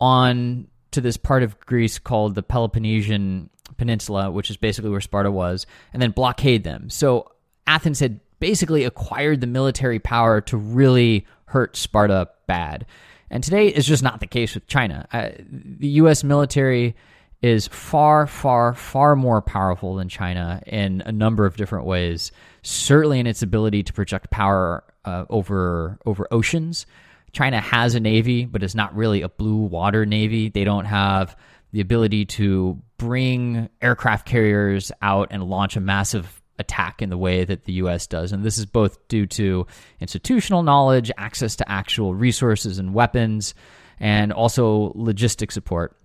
on 0.00 0.68
to 0.92 1.00
this 1.00 1.16
part 1.16 1.42
of 1.42 1.58
Greece 1.60 1.98
called 1.98 2.34
the 2.34 2.42
Peloponnesian 2.42 3.50
Peninsula, 3.76 4.30
which 4.30 4.50
is 4.50 4.56
basically 4.56 4.90
where 4.90 5.00
Sparta 5.00 5.30
was, 5.30 5.66
and 5.92 6.00
then 6.00 6.12
blockade 6.12 6.62
them. 6.62 6.88
So 6.88 7.32
Athens 7.66 8.00
had 8.00 8.20
basically 8.38 8.84
acquired 8.84 9.40
the 9.40 9.46
military 9.46 9.98
power 9.98 10.40
to 10.42 10.56
really 10.56 11.26
hurt 11.46 11.76
Sparta 11.76 12.28
bad. 12.46 12.86
And 13.30 13.42
today 13.42 13.68
is 13.68 13.86
just 13.86 14.02
not 14.02 14.20
the 14.20 14.26
case 14.26 14.54
with 14.54 14.66
China. 14.66 15.06
Uh, 15.12 15.30
the 15.50 15.88
U.S. 15.88 16.24
military 16.24 16.94
is 17.42 17.68
far, 17.68 18.26
far, 18.26 18.74
far 18.74 19.16
more 19.16 19.42
powerful 19.42 19.96
than 19.96 20.08
China 20.08 20.62
in 20.66 21.02
a 21.04 21.12
number 21.12 21.44
of 21.44 21.56
different 21.56 21.84
ways. 21.84 22.32
Certainly 22.62 23.20
in 23.20 23.26
its 23.26 23.42
ability 23.42 23.82
to 23.82 23.92
project 23.92 24.30
power 24.30 24.84
uh, 25.04 25.26
over 25.28 25.98
over 26.06 26.26
oceans. 26.30 26.86
China 27.32 27.60
has 27.60 27.94
a 27.94 28.00
navy, 28.00 28.46
but 28.46 28.62
it's 28.62 28.74
not 28.74 28.94
really 28.96 29.20
a 29.22 29.28
blue 29.28 29.56
water 29.56 30.06
navy. 30.06 30.48
They 30.48 30.64
don't 30.64 30.84
have 30.84 31.36
the 31.72 31.80
ability 31.80 32.24
to 32.24 32.80
bring 32.96 33.68
aircraft 33.82 34.26
carriers 34.26 34.92
out 35.02 35.28
and 35.32 35.42
launch 35.42 35.76
a 35.76 35.80
massive 35.80 36.40
attack 36.58 37.02
in 37.02 37.10
the 37.10 37.18
way 37.18 37.44
that 37.44 37.64
the 37.64 37.74
US 37.74 38.06
does. 38.06 38.32
And 38.32 38.44
this 38.44 38.58
is 38.58 38.66
both 38.66 39.06
due 39.08 39.26
to 39.26 39.66
institutional 40.00 40.62
knowledge, 40.62 41.10
access 41.16 41.56
to 41.56 41.70
actual 41.70 42.14
resources 42.14 42.78
and 42.78 42.94
weapons, 42.94 43.54
and 43.98 44.32
also 44.32 44.92
logistic 44.92 45.52
support. 45.52 45.96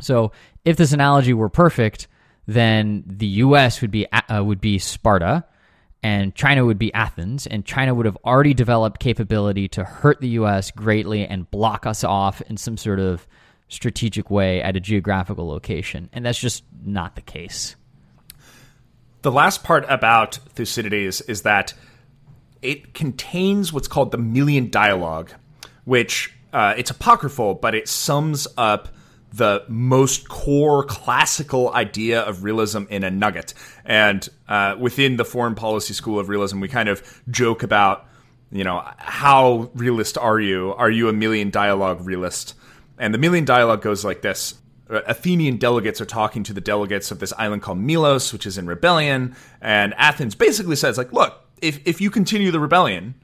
So, 0.00 0.32
if 0.64 0.76
this 0.76 0.92
analogy 0.92 1.34
were 1.34 1.48
perfect, 1.48 2.08
then 2.46 3.04
the 3.06 3.26
US 3.26 3.80
would 3.80 3.90
be 3.90 4.10
uh, 4.10 4.42
would 4.42 4.60
be 4.60 4.78
Sparta 4.78 5.44
and 6.02 6.34
China 6.34 6.64
would 6.64 6.78
be 6.78 6.92
Athens, 6.94 7.46
and 7.46 7.64
China 7.64 7.94
would 7.94 8.06
have 8.06 8.16
already 8.24 8.54
developed 8.54 9.00
capability 9.00 9.68
to 9.68 9.84
hurt 9.84 10.20
the 10.20 10.28
US 10.28 10.70
greatly 10.70 11.26
and 11.26 11.50
block 11.50 11.86
us 11.86 12.04
off 12.04 12.40
in 12.42 12.56
some 12.56 12.76
sort 12.76 13.00
of 13.00 13.26
strategic 13.68 14.30
way 14.30 14.62
at 14.62 14.76
a 14.76 14.80
geographical 14.80 15.46
location. 15.46 16.08
And 16.12 16.24
that's 16.24 16.38
just 16.38 16.64
not 16.84 17.16
the 17.16 17.20
case. 17.20 17.76
The 19.22 19.32
last 19.32 19.62
part 19.62 19.84
about 19.88 20.36
Thucydides 20.54 21.20
is 21.22 21.42
that 21.42 21.74
it 22.62 22.94
contains 22.94 23.72
what's 23.72 23.88
called 23.88 24.12
the 24.12 24.18
Melian 24.18 24.70
Dialogue, 24.70 25.30
which 25.84 26.32
uh, 26.52 26.74
it's 26.76 26.90
apocryphal, 26.90 27.54
but 27.54 27.74
it 27.74 27.88
sums 27.88 28.46
up 28.56 28.88
the 29.32 29.64
most 29.68 30.28
core 30.28 30.84
classical 30.84 31.72
idea 31.72 32.22
of 32.22 32.44
realism 32.44 32.84
in 32.90 33.04
a 33.04 33.10
nugget. 33.10 33.54
And 33.84 34.26
uh, 34.48 34.76
within 34.78 35.16
the 35.16 35.24
foreign 35.24 35.54
policy 35.54 35.94
school 35.94 36.18
of 36.18 36.28
realism, 36.28 36.60
we 36.60 36.68
kind 36.68 36.88
of 36.88 37.22
joke 37.30 37.62
about, 37.62 38.06
you 38.50 38.64
know, 38.64 38.82
how 38.96 39.70
realist 39.74 40.18
are 40.18 40.40
you? 40.40 40.74
Are 40.74 40.90
you 40.90 41.08
a 41.08 41.12
Melian 41.12 41.50
dialogue 41.50 42.04
realist? 42.04 42.54
And 42.98 43.14
the 43.14 43.18
Melian 43.18 43.44
dialogue 43.44 43.82
goes 43.82 44.04
like 44.04 44.22
this. 44.22 44.54
Athenian 44.90 45.56
delegates 45.56 46.00
are 46.00 46.06
talking 46.06 46.42
to 46.44 46.52
the 46.52 46.60
delegates 46.60 47.10
of 47.10 47.18
this 47.18 47.32
island 47.38 47.62
called 47.62 47.78
Milos, 47.78 48.32
which 48.32 48.46
is 48.46 48.58
in 48.58 48.66
rebellion, 48.66 49.36
and 49.60 49.94
Athens 49.94 50.34
basically 50.34 50.76
says, 50.76 50.98
like, 50.98 51.12
look, 51.12 51.44
if 51.62 51.80
if 51.86 52.00
you 52.00 52.10
continue 52.10 52.50
the 52.50 52.60
rebellion 52.60 53.14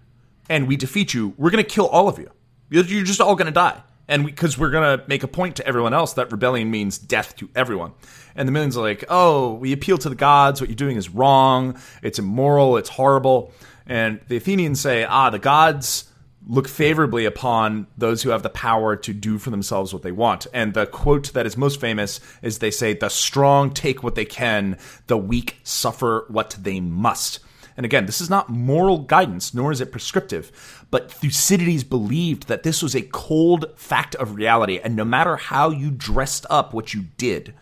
and 0.49 0.69
we 0.69 0.77
defeat 0.77 1.15
you, 1.15 1.35
we're 1.37 1.51
going 1.51 1.65
to 1.65 1.69
kill 1.69 1.89
all 1.89 2.09
of 2.09 2.19
you. 2.19 2.31
You're 2.69 3.05
just 3.05 3.21
all 3.21 3.37
going 3.37 3.47
to 3.47 3.53
die 3.53 3.83
and 4.09 4.25
because 4.25 4.57
we, 4.57 4.67
are 4.67 4.71
going 4.71 4.99
to 4.99 5.05
make 5.09 5.23
a 5.23 5.29
point 5.29 5.57
to 5.57 5.67
everyone 5.67 5.93
else 5.93 6.13
that 6.15 6.31
rebellion 6.31 6.71
means 6.71 6.99
death 6.99 7.37
to 7.37 7.49
everyone. 7.55 7.93
And 8.35 8.49
the 8.49 8.53
Melians 8.53 8.77
are 8.77 8.81
like, 8.81 9.05
oh, 9.09 9.55
we 9.55 9.73
appeal 9.73 9.99
to 9.99 10.09
the 10.09 10.15
gods. 10.15 10.61
What 10.61 10.71
you're 10.71 10.77
doing 10.77 10.97
is 10.97 11.09
wrong. 11.09 11.79
It's 12.03 12.19
immoral. 12.19 12.77
It's 12.77 12.91
horrible. 12.91 13.53
And 13.87 14.21
the 14.29 14.37
Athenians 14.37 14.81
say, 14.81 15.05
ah, 15.05 15.31
the 15.31 15.39
gods 15.39 16.05
look 16.47 16.69
favorably 16.69 17.25
upon 17.25 17.87
those 17.99 18.23
who 18.23 18.31
have 18.31 18.43
the 18.43 18.51
power 18.51 18.95
to 18.95 19.13
do 19.13 19.39
for 19.39 19.51
themselves 19.51 19.93
what 19.93 20.03
they 20.03 20.13
want. 20.13 20.47
And 20.55 20.75
the 20.75 20.87
quote 20.87 21.33
that 21.33 21.47
is 21.47 21.57
most 21.57 21.81
famous 21.81 22.21
is 22.41 22.59
they 22.59 22.71
say, 22.71 22.95
the 22.95 23.09
strong 23.09 23.71
take 23.71 24.03
what 24.03 24.15
they 24.15 24.25
can, 24.25 24.79
the 25.09 25.19
weak 25.19 25.57
suffer 25.65 26.25
what 26.29 26.57
they 26.61 26.79
must. 26.81 27.41
And 27.77 27.85
again, 27.85 28.07
this 28.07 28.21
is 28.21 28.31
not 28.31 28.49
moral 28.49 28.99
guidance, 29.01 29.53
nor 29.53 29.71
is 29.71 29.81
it 29.81 29.93
prescriptive. 29.93 30.87
But 30.91 31.11
Thucydides 31.13 31.85
believed 31.85 32.49
that 32.49 32.63
this 32.63 32.83
was 32.83 32.95
a 32.95 33.03
cold 33.03 33.67
fact 33.77 34.15
of 34.15 34.35
reality, 34.35 34.81
and 34.83 34.97
no 34.97 35.05
matter 35.05 35.37
how 35.37 35.71
you 35.71 35.91
dressed 35.91 36.47
up 36.49 36.73
what 36.73 36.95
you 36.95 37.07
did, 37.19 37.55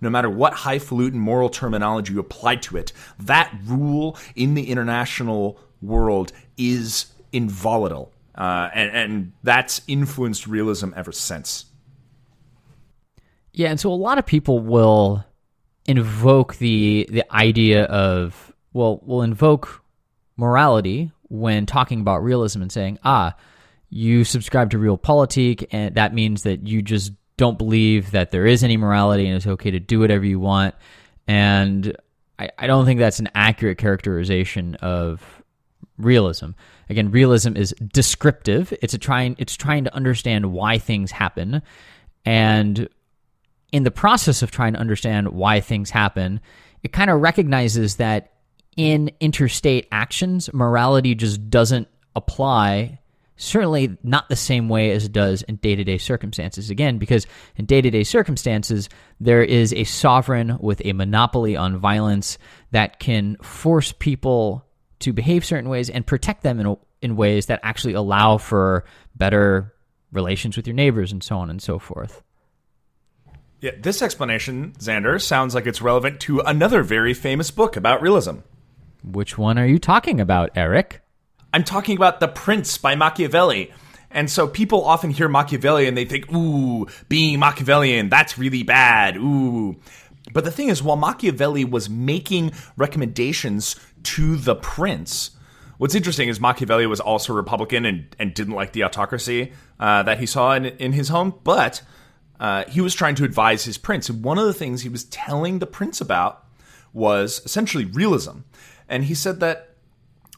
no 0.00 0.10
matter 0.10 0.30
what 0.30 0.54
highfalutin 0.54 1.20
moral 1.20 1.50
terminology 1.50 2.14
you 2.14 2.18
applied 2.18 2.62
to 2.62 2.78
it, 2.78 2.92
that 3.18 3.54
rule 3.64 4.16
in 4.34 4.54
the 4.54 4.70
international 4.70 5.60
world 5.80 6.32
is 6.56 7.12
involatile. 7.32 8.10
Uh, 8.34 8.70
and, 8.74 8.96
and 8.96 9.32
that's 9.42 9.82
influenced 9.86 10.46
realism 10.46 10.92
ever 10.96 11.12
since. 11.12 11.66
Yeah, 13.52 13.70
and 13.70 13.80
so 13.80 13.92
a 13.92 13.94
lot 13.94 14.18
of 14.18 14.26
people 14.26 14.60
will 14.60 15.24
invoke 15.86 16.56
the 16.56 17.08
the 17.10 17.24
idea 17.34 17.84
of 17.84 18.52
well, 18.72 19.00
will 19.04 19.22
invoke 19.22 19.82
morality 20.36 21.10
when 21.28 21.66
talking 21.66 22.00
about 22.00 22.22
realism 22.22 22.62
and 22.62 22.72
saying, 22.72 22.98
ah, 23.04 23.34
you 23.88 24.24
subscribe 24.24 24.70
to 24.70 24.78
realpolitik, 24.78 25.66
and 25.72 25.96
that 25.96 26.14
means 26.14 26.44
that 26.44 26.66
you 26.66 26.82
just 26.82 27.12
don't 27.36 27.58
believe 27.58 28.10
that 28.12 28.30
there 28.30 28.46
is 28.46 28.62
any 28.62 28.76
morality 28.76 29.26
and 29.26 29.36
it's 29.36 29.46
okay 29.46 29.70
to 29.70 29.80
do 29.80 29.98
whatever 29.98 30.24
you 30.24 30.38
want. 30.38 30.74
And 31.26 31.96
I, 32.38 32.50
I 32.58 32.66
don't 32.66 32.84
think 32.84 33.00
that's 33.00 33.18
an 33.18 33.30
accurate 33.34 33.78
characterization 33.78 34.74
of 34.76 35.39
realism. 35.98 36.50
Again, 36.88 37.10
realism 37.10 37.56
is 37.56 37.74
descriptive. 37.92 38.72
It's 38.82 38.96
trying 38.98 39.36
it's 39.38 39.56
trying 39.56 39.84
to 39.84 39.94
understand 39.94 40.52
why 40.52 40.78
things 40.78 41.10
happen. 41.10 41.62
And 42.24 42.88
in 43.72 43.84
the 43.84 43.90
process 43.90 44.42
of 44.42 44.50
trying 44.50 44.74
to 44.74 44.80
understand 44.80 45.28
why 45.28 45.60
things 45.60 45.90
happen, 45.90 46.40
it 46.82 46.92
kind 46.92 47.10
of 47.10 47.20
recognizes 47.20 47.96
that 47.96 48.32
in 48.76 49.10
interstate 49.20 49.88
actions, 49.92 50.52
morality 50.52 51.14
just 51.14 51.50
doesn't 51.50 51.88
apply. 52.16 52.98
Certainly 53.36 53.96
not 54.02 54.28
the 54.28 54.36
same 54.36 54.68
way 54.68 54.90
as 54.90 55.06
it 55.06 55.12
does 55.12 55.42
in 55.42 55.56
day 55.56 55.74
to 55.74 55.84
day 55.84 55.98
circumstances. 55.98 56.68
Again, 56.68 56.98
because 56.98 57.26
in 57.56 57.64
day 57.64 57.80
to 57.80 57.90
day 57.90 58.04
circumstances, 58.04 58.88
there 59.18 59.42
is 59.42 59.72
a 59.72 59.84
sovereign 59.84 60.58
with 60.60 60.82
a 60.84 60.92
monopoly 60.92 61.56
on 61.56 61.78
violence 61.78 62.36
that 62.70 62.98
can 63.00 63.36
force 63.36 63.92
people 63.92 64.66
to 65.00 65.12
behave 65.12 65.44
certain 65.44 65.68
ways 65.68 65.90
and 65.90 66.06
protect 66.06 66.42
them 66.42 66.60
in, 66.60 66.76
in 67.02 67.16
ways 67.16 67.46
that 67.46 67.60
actually 67.62 67.94
allow 67.94 68.38
for 68.38 68.84
better 69.14 69.74
relations 70.12 70.56
with 70.56 70.66
your 70.66 70.74
neighbors 70.74 71.12
and 71.12 71.22
so 71.22 71.36
on 71.36 71.50
and 71.50 71.62
so 71.62 71.78
forth. 71.78 72.22
Yeah, 73.60 73.72
this 73.78 74.00
explanation, 74.00 74.72
Xander, 74.78 75.20
sounds 75.20 75.54
like 75.54 75.66
it's 75.66 75.82
relevant 75.82 76.20
to 76.20 76.40
another 76.40 76.82
very 76.82 77.12
famous 77.12 77.50
book 77.50 77.76
about 77.76 78.00
realism. 78.00 78.38
Which 79.04 79.36
one 79.36 79.58
are 79.58 79.66
you 79.66 79.78
talking 79.78 80.20
about, 80.20 80.50
Eric? 80.54 81.02
I'm 81.52 81.64
talking 81.64 81.96
about 81.96 82.20
The 82.20 82.28
Prince 82.28 82.78
by 82.78 82.94
Machiavelli. 82.94 83.72
And 84.10 84.30
so 84.30 84.48
people 84.48 84.84
often 84.84 85.10
hear 85.10 85.28
Machiavelli 85.28 85.86
and 85.86 85.96
they 85.96 86.04
think, 86.04 86.32
ooh, 86.32 86.86
being 87.08 87.38
Machiavellian, 87.38 88.08
that's 88.08 88.38
really 88.38 88.62
bad. 88.62 89.16
Ooh. 89.16 89.76
But 90.32 90.44
the 90.44 90.50
thing 90.50 90.68
is, 90.68 90.82
while 90.82 90.96
Machiavelli 90.96 91.64
was 91.64 91.90
making 91.90 92.52
recommendations 92.76 93.76
to 94.04 94.36
the 94.36 94.54
prince, 94.54 95.32
What's 95.80 95.94
interesting 95.94 96.28
is 96.28 96.38
Machiavelli 96.40 96.84
was 96.84 97.00
also 97.00 97.32
Republican 97.32 97.86
and, 97.86 98.14
and 98.18 98.34
didn't 98.34 98.52
like 98.52 98.72
the 98.72 98.84
autocracy 98.84 99.52
uh, 99.78 100.02
that 100.02 100.20
he 100.20 100.26
saw 100.26 100.52
in, 100.52 100.66
in 100.66 100.92
his 100.92 101.08
home, 101.08 101.40
but 101.42 101.80
uh, 102.38 102.64
he 102.68 102.82
was 102.82 102.94
trying 102.94 103.14
to 103.14 103.24
advise 103.24 103.64
his 103.64 103.78
prince. 103.78 104.10
And 104.10 104.22
one 104.22 104.36
of 104.36 104.44
the 104.44 104.52
things 104.52 104.82
he 104.82 104.90
was 104.90 105.04
telling 105.04 105.58
the 105.58 105.66
prince 105.66 105.98
about 105.98 106.44
was 106.92 107.40
essentially 107.46 107.86
realism. 107.86 108.40
And 108.90 109.04
he 109.04 109.14
said 109.14 109.40
that 109.40 109.74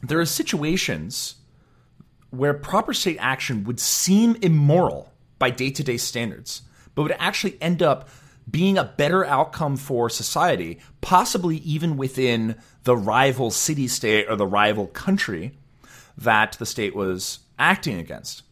there 0.01 0.21
are 0.21 0.27
situations 0.27 1.35
where 2.31 2.55
proper 2.55 2.95
state 2.95 3.19
action 3.19 3.65
would 3.65 3.81
seem 3.81 4.37
immoral 4.43 5.13
by 5.41 5.51
day 5.51 5.71
to 5.73 5.83
day 5.83 5.97
standards, 5.97 6.63
but 6.95 7.03
would 7.03 7.17
actually 7.19 7.61
end 7.61 7.83
up 7.83 8.09
being 8.51 8.77
a 8.77 8.85
better 8.85 9.25
outcome 9.25 9.77
for 9.77 10.11
society, 10.11 10.79
possibly 11.01 11.59
even 11.59 11.97
within 11.97 12.57
the 12.85 12.97
rival 12.97 13.51
city 13.51 13.89
state 13.89 14.27
or 14.29 14.37
the 14.37 14.47
rival 14.47 14.87
country 14.89 15.53
that 16.17 16.53
the 16.59 16.67
state 16.67 16.95
was 16.95 17.41
acting 17.59 17.99
against. 17.99 18.43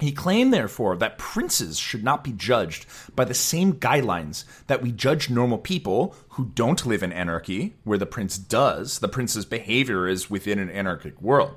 He 0.00 0.10
claimed, 0.10 0.52
therefore, 0.52 0.96
that 0.96 1.16
princes 1.16 1.78
should 1.78 2.02
not 2.02 2.24
be 2.24 2.32
judged 2.32 2.86
by 3.14 3.24
the 3.24 3.34
same 3.34 3.74
guidelines 3.74 4.44
that 4.66 4.82
we 4.82 4.90
judge 4.90 5.30
normal 5.30 5.58
people 5.58 6.16
who 6.30 6.46
don't 6.54 6.84
live 6.84 7.04
in 7.04 7.12
anarchy, 7.12 7.76
where 7.84 7.98
the 7.98 8.06
prince 8.06 8.36
does. 8.36 8.98
The 8.98 9.08
prince's 9.08 9.44
behavior 9.44 10.08
is 10.08 10.28
within 10.28 10.58
an 10.58 10.70
anarchic 10.70 11.22
world. 11.22 11.54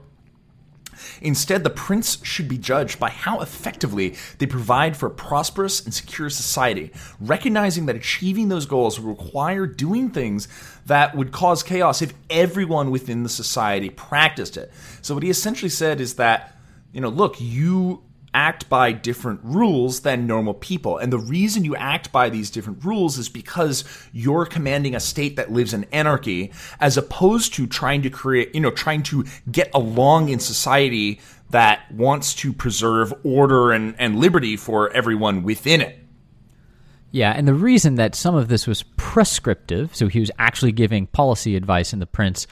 Instead, 1.22 1.64
the 1.64 1.70
prince 1.70 2.24
should 2.24 2.48
be 2.48 2.58
judged 2.58 3.00
by 3.00 3.10
how 3.10 3.42
effectively 3.42 4.16
they 4.38 4.46
provide 4.46 4.96
for 4.96 5.08
a 5.08 5.12
prosperous 5.12 5.84
and 5.84 5.94
secure 5.94 6.30
society, 6.30 6.92
recognizing 7.20 7.86
that 7.86 7.96
achieving 7.96 8.50
those 8.50 8.66
goals 8.66 9.00
will 9.00 9.10
require 9.10 9.66
doing 9.66 10.10
things 10.10 10.48
that 10.86 11.16
would 11.16 11.32
cause 11.32 11.64
chaos 11.64 12.02
if 12.02 12.14
everyone 12.30 12.92
within 12.92 13.24
the 13.24 13.30
society 13.30 13.90
practiced 13.90 14.58
it. 14.58 14.72
So, 15.02 15.14
what 15.14 15.24
he 15.24 15.30
essentially 15.30 15.70
said 15.70 16.00
is 16.00 16.16
that, 16.16 16.58
you 16.94 17.02
know, 17.02 17.10
look, 17.10 17.42
you 17.42 18.04
act 18.36 18.68
by 18.68 18.92
different 18.92 19.40
rules 19.44 20.02
than 20.02 20.28
normal 20.28 20.54
people. 20.54 20.98
And 20.98 21.12
the 21.12 21.18
reason 21.18 21.64
you 21.64 21.76
act 21.76 22.12
by 22.12 22.30
these 22.30 22.52
different 22.52 22.84
rules 22.84 23.18
is 23.18 23.30
because 23.30 23.86
you're 24.12 24.46
commanding 24.46 24.94
a 24.94 25.00
state 25.00 25.38
that 25.38 25.54
lives 25.54 25.74
in 25.74 25.86
anarchy 25.86 26.52
as 26.80 26.98
opposed 26.98 27.54
to 27.56 27.66
trying 27.66 28.02
to 28.02 28.10
create, 28.10 28.54
you 28.54 28.60
know, 28.60 28.72
trying 28.72 29.04
to 29.04 29.26
get 29.50 29.72
along 29.74 30.30
in 30.30 30.40
society 30.40 31.22
that 31.52 31.90
wants 31.92 32.36
to 32.36 32.52
preserve 32.52 33.14
order 33.24 33.72
and, 33.72 33.96
and 33.98 34.20
liberty 34.20 34.58
for 34.58 34.92
everyone 34.92 35.44
within 35.44 35.80
it. 35.80 35.98
Yeah, 37.12 37.32
and 37.32 37.48
the 37.48 37.54
reason 37.54 37.96
that 37.96 38.14
some 38.14 38.36
of 38.36 38.50
this 38.50 38.68
was 38.68 38.84
prescriptive, 38.98 39.96
so 39.96 40.10
he 40.10 40.20
was 40.20 40.32
actually 40.38 40.74
giving 40.74 41.08
policy 41.08 41.56
advice 41.56 41.94
in 41.94 42.00
the 42.00 42.06
Prince, 42.06 42.46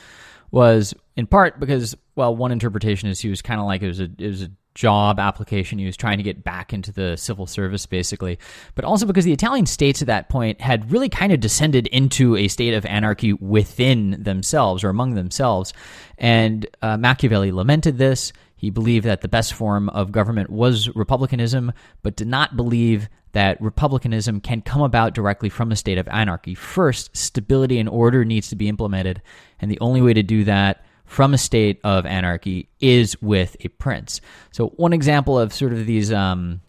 was 0.52 0.94
in 1.18 1.28
part 1.28 1.60
because, 1.60 1.98
well, 2.16 2.34
one 2.34 2.54
interpretation 2.54 3.10
is 3.10 3.20
he 3.20 3.30
was 3.30 3.42
kind 3.42 3.60
of 3.60 3.66
like 3.66 3.82
it 3.82 3.88
was 3.88 4.00
a 4.00 4.08
it 4.18 4.28
was 4.28 4.44
a 4.44 4.52
job 4.76 5.20
application. 5.20 5.80
He 5.80 5.86
was 5.86 5.98
trying 5.98 6.18
to 6.18 6.24
get 6.24 6.44
back 6.44 6.74
into 6.74 6.92
the 6.92 7.16
civil 7.18 7.48
service, 7.48 7.86
basically. 7.86 8.40
But 8.76 8.86
also 8.86 9.06
because 9.06 9.26
the 9.26 9.34
Italian 9.34 9.66
states 9.66 10.02
at 10.02 10.08
that 10.08 10.30
point 10.30 10.62
had 10.62 10.92
really 10.92 11.10
kind 11.10 11.32
of 11.32 11.40
descended 11.40 11.88
into 11.88 12.36
a 12.36 12.48
state 12.48 12.74
of 12.74 12.86
anarchy 12.86 13.34
within 13.34 14.22
themselves 14.24 14.84
or 14.84 14.90
among 14.90 15.16
themselves. 15.16 15.74
And 16.18 16.66
uh, 16.82 16.98
Machiavelli 16.98 17.52
lamented 17.52 17.98
this. 17.98 18.34
He 18.56 18.70
believed 18.70 19.06
that 19.06 19.22
the 19.22 19.28
best 19.28 19.54
form 19.54 19.90
of 19.90 20.12
government 20.12 20.50
was 20.50 20.94
republicanism, 20.96 21.74
but 22.02 22.16
did 22.16 22.28
not 22.28 22.56
believe 22.56 23.10
that 23.34 23.60
republicanism 23.60 24.40
can 24.40 24.62
come 24.62 24.82
about 24.82 25.14
directly 25.14 25.50
from 25.50 25.72
a 25.72 25.76
state 25.76 25.98
of 25.98 26.08
anarchy. 26.08 26.56
First, 26.56 27.16
stability 27.18 27.80
and 27.80 27.90
order 27.90 28.24
needs 28.24 28.48
to 28.50 28.56
be 28.56 28.70
implemented, 28.70 29.22
and 29.60 29.70
the 29.70 29.80
only 29.82 30.02
way 30.02 30.14
to 30.14 30.24
do 30.24 30.44
that 30.46 30.86
from 31.06 31.34
a 31.34 31.38
state 31.38 31.80
of 31.84 32.06
anarchy 32.06 32.70
is 32.80 33.22
with 33.22 33.56
a 33.62 33.68
prince. 33.70 34.22
So, 34.52 34.70
one 34.70 34.94
example 34.94 35.38
of 35.38 35.54
sort 35.54 35.74
of 35.74 35.86
these, 35.86 36.12
um, 36.12 36.62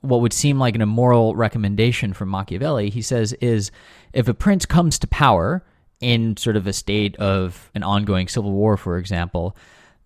what 0.00 0.20
would 0.20 0.32
seem 0.32 0.58
like 0.58 0.74
an 0.74 0.80
immoral 0.80 1.34
recommendation 1.34 2.12
from 2.12 2.28
Machiavelli, 2.28 2.90
he 2.90 3.02
says, 3.02 3.32
is 3.34 3.70
if 4.12 4.28
a 4.28 4.34
prince 4.34 4.64
comes 4.64 4.98
to 5.00 5.06
power 5.08 5.64
in 6.00 6.36
sort 6.36 6.56
of 6.56 6.66
a 6.66 6.72
state 6.72 7.16
of 7.16 7.70
an 7.74 7.82
ongoing 7.82 8.28
civil 8.28 8.52
war, 8.52 8.76
for 8.76 8.98
example, 8.98 9.56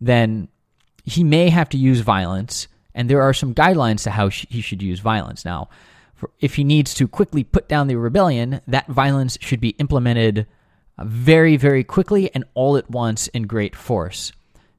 then 0.00 0.48
he 1.05 1.22
may 1.22 1.50
have 1.50 1.68
to 1.70 1.78
use 1.78 2.00
violence, 2.00 2.68
and 2.94 3.09
there 3.09 3.22
are 3.22 3.34
some 3.34 3.55
guidelines 3.55 4.05
to 4.05 4.11
how 4.11 4.28
he 4.28 4.61
should 4.61 4.82
use 4.82 5.00
violence. 5.00 5.44
Now, 5.44 5.68
if 6.40 6.55
he 6.55 6.64
needs 6.64 6.94
to 6.94 7.09
quickly 7.09 7.44
put 7.44 7.68
down 7.68 7.88
the 7.88 7.96
rebellion, 7.96 8.61
that 8.66 8.88
violence 8.88 9.36
should 9.40 9.61
be 9.61 9.70
implemented 9.70 10.46
very, 10.99 11.57
very 11.57 11.84
quickly 11.84 12.30
and 12.34 12.45
all 12.55 12.76
at 12.76 12.90
once 12.90 13.28
in 13.28 13.45
great 13.45 13.74
force, 13.74 14.32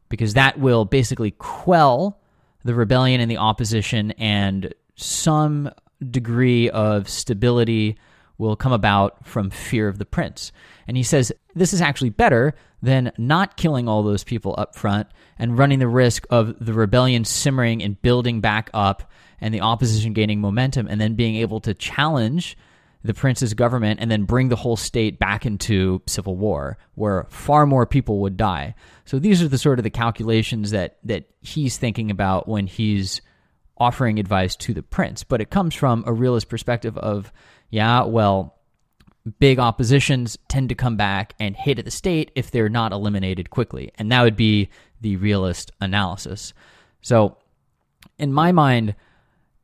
because 0.10 0.34
that 0.34 0.60
will 0.60 0.86
basically 0.86 1.32
quell 1.32 2.20
the 2.64 2.76
rebellion 2.76 3.20
and 3.20 3.30
the 3.30 3.38
opposition, 3.38 4.12
and 4.12 4.74
some 4.96 5.70
degree 6.10 6.70
of 6.70 7.10
stability 7.10 7.98
will 8.38 8.56
come 8.56 8.72
about 8.72 9.26
from 9.26 9.50
fear 9.50 9.88
of 9.88 9.98
the 9.98 10.06
prince. 10.06 10.52
And 10.88 10.98
he 10.98 11.04
says 11.04 11.32
this 11.56 11.74
is 11.74 11.82
actually 11.82 12.10
better 12.10 12.56
than 12.82 13.12
not 13.18 13.58
killing 13.58 13.88
all 13.88 14.04
those 14.04 14.24
people 14.24 14.56
up 14.58 14.76
front 14.76 15.08
and 15.40 15.58
running 15.58 15.80
the 15.80 15.88
risk 15.88 16.26
of 16.30 16.64
the 16.64 16.74
rebellion 16.74 17.24
simmering 17.24 17.82
and 17.82 18.02
building 18.02 18.42
back 18.42 18.70
up 18.74 19.10
and 19.40 19.54
the 19.54 19.62
opposition 19.62 20.14
gaining 20.14 20.42
momentum 20.42 20.88
and 20.88 21.00
then 21.00 21.16
being 21.16 21.36
able 21.36 21.60
to 21.62 21.74
challenge 21.74 22.58
the 23.04 23.14
prince's 23.14 23.54
government 23.54 24.00
and 24.00 24.10
then 24.10 24.24
bring 24.24 24.50
the 24.50 24.56
whole 24.56 24.78
state 24.78 25.20
back 25.20 25.46
into 25.46 26.02
civil 26.08 26.38
war 26.38 26.78
where 26.96 27.26
far 27.30 27.66
more 27.66 27.86
people 27.86 28.20
would 28.20 28.38
die. 28.38 28.76
So 29.06 29.20
these 29.20 29.42
are 29.42 29.48
the 29.48 29.58
sort 29.58 29.80
of 29.80 29.84
the 29.84 29.90
calculations 29.90 30.72
that 30.72 30.98
that 31.04 31.26
he's 31.42 31.78
thinking 31.78 32.12
about 32.12 32.48
when 32.48 32.68
he's 32.68 33.22
offering 33.78 34.20
advice 34.20 34.56
to 34.56 34.74
the 34.74 34.84
prince, 34.84 35.24
but 35.24 35.42
it 35.42 35.50
comes 35.50 35.76
from 35.76 36.04
a 36.08 36.14
realist 36.14 36.48
perspective 36.48 36.98
of 36.98 37.32
yeah, 37.70 38.04
well, 38.04 38.56
big 39.40 39.60
oppositions 39.60 40.38
tend 40.48 40.70
to 40.70 40.76
come 40.76 40.96
back 40.96 41.34
and 41.40 41.56
hit 41.56 41.80
at 41.80 41.86
the 41.86 41.92
state 41.92 42.32
if 42.36 42.52
they're 42.52 42.70
not 42.70 42.92
eliminated 42.92 43.50
quickly. 43.50 43.92
And 43.96 44.12
that 44.12 44.22
would 44.22 44.36
be 44.36 44.70
the 45.02 45.16
realist 45.18 45.72
analysis. 45.82 46.54
So 47.02 47.38
in 48.18 48.32
my 48.32 48.52
mind, 48.52 48.96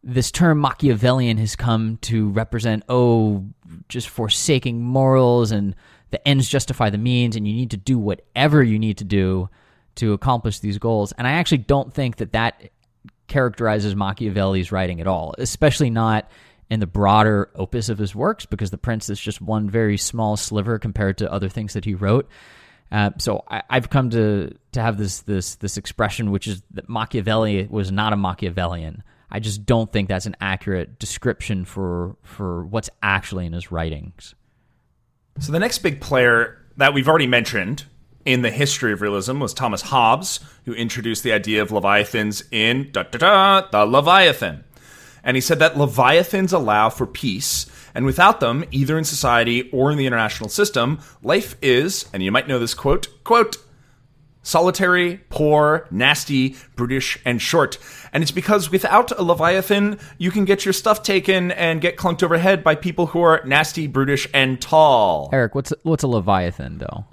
this 0.03 0.31
term 0.31 0.59
Machiavellian 0.59 1.37
has 1.37 1.55
come 1.55 1.97
to 2.01 2.29
represent, 2.29 2.83
oh, 2.89 3.45
just 3.89 4.09
forsaking 4.09 4.81
morals 4.81 5.51
and 5.51 5.75
the 6.11 6.25
ends 6.27 6.49
justify 6.49 6.89
the 6.89 6.97
means, 6.97 7.35
and 7.35 7.47
you 7.47 7.53
need 7.53 7.71
to 7.71 7.77
do 7.77 7.99
whatever 7.99 8.63
you 8.63 8.79
need 8.79 8.97
to 8.97 9.03
do 9.03 9.49
to 9.95 10.13
accomplish 10.13 10.59
these 10.59 10.77
goals. 10.77 11.11
And 11.17 11.27
I 11.27 11.31
actually 11.33 11.59
don't 11.59 11.93
think 11.93 12.17
that 12.17 12.31
that 12.31 12.71
characterizes 13.27 13.95
Machiavelli's 13.95 14.71
writing 14.71 15.01
at 15.01 15.07
all, 15.07 15.35
especially 15.37 15.89
not 15.89 16.29
in 16.69 16.79
the 16.79 16.87
broader 16.87 17.49
opus 17.55 17.89
of 17.89 17.97
his 17.97 18.15
works, 18.15 18.45
because 18.45 18.71
The 18.71 18.77
Prince 18.77 19.09
is 19.09 19.19
just 19.19 19.41
one 19.41 19.69
very 19.69 19.97
small 19.97 20.37
sliver 20.37 20.79
compared 20.79 21.17
to 21.19 21.31
other 21.31 21.49
things 21.49 21.73
that 21.73 21.85
he 21.85 21.93
wrote. 21.93 22.29
Uh, 22.91 23.11
so 23.17 23.43
I, 23.47 23.61
have 23.69 23.89
come 23.89 24.09
to 24.11 24.55
to 24.71 24.81
have 24.81 24.97
this 24.97 25.21
this 25.21 25.55
this 25.55 25.77
expression, 25.77 26.31
which 26.31 26.47
is 26.47 26.63
that 26.71 26.89
Machiavelli 26.89 27.67
was 27.69 27.91
not 27.91 28.13
a 28.13 28.17
Machiavellian. 28.17 29.03
I 29.31 29.39
just 29.39 29.65
don't 29.65 29.91
think 29.91 30.09
that's 30.09 30.25
an 30.25 30.35
accurate 30.41 30.99
description 30.99 31.65
for 31.65 32.15
for 32.23 32.65
what's 32.65 32.89
actually 33.01 33.45
in 33.45 33.53
his 33.53 33.71
writings. 33.71 34.35
So 35.39 35.51
the 35.51 35.59
next 35.59 35.79
big 35.79 36.01
player 36.01 36.57
that 36.77 36.93
we've 36.93 37.07
already 37.07 37.27
mentioned 37.27 37.85
in 38.25 38.41
the 38.41 38.51
history 38.51 38.91
of 38.91 39.01
realism 39.01 39.39
was 39.39 39.53
Thomas 39.53 39.81
Hobbes, 39.81 40.39
who 40.65 40.73
introduced 40.73 41.23
the 41.23 41.31
idea 41.31 41.61
of 41.61 41.71
leviathans 41.71 42.43
in 42.51 42.91
da, 42.91 43.03
da, 43.03 43.17
da, 43.17 43.67
the 43.71 43.85
Leviathan. 43.85 44.63
And 45.23 45.35
he 45.35 45.41
said 45.41 45.59
that 45.59 45.77
leviathans 45.77 46.53
allow 46.53 46.89
for 46.89 47.05
peace, 47.05 47.65
and 47.93 48.05
without 48.05 48.39
them, 48.39 48.65
either 48.71 48.97
in 48.97 49.03
society 49.03 49.69
or 49.71 49.91
in 49.91 49.97
the 49.97 50.05
international 50.05 50.49
system, 50.49 50.99
life 51.21 51.55
is, 51.61 52.05
and 52.13 52.23
you 52.23 52.31
might 52.31 52.47
know 52.47 52.59
this 52.59 52.73
quote, 52.73 53.07
quote, 53.23 53.57
solitary, 54.41 55.17
poor, 55.29 55.87
nasty, 55.91 56.55
brutish, 56.75 57.19
and 57.25 57.41
short. 57.41 57.77
And 58.13 58.23
it's 58.23 58.31
because 58.31 58.71
without 58.71 59.11
a 59.17 59.23
Leviathan, 59.23 59.99
you 60.17 60.31
can 60.31 60.45
get 60.45 60.65
your 60.65 60.73
stuff 60.73 61.03
taken 61.03 61.51
and 61.51 61.81
get 61.81 61.97
clunked 61.97 62.23
overhead 62.23 62.63
by 62.63 62.75
people 62.75 63.07
who 63.07 63.21
are 63.21 63.41
nasty, 63.45 63.87
brutish, 63.87 64.27
and 64.33 64.61
tall. 64.61 65.29
Eric, 65.31 65.55
what's 65.55 65.73
what's 65.83 66.03
a 66.03 66.07
Leviathan 66.07 66.79
though? 66.79 67.05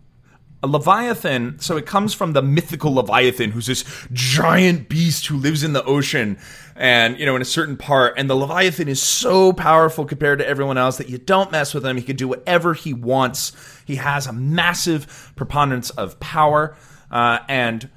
A 0.62 0.66
Leviathan, 0.66 1.58
so 1.60 1.76
it 1.76 1.84
comes 1.84 2.14
from 2.14 2.32
the 2.32 2.40
mythical 2.42 2.94
Leviathan, 2.94 3.50
who's 3.50 3.66
this 3.66 3.84
giant 4.10 4.88
beast 4.88 5.26
who 5.26 5.36
lives 5.36 5.62
in 5.62 5.74
the 5.74 5.84
ocean 5.84 6.38
and, 6.74 7.18
you 7.20 7.26
know, 7.26 7.36
in 7.36 7.42
a 7.42 7.44
certain 7.44 7.76
part. 7.76 8.14
And 8.16 8.28
the 8.28 8.34
Leviathan 8.34 8.88
is 8.88 9.00
so 9.00 9.52
powerful 9.52 10.06
compared 10.06 10.38
to 10.38 10.48
everyone 10.48 10.78
else 10.78 10.96
that 10.96 11.10
you 11.10 11.18
don't 11.18 11.52
mess 11.52 11.74
with 11.74 11.84
him. 11.84 11.98
He 11.98 12.02
can 12.02 12.16
do 12.16 12.26
whatever 12.26 12.72
he 12.72 12.94
wants. 12.94 13.52
He 13.84 13.96
has 13.96 14.26
a 14.26 14.32
massive 14.32 15.32
preponderance 15.36 15.90
of 15.90 16.18
power. 16.20 16.74
Uh, 17.10 17.38
and 17.48 17.88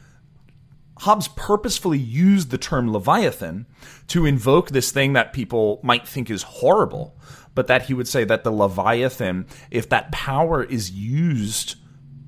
Hobbes 0.99 1.30
purposefully 1.30 1.97
used 1.97 2.51
the 2.51 2.57
term 2.57 2.91
Leviathan 2.91 3.66
to 4.07 4.26
invoke 4.26 4.70
this 4.70 4.91
thing 4.91 5.14
that 5.14 5.34
people 5.34 5.80
might 5.82 6.07
think 6.07 6.30
is 6.30 6.43
horrible, 6.43 7.18
but 7.55 7.68
that 7.68 7.84
he 7.84 7.93
would 7.93 8.07
say 8.07 8.24
that 8.26 8.43
the 8.43 8.51
Leviathan, 8.51 9.47
if 9.72 9.88
that 9.89 10.12
power 10.12 10.64
is 10.64 10.91
used 10.91 11.76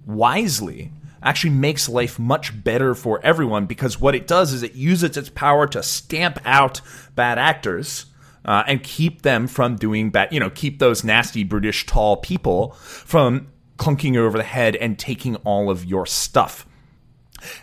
wisely, 0.05 0.91
actually 1.23 1.51
makes 1.51 1.87
life 1.87 2.17
much 2.17 2.63
better 2.63 2.95
for 2.95 3.19
everyone 3.23 3.65
because 3.65 3.99
what 3.99 4.15
it 4.15 4.25
does 4.25 4.53
is 4.53 4.63
it 4.63 4.73
uses 4.73 5.17
its 5.17 5.29
power 5.29 5.67
to 5.67 5.83
stamp 5.83 6.39
out 6.45 6.81
bad 7.15 7.37
actors 7.37 8.05
uh, 8.45 8.63
and 8.67 8.81
keep 8.81 9.21
them 9.21 9.47
from 9.47 9.75
doing 9.75 10.09
bad, 10.09 10.31
you 10.31 10.39
know, 10.39 10.49
keep 10.49 10.79
those 10.79 11.03
nasty, 11.03 11.43
brutish, 11.43 11.85
tall 11.85 12.17
people 12.17 12.71
from 12.71 13.47
clunking 13.77 14.15
over 14.15 14.37
the 14.37 14.43
head 14.43 14.75
and 14.75 14.97
taking 14.97 15.35
all 15.37 15.69
of 15.69 15.85
your 15.85 16.05
stuff. 16.05 16.65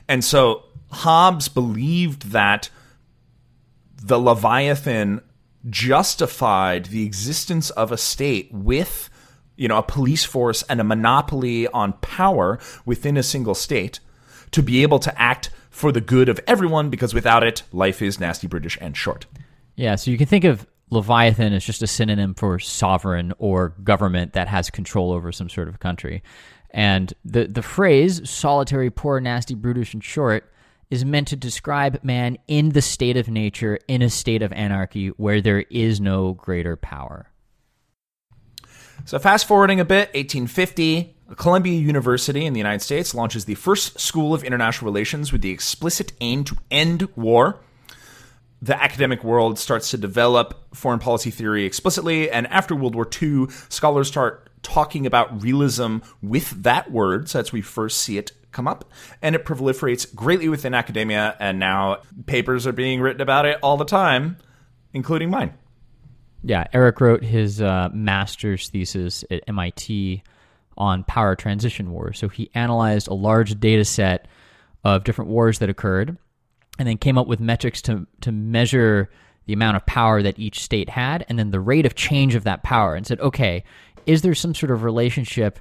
And 0.09 0.25
so 0.25 0.65
Hobbes 0.91 1.49
believed 1.49 2.31
that 2.31 2.71
the 4.03 4.19
Leviathan 4.19 5.21
justified 5.69 6.87
the 6.87 7.05
existence 7.05 7.71
of 7.71 7.93
a 7.93 7.99
state 7.99 8.49
with 8.53 9.11
you 9.57 9.67
know 9.67 9.77
a 9.77 9.83
police 9.83 10.25
force 10.25 10.63
and 10.63 10.81
a 10.81 10.85
monopoly 10.85 11.67
on 11.69 11.93
power 11.95 12.59
within 12.87 13.17
a 13.17 13.23
single 13.23 13.57
state 13.57 13.99
to 14.53 14.63
be 14.63 14.83
able 14.83 15.01
to 15.01 15.21
act 15.21 15.51
for 15.69 15.91
the 15.91 16.01
good 16.01 16.29
of 16.29 16.41
everyone 16.47 16.89
because 16.91 17.13
without 17.13 17.43
it 17.43 17.65
life 17.73 18.01
is 18.01 18.21
nasty 18.21 18.47
british 18.47 18.79
and 18.81 18.97
short 18.97 19.27
Yeah, 19.77 19.95
so 19.97 20.11
you 20.11 20.17
can 20.17 20.27
think 20.27 20.45
of 20.45 20.67
Leviathan 20.91 21.53
as 21.53 21.65
just 21.65 21.83
a 21.83 21.87
synonym 21.87 22.35
for 22.35 22.59
sovereign 22.59 23.33
or 23.39 23.71
government 23.85 24.33
that 24.33 24.49
has 24.49 24.71
control 24.71 25.13
over 25.13 25.31
some 25.33 25.49
sort 25.49 25.69
of 25.69 25.81
country. 25.81 26.23
And 26.71 27.13
the, 27.25 27.47
the 27.47 27.63
phrase 27.63 28.29
solitary, 28.29 28.91
poor, 28.91 29.21
nasty, 29.21 29.55
brutish, 29.55 29.95
and 29.95 30.05
short 30.05 30.53
is 30.91 31.05
meant 31.05 31.29
to 31.29 31.37
describe 31.37 32.01
man 32.03 32.39
in 32.47 32.71
the 32.71 32.83
state 32.83 33.17
of 33.17 33.29
nature, 33.29 33.79
in 33.89 34.03
a 34.03 34.11
state 34.11 34.43
of 34.43 34.53
anarchy 34.53 35.09
where 35.09 35.41
there 35.41 35.65
is 35.71 36.01
no 36.01 36.33
greater 36.33 36.77
power. 36.77 37.31
So, 39.05 39.19
fast 39.19 39.47
forwarding 39.47 39.81
a 39.81 39.85
bit, 39.85 40.09
1850, 40.15 41.17
Columbia 41.37 41.79
University 41.79 42.45
in 42.47 42.53
the 42.53 42.59
United 42.59 42.83
States 42.83 43.15
launches 43.15 43.45
the 43.45 43.55
first 43.55 44.01
school 44.01 44.35
of 44.35 44.43
international 44.43 44.91
relations 44.91 45.33
with 45.33 45.43
the 45.43 45.51
explicit 45.51 46.13
aim 46.21 46.45
to 46.45 46.57
end 46.71 47.09
war. 47.17 47.61
The 48.61 48.83
academic 48.83 49.23
world 49.23 49.59
starts 49.59 49.91
to 49.91 49.99
develop 49.99 50.75
foreign 50.75 50.99
policy 50.99 51.31
theory 51.31 51.65
explicitly, 51.65 52.31
and 52.31 52.47
after 52.49 52.75
World 52.75 52.95
War 52.95 53.09
II, 53.23 53.47
scholars 53.69 54.09
start 54.09 54.48
talking 54.63 55.07
about 55.07 55.43
realism 55.43 55.99
with 56.23 56.63
that 56.63 56.91
word. 56.91 57.29
So, 57.29 57.39
that's 57.39 57.53
we 57.53 57.63
first 57.63 57.99
see 57.99 58.19
it 58.19 58.33
come 58.51 58.67
up, 58.67 58.85
and 59.23 59.35
it 59.35 59.45
proliferates 59.45 60.13
greatly 60.15 60.49
within 60.49 60.75
academia, 60.75 61.37
and 61.39 61.59
now 61.59 61.99
papers 62.27 62.67
are 62.67 62.73
being 62.73 63.01
written 63.01 63.21
about 63.21 63.47
it 63.47 63.59
all 63.63 63.77
the 63.77 63.85
time, 63.85 64.37
including 64.93 65.31
mine. 65.31 65.55
Yeah, 66.43 66.67
Eric 66.73 67.01
wrote 67.01 67.23
his 67.23 67.61
uh, 67.61 67.89
master's 67.93 68.69
thesis 68.69 69.25
at 69.31 69.43
MIT 69.49 70.23
on 70.77 71.05
power 71.05 71.35
transition 71.35 71.91
wars. 71.91 72.19
So 72.19 72.29
he 72.29 72.51
analyzed 72.55 73.09
a 73.09 73.15
large 73.15 73.59
data 73.59 73.85
set 73.85 74.29
of 74.85 75.05
different 75.05 75.31
wars 75.31 75.59
that 75.59 75.69
occurred 75.69 76.17
and 76.79 76.89
then 76.89 76.97
came 76.97 77.19
up 77.19 77.27
with 77.27 77.41
metrics 77.41 77.83
to, 77.83 78.07
to 78.21 78.31
measure 78.31 79.11
the 79.47 79.53
amount 79.53 79.77
of 79.77 79.85
power 79.87 80.23
that 80.23 80.39
each 80.39 80.63
state 80.63 80.89
had 80.89 81.27
and 81.29 81.39
then 81.39 81.51
the 81.51 81.59
rate 81.59 81.87
of 81.87 81.95
change 81.97 82.37
of 82.37 82.45
that 82.45 82.63
power 82.63 82.95
and 82.95 83.07
said, 83.07 83.19
okay, 83.21 83.65
is 84.09 84.23
there 84.23 84.35
some 84.35 84.55
sort 84.55 84.73
of 84.73 84.83
relationship 84.83 85.61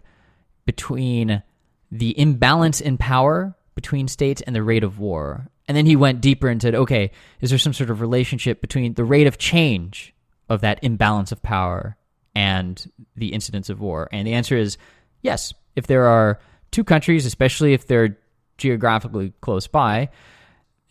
between 0.65 1.43
the 1.91 2.17
imbalance 2.17 2.79
in 2.79 2.97
power 2.97 3.55
between 3.75 4.07
states 4.07 4.41
and 4.41 4.55
the 4.55 4.63
rate 4.63 4.85
of 4.85 4.99
war? 4.99 5.49
And 5.67 5.75
then 5.75 5.85
he 5.85 5.97
went 5.97 6.21
deeper 6.21 6.47
and 6.47 6.61
said, 6.61 6.73
okay, 6.73 7.11
is 7.41 7.49
there 7.49 7.59
some 7.59 7.73
sort 7.73 7.89
of 7.89 7.99
relationship 7.99 8.61
between 8.61 8.93
the 8.93 9.03
rate 9.03 9.27
of 9.27 9.37
change 9.37 10.15
of 10.47 10.61
that 10.61 10.81
imbalance 10.81 11.33
of 11.33 11.43
power 11.43 11.97
and 12.33 12.89
the 13.17 13.33
incidence 13.33 13.69
of 13.69 13.81
war? 13.81 14.07
And 14.13 14.25
the 14.25 14.33
answer 14.33 14.55
is 14.55 14.77
yes. 15.21 15.53
If 15.75 15.87
there 15.87 16.05
are 16.05 16.39
two 16.71 16.85
countries, 16.85 17.25
especially 17.25 17.73
if 17.73 17.85
they're 17.85 18.17
geographically 18.57 19.33
close 19.41 19.67
by, 19.67 20.09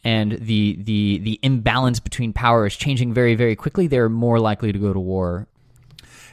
and 0.04 0.32
the 0.32 0.76
the 0.82 1.18
the 1.18 1.40
imbalance 1.42 2.00
between 2.00 2.32
power 2.32 2.66
is 2.66 2.76
changing 2.76 3.14
very 3.14 3.34
very 3.34 3.56
quickly, 3.56 3.86
they're 3.86 4.10
more 4.10 4.38
likely 4.38 4.72
to 4.72 4.78
go 4.78 4.92
to 4.92 5.00
war. 5.00 5.48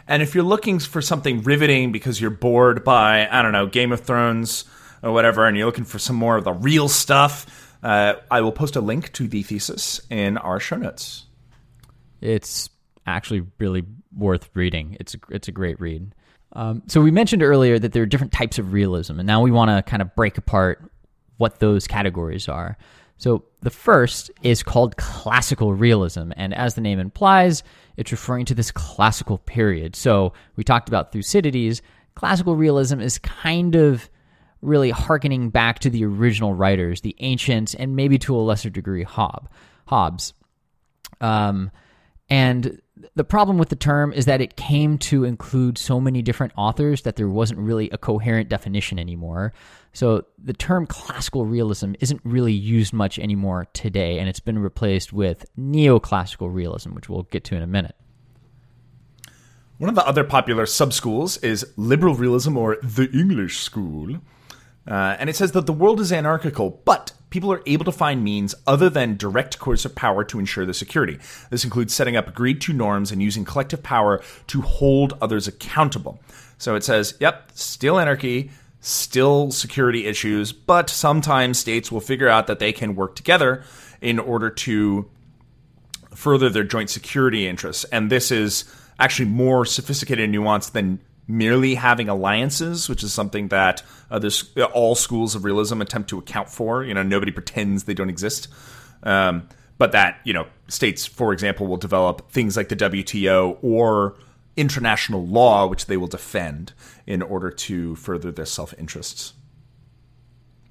And 0.07 0.21
if 0.21 0.35
you're 0.35 0.43
looking 0.43 0.79
for 0.79 1.01
something 1.01 1.43
riveting 1.43 1.91
because 1.91 2.19
you're 2.19 2.29
bored 2.29 2.83
by, 2.83 3.27
I 3.29 3.41
don't 3.41 3.53
know, 3.53 3.67
Game 3.67 3.91
of 3.91 4.01
Thrones 4.01 4.65
or 5.01 5.11
whatever, 5.11 5.45
and 5.45 5.57
you're 5.57 5.65
looking 5.65 5.85
for 5.85 5.99
some 5.99 6.15
more 6.15 6.37
of 6.37 6.43
the 6.43 6.53
real 6.53 6.89
stuff, 6.89 7.75
uh, 7.83 8.15
I 8.29 8.41
will 8.41 8.51
post 8.51 8.75
a 8.75 8.81
link 8.81 9.11
to 9.13 9.27
the 9.27 9.43
thesis 9.43 10.01
in 10.09 10.37
our 10.37 10.59
show 10.59 10.77
notes. 10.77 11.25
It's 12.21 12.69
actually 13.05 13.45
really 13.59 13.83
worth 14.15 14.49
reading. 14.53 14.97
It's 14.99 15.15
a, 15.15 15.17
it's 15.29 15.47
a 15.47 15.51
great 15.51 15.79
read. 15.79 16.13
Um, 16.53 16.83
so 16.87 17.01
we 17.01 17.11
mentioned 17.11 17.43
earlier 17.43 17.79
that 17.79 17.93
there 17.93 18.03
are 18.03 18.07
different 18.07 18.31
types 18.31 18.59
of 18.59 18.73
realism, 18.73 19.19
and 19.19 19.27
now 19.27 19.41
we 19.41 19.51
want 19.51 19.69
to 19.69 19.89
kind 19.89 20.01
of 20.01 20.15
break 20.15 20.37
apart 20.37 20.89
what 21.37 21.59
those 21.59 21.87
categories 21.87 22.47
are. 22.47 22.77
So 23.17 23.45
the 23.61 23.69
first 23.69 24.31
is 24.41 24.63
called 24.63 24.97
classical 24.97 25.73
realism, 25.73 26.31
and 26.35 26.53
as 26.53 26.75
the 26.75 26.81
name 26.81 26.99
implies, 26.99 27.63
it's 27.95 28.11
referring 28.11 28.45
to 28.45 28.55
this 28.55 28.71
classical 28.71 29.37
period. 29.37 29.95
So 29.95 30.33
we 30.55 30.63
talked 30.63 30.89
about 30.89 31.11
Thucydides. 31.11 31.81
Classical 32.15 32.55
realism 32.55 32.99
is 32.99 33.17
kind 33.19 33.75
of 33.75 34.09
really 34.61 34.89
harkening 34.89 35.49
back 35.49 35.79
to 35.79 35.89
the 35.89 36.05
original 36.05 36.53
writers, 36.53 37.01
the 37.01 37.15
ancients, 37.19 37.73
and 37.73 37.95
maybe 37.95 38.17
to 38.17 38.35
a 38.35 38.37
lesser 38.37 38.69
degree 38.69 39.03
Hob, 39.03 39.49
Hobbes. 39.87 40.33
Um, 41.21 41.71
and 42.29 42.81
the 43.15 43.23
problem 43.23 43.57
with 43.57 43.69
the 43.69 43.75
term 43.75 44.13
is 44.13 44.25
that 44.25 44.41
it 44.41 44.55
came 44.55 44.97
to 44.97 45.23
include 45.23 45.77
so 45.77 45.99
many 45.99 46.21
different 46.21 46.53
authors 46.55 47.01
that 47.03 47.15
there 47.15 47.27
wasn't 47.27 47.59
really 47.59 47.89
a 47.89 47.97
coherent 47.97 48.49
definition 48.49 48.97
anymore. 48.97 49.53
So 49.93 50.25
the 50.43 50.53
term 50.53 50.87
classical 50.87 51.45
realism 51.45 51.93
isn't 51.99 52.19
really 52.23 52.53
used 52.53 52.93
much 52.93 53.19
anymore 53.19 53.67
today, 53.73 54.19
and 54.19 54.27
it's 54.27 54.39
been 54.39 54.59
replaced 54.59 55.13
with 55.13 55.45
neoclassical 55.57 56.53
realism, 56.53 56.93
which 56.93 57.07
we'll 57.09 57.23
get 57.23 57.43
to 57.45 57.55
in 57.55 57.61
a 57.61 57.67
minute. 57.67 57.95
One 59.77 59.89
of 59.89 59.95
the 59.95 60.05
other 60.05 60.23
popular 60.23 60.65
subschools 60.65 61.43
is 61.43 61.73
liberal 61.75 62.15
realism 62.15 62.57
or 62.57 62.77
the 62.81 63.09
English 63.11 63.59
school. 63.59 64.19
Uh, 64.87 65.15
and 65.19 65.29
it 65.29 65.35
says 65.35 65.51
that 65.53 65.65
the 65.65 65.73
world 65.73 65.99
is 65.99 66.11
anarchical, 66.11 66.81
but 66.85 67.13
people 67.29 67.51
are 67.51 67.61
able 67.65 67.85
to 67.85 67.91
find 67.91 68.23
means 68.23 68.53
other 68.67 68.89
than 68.89 69.15
direct 69.15 69.57
coercive 69.59 69.91
of 69.91 69.95
power 69.95 70.23
to 70.23 70.39
ensure 70.39 70.65
their 70.65 70.73
security. 70.73 71.17
This 71.49 71.63
includes 71.63 71.93
setting 71.93 72.15
up 72.15 72.27
agreed 72.27 72.61
to 72.61 72.73
norms 72.73 73.11
and 73.11 73.21
using 73.21 73.45
collective 73.45 73.81
power 73.81 74.21
to 74.47 74.61
hold 74.61 75.17
others 75.21 75.47
accountable. 75.47 76.19
So 76.57 76.75
it 76.75 76.83
says, 76.83 77.15
yep, 77.19 77.51
still 77.53 77.99
anarchy, 77.99 78.51
still 78.83 79.49
security 79.49 80.05
issues, 80.05 80.51
but 80.51 80.89
sometimes 80.89 81.57
states 81.57 81.89
will 81.89 82.01
figure 82.01 82.27
out 82.27 82.47
that 82.47 82.59
they 82.59 82.73
can 82.73 82.95
work 82.95 83.15
together 83.15 83.63
in 84.01 84.19
order 84.19 84.49
to 84.49 85.09
further 86.13 86.49
their 86.49 86.65
joint 86.65 86.89
security 86.89 87.47
interests. 87.47 87.85
And 87.85 88.11
this 88.11 88.29
is 88.29 88.65
actually 88.99 89.29
more 89.29 89.65
sophisticated 89.65 90.25
and 90.25 90.35
nuanced 90.35 90.73
than 90.73 90.99
merely 91.29 91.75
having 91.75 92.09
alliances, 92.09 92.89
which 92.89 93.03
is 93.03 93.13
something 93.13 93.47
that 93.47 93.81
uh, 94.11 94.19
there's 94.19 94.53
all 94.73 94.95
schools 94.95 95.33
of 95.33 95.45
realism 95.45 95.81
attempt 95.81 96.09
to 96.09 96.17
account 96.17 96.49
for. 96.49 96.83
You 96.83 96.93
know, 96.93 97.03
nobody 97.03 97.31
pretends 97.31 97.85
they 97.85 97.93
don't 97.93 98.09
exist. 98.09 98.49
Um, 99.03 99.47
but 99.77 99.93
that 99.93 100.19
you 100.25 100.33
know, 100.33 100.45
states, 100.67 101.05
for 101.05 101.31
example, 101.31 101.67
will 101.67 101.77
develop 101.77 102.29
things 102.31 102.57
like 102.57 102.67
the 102.67 102.75
WTO 102.75 103.57
or 103.61 104.15
international 104.55 105.25
law, 105.25 105.67
which 105.67 105.87
they 105.87 105.97
will 105.97 106.07
defend 106.07 106.73
in 107.05 107.21
order 107.21 107.49
to 107.49 107.95
further 107.95 108.31
their 108.31 108.45
self 108.45 108.73
interests. 108.77 109.33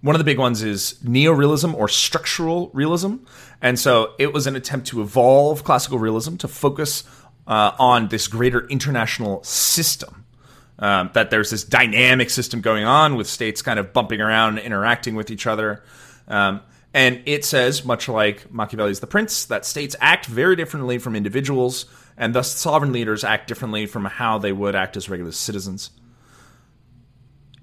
One 0.03 0.16
of 0.16 0.18
the 0.18 0.24
big 0.24 0.39
ones 0.39 0.62
is 0.62 0.99
neorealism 1.05 1.74
or 1.74 1.89
structural 1.89 2.70
realism. 2.72 3.16
And 3.61 3.78
so 3.78 4.14
it 4.18 4.33
was 4.33 4.49
an 4.49 4.57
attempt 4.57 4.89
to 4.89 5.01
evolve 5.01 5.62
classical 5.62 5.99
realism 5.99 6.37
to 6.37 6.49
focus 6.49 7.05
uh, 7.47 7.72
on 7.78 8.09
this 8.09 8.26
greater 8.26 8.66
international 8.66 9.43
system. 9.45 10.24
Um, 10.78 11.11
that 11.12 11.30
there's 11.30 11.51
this 11.51 11.62
dynamic 11.62 12.30
system 12.30 12.61
going 12.61 12.85
on 12.85 13.14
with 13.14 13.28
states 13.28 13.62
kind 13.62 13.78
of 13.78 13.93
bumping 13.93 14.20
around, 14.20 14.59
interacting 14.59 15.14
with 15.14 15.30
each 15.30 15.47
other. 15.47 15.85
Um, 16.26 16.61
and 16.93 17.22
it 17.24 17.45
says, 17.45 17.85
much 17.85 18.09
like 18.09 18.53
Machiavelli's 18.53 18.99
The 18.99 19.07
Prince, 19.07 19.45
that 19.45 19.64
states 19.64 19.95
act 20.01 20.26
very 20.26 20.57
differently 20.57 20.99
from 20.99 21.14
individuals, 21.14 21.85
and 22.16 22.34
thus 22.34 22.52
sovereign 22.52 22.92
leaders 22.92 23.24
act 23.24 23.48
differently 23.48 23.86
from 23.86 24.04
how 24.04 24.38
they 24.38 24.52
would 24.52 24.74
act 24.74 24.96
as 24.96 25.08
regular 25.08 25.32
citizens. 25.32 25.90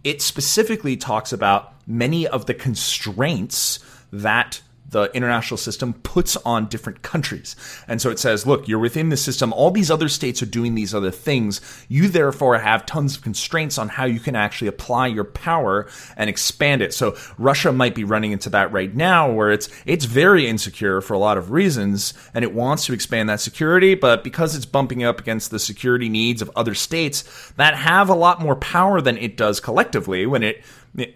It 0.04 0.22
specifically 0.22 0.96
talks 0.98 1.34
about 1.34 1.74
many 1.88 2.28
of 2.28 2.46
the 2.46 2.54
constraints 2.54 3.80
that 4.12 4.62
the 4.90 5.12
international 5.14 5.58
system 5.58 5.94
puts 5.94 6.36
on 6.38 6.68
different 6.68 7.02
countries. 7.02 7.56
And 7.88 8.02
so 8.02 8.10
it 8.10 8.20
says, 8.20 8.48
look, 8.48 8.68
you're 8.68 8.80
within 8.80 9.10
the 9.10 9.18
system. 9.18 9.54
All 9.54 9.72
these 9.72 9.92
other 9.92 10.10
states 10.10 10.42
are 10.42 10.48
doing 10.48 10.76
these 10.76 10.96
other 10.96 11.12
things. 11.12 11.62
You 11.88 12.08
therefore 12.08 12.58
have 12.58 12.86
tons 12.86 13.16
of 13.16 13.24
constraints 13.24 13.78
on 13.78 13.90
how 13.90 14.06
you 14.06 14.20
can 14.20 14.36
actually 14.36 14.68
apply 14.68 15.08
your 15.08 15.24
power 15.24 15.88
and 16.18 16.30
expand 16.30 16.82
it. 16.82 16.94
So 16.94 17.16
Russia 17.38 17.72
might 17.72 17.96
be 17.96 18.04
running 18.04 18.32
into 18.32 18.50
that 18.50 18.72
right 18.72 18.94
now 18.94 19.32
where 19.32 19.52
it's, 19.52 19.70
it's 19.86 20.06
very 20.06 20.48
insecure 20.48 21.02
for 21.02 21.14
a 21.14 21.20
lot 21.20 21.38
of 21.38 21.52
reasons 21.52 22.14
and 22.34 22.44
it 22.44 22.54
wants 22.54 22.86
to 22.88 22.94
expand 22.94 23.30
that 23.30 23.42
security. 23.42 23.96
But 23.96 24.24
because 24.24 24.56
it's 24.56 24.66
bumping 24.66 25.04
up 25.04 25.20
against 25.20 25.52
the 25.52 25.60
security 25.60 26.10
needs 26.10 26.42
of 26.42 26.52
other 26.56 26.74
states 26.74 27.52
that 27.58 27.76
have 27.76 28.10
a 28.10 28.16
lot 28.16 28.42
more 28.42 28.56
power 28.56 29.02
than 29.02 29.18
it 29.18 29.38
does 29.38 29.60
collectively 29.60 30.26
when 30.26 30.44
it, 30.44 30.64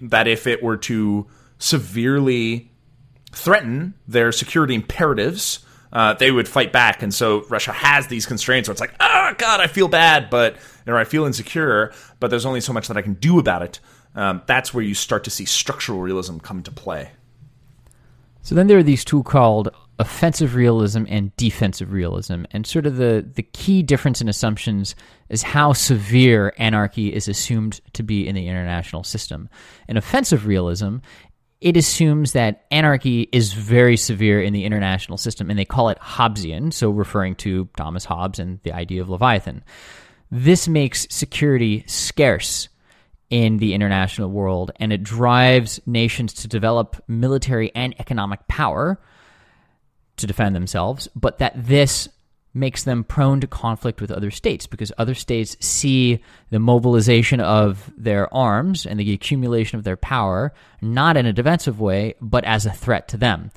that 0.01 0.27
if 0.27 0.45
it 0.45 0.61
were 0.61 0.77
to 0.77 1.25
severely 1.57 2.69
threaten 3.33 3.93
their 4.07 4.31
security 4.31 4.75
imperatives, 4.75 5.65
uh, 5.91 6.13
they 6.15 6.31
would 6.31 6.47
fight 6.47 6.71
back. 6.71 7.03
And 7.03 7.13
so 7.13 7.45
Russia 7.49 7.71
has 7.71 8.07
these 8.07 8.25
constraints 8.25 8.67
where 8.67 8.73
it's 8.73 8.81
like, 8.81 8.95
oh, 8.99 9.33
God, 9.37 9.59
I 9.59 9.67
feel 9.67 9.87
bad, 9.87 10.29
but, 10.29 10.57
or 10.87 10.97
I 10.97 11.03
feel 11.03 11.25
insecure, 11.25 11.93
but 12.19 12.29
there's 12.29 12.45
only 12.45 12.61
so 12.61 12.73
much 12.73 12.87
that 12.87 12.97
I 12.97 13.01
can 13.01 13.13
do 13.13 13.39
about 13.39 13.61
it. 13.61 13.79
Um, 14.15 14.41
that's 14.45 14.73
where 14.73 14.83
you 14.83 14.93
start 14.93 15.23
to 15.25 15.29
see 15.29 15.45
structural 15.45 15.99
realism 15.99 16.37
come 16.37 16.57
into 16.57 16.71
play. 16.71 17.11
So 18.41 18.55
then 18.55 18.67
there 18.67 18.77
are 18.77 18.83
these 18.83 19.05
two 19.05 19.23
called 19.23 19.69
offensive 19.99 20.55
realism 20.55 21.05
and 21.07 21.35
defensive 21.37 21.93
realism. 21.93 22.43
And 22.51 22.65
sort 22.65 22.85
of 22.85 22.97
the, 22.97 23.25
the 23.35 23.43
key 23.43 23.83
difference 23.83 24.19
in 24.19 24.27
assumptions 24.27 24.95
is 25.29 25.43
how 25.43 25.73
severe 25.73 26.53
anarchy 26.57 27.13
is 27.13 27.27
assumed 27.27 27.79
to 27.93 28.03
be 28.03 28.27
in 28.27 28.35
the 28.35 28.47
international 28.47 29.03
system. 29.03 29.49
In 29.87 29.95
offensive 29.95 30.45
realism, 30.45 30.97
it 31.63 31.77
assumes 31.77 32.33
that 32.33 32.65
anarchy 32.71 33.29
is 33.31 33.53
very 33.53 33.95
severe 33.95 34.41
in 34.41 34.51
the 34.51 34.65
international 34.65 35.17
system, 35.17 35.49
and 35.49 35.57
they 35.57 35.63
call 35.63 35.87
it 35.87 35.97
Hobbesian, 35.97 36.73
so 36.73 36.89
referring 36.89 37.35
to 37.35 37.69
Thomas 37.77 38.03
Hobbes 38.03 38.37
and 38.37 38.59
the 38.63 38.73
idea 38.73 39.01
of 39.01 39.09
Leviathan. 39.09 39.63
This 40.29 40.67
makes 40.67 41.07
security 41.09 41.85
scarce 41.87 42.67
in 43.29 43.59
the 43.59 43.73
international 43.73 44.29
world, 44.29 44.71
and 44.75 44.91
it 44.91 45.03
drives 45.03 45.79
nations 45.85 46.33
to 46.33 46.49
develop 46.49 47.01
military 47.07 47.71
and 47.73 47.95
economic 47.97 48.45
power 48.49 48.99
to 50.17 50.27
defend 50.27 50.57
themselves, 50.57 51.07
but 51.15 51.37
that 51.37 51.53
this 51.55 52.09
makes 52.53 52.83
them 52.83 53.03
prone 53.03 53.41
to 53.41 53.47
conflict 53.47 53.99
with 53.99 54.11
other 54.11 54.29
states 54.29 54.67
because 54.67 54.91
other 54.97 55.15
states 55.15 55.57
see 55.59 56.21
the 56.51 56.59
mobilization 56.59 57.39
of 57.39 57.91
their 57.97 58.31
arms 58.33 58.85
and 58.85 58.99
the 58.99 59.13
accumulation 59.13 59.77
of 59.77 59.83
their 59.83 59.97
power 59.97 60.53
not 60.81 61.17
in 61.17 61.25
a 61.25 61.33
defensive 61.33 61.79
way, 61.79 62.13
but 62.21 62.43
as 62.43 62.65
a 62.65 62.71
threat 62.71 63.07
to 63.07 63.17
them. 63.17 63.49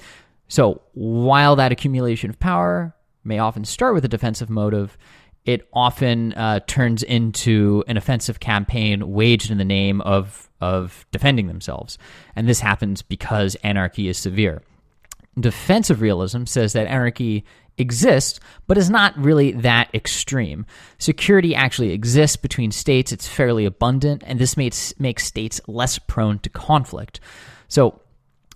So 0.48 0.82
while 0.92 1.56
that 1.56 1.72
accumulation 1.72 2.30
of 2.30 2.38
power 2.38 2.94
may 3.24 3.38
often 3.38 3.64
start 3.64 3.94
with 3.94 4.04
a 4.04 4.08
defensive 4.08 4.48
motive, 4.48 4.96
it 5.44 5.68
often 5.72 6.32
uh, 6.32 6.60
turns 6.66 7.02
into 7.02 7.84
an 7.86 7.96
offensive 7.96 8.40
campaign 8.40 9.12
waged 9.12 9.50
in 9.50 9.58
the 9.58 9.64
name 9.64 10.00
of 10.00 10.50
of 10.60 11.06
defending 11.12 11.46
themselves, 11.46 11.98
and 12.34 12.48
this 12.48 12.60
happens 12.60 13.02
because 13.02 13.54
anarchy 13.56 14.08
is 14.08 14.16
severe. 14.16 14.62
Defensive 15.38 16.00
realism 16.00 16.46
says 16.46 16.72
that 16.72 16.86
anarchy 16.86 17.44
exists, 17.78 18.40
but 18.66 18.78
is 18.78 18.90
not 18.90 19.16
really 19.18 19.52
that 19.52 19.94
extreme. 19.94 20.66
Security 20.98 21.54
actually 21.54 21.92
exists 21.92 22.36
between 22.36 22.70
states, 22.70 23.12
it's 23.12 23.28
fairly 23.28 23.64
abundant, 23.64 24.22
and 24.26 24.38
this 24.38 24.56
makes, 24.56 24.98
makes 24.98 25.24
states 25.24 25.60
less 25.66 25.98
prone 25.98 26.38
to 26.40 26.50
conflict. 26.50 27.20
So, 27.68 28.00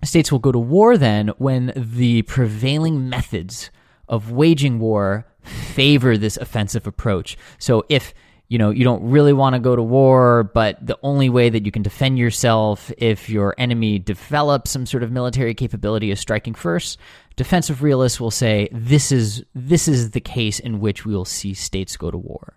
states 0.02 0.32
will 0.32 0.38
go 0.38 0.52
to 0.52 0.58
war 0.58 0.96
then 0.96 1.28
when 1.38 1.72
the 1.76 2.22
prevailing 2.22 3.08
methods 3.08 3.70
of 4.08 4.30
waging 4.30 4.78
war 4.78 5.26
favor 5.42 6.16
this 6.16 6.36
offensive 6.36 6.86
approach. 6.86 7.36
So, 7.58 7.84
if 7.88 8.14
you 8.50 8.58
know 8.58 8.70
you 8.70 8.84
don't 8.84 9.08
really 9.08 9.32
want 9.32 9.54
to 9.54 9.60
go 9.60 9.74
to 9.74 9.82
war 9.82 10.42
but 10.42 10.84
the 10.84 10.98
only 11.02 11.30
way 11.30 11.48
that 11.48 11.64
you 11.64 11.72
can 11.72 11.82
defend 11.82 12.18
yourself 12.18 12.92
if 12.98 13.30
your 13.30 13.54
enemy 13.56 13.98
develops 13.98 14.72
some 14.72 14.84
sort 14.84 15.02
of 15.02 15.10
military 15.10 15.54
capability 15.54 16.10
is 16.10 16.20
striking 16.20 16.52
first 16.52 16.98
defensive 17.36 17.82
realists 17.82 18.20
will 18.20 18.30
say 18.30 18.68
this 18.72 19.12
is 19.12 19.44
this 19.54 19.88
is 19.88 20.10
the 20.10 20.20
case 20.20 20.58
in 20.58 20.80
which 20.80 21.04
we 21.04 21.14
will 21.14 21.24
see 21.24 21.54
states 21.54 21.96
go 21.96 22.10
to 22.10 22.18
war. 22.18 22.54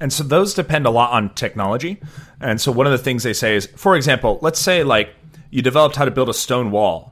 And 0.00 0.12
so 0.12 0.24
those 0.24 0.54
depend 0.54 0.86
a 0.86 0.90
lot 0.90 1.12
on 1.12 1.34
technology. 1.34 2.00
And 2.40 2.60
so 2.60 2.72
one 2.72 2.86
of 2.86 2.92
the 2.92 2.98
things 2.98 3.22
they 3.22 3.32
say 3.32 3.56
is 3.56 3.66
for 3.76 3.96
example 3.96 4.38
let's 4.42 4.60
say 4.60 4.82
like 4.84 5.14
you 5.50 5.62
developed 5.62 5.96
how 5.96 6.04
to 6.04 6.10
build 6.10 6.28
a 6.28 6.34
stone 6.34 6.70
wall 6.70 7.10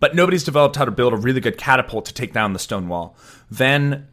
but 0.00 0.14
nobody's 0.14 0.42
developed 0.42 0.76
how 0.76 0.86
to 0.86 0.90
build 0.90 1.12
a 1.12 1.16
really 1.16 1.40
good 1.40 1.58
catapult 1.58 2.06
to 2.06 2.14
take 2.14 2.32
down 2.32 2.54
the 2.54 2.58
stone 2.58 2.88
wall. 2.88 3.16
Then 3.50 4.08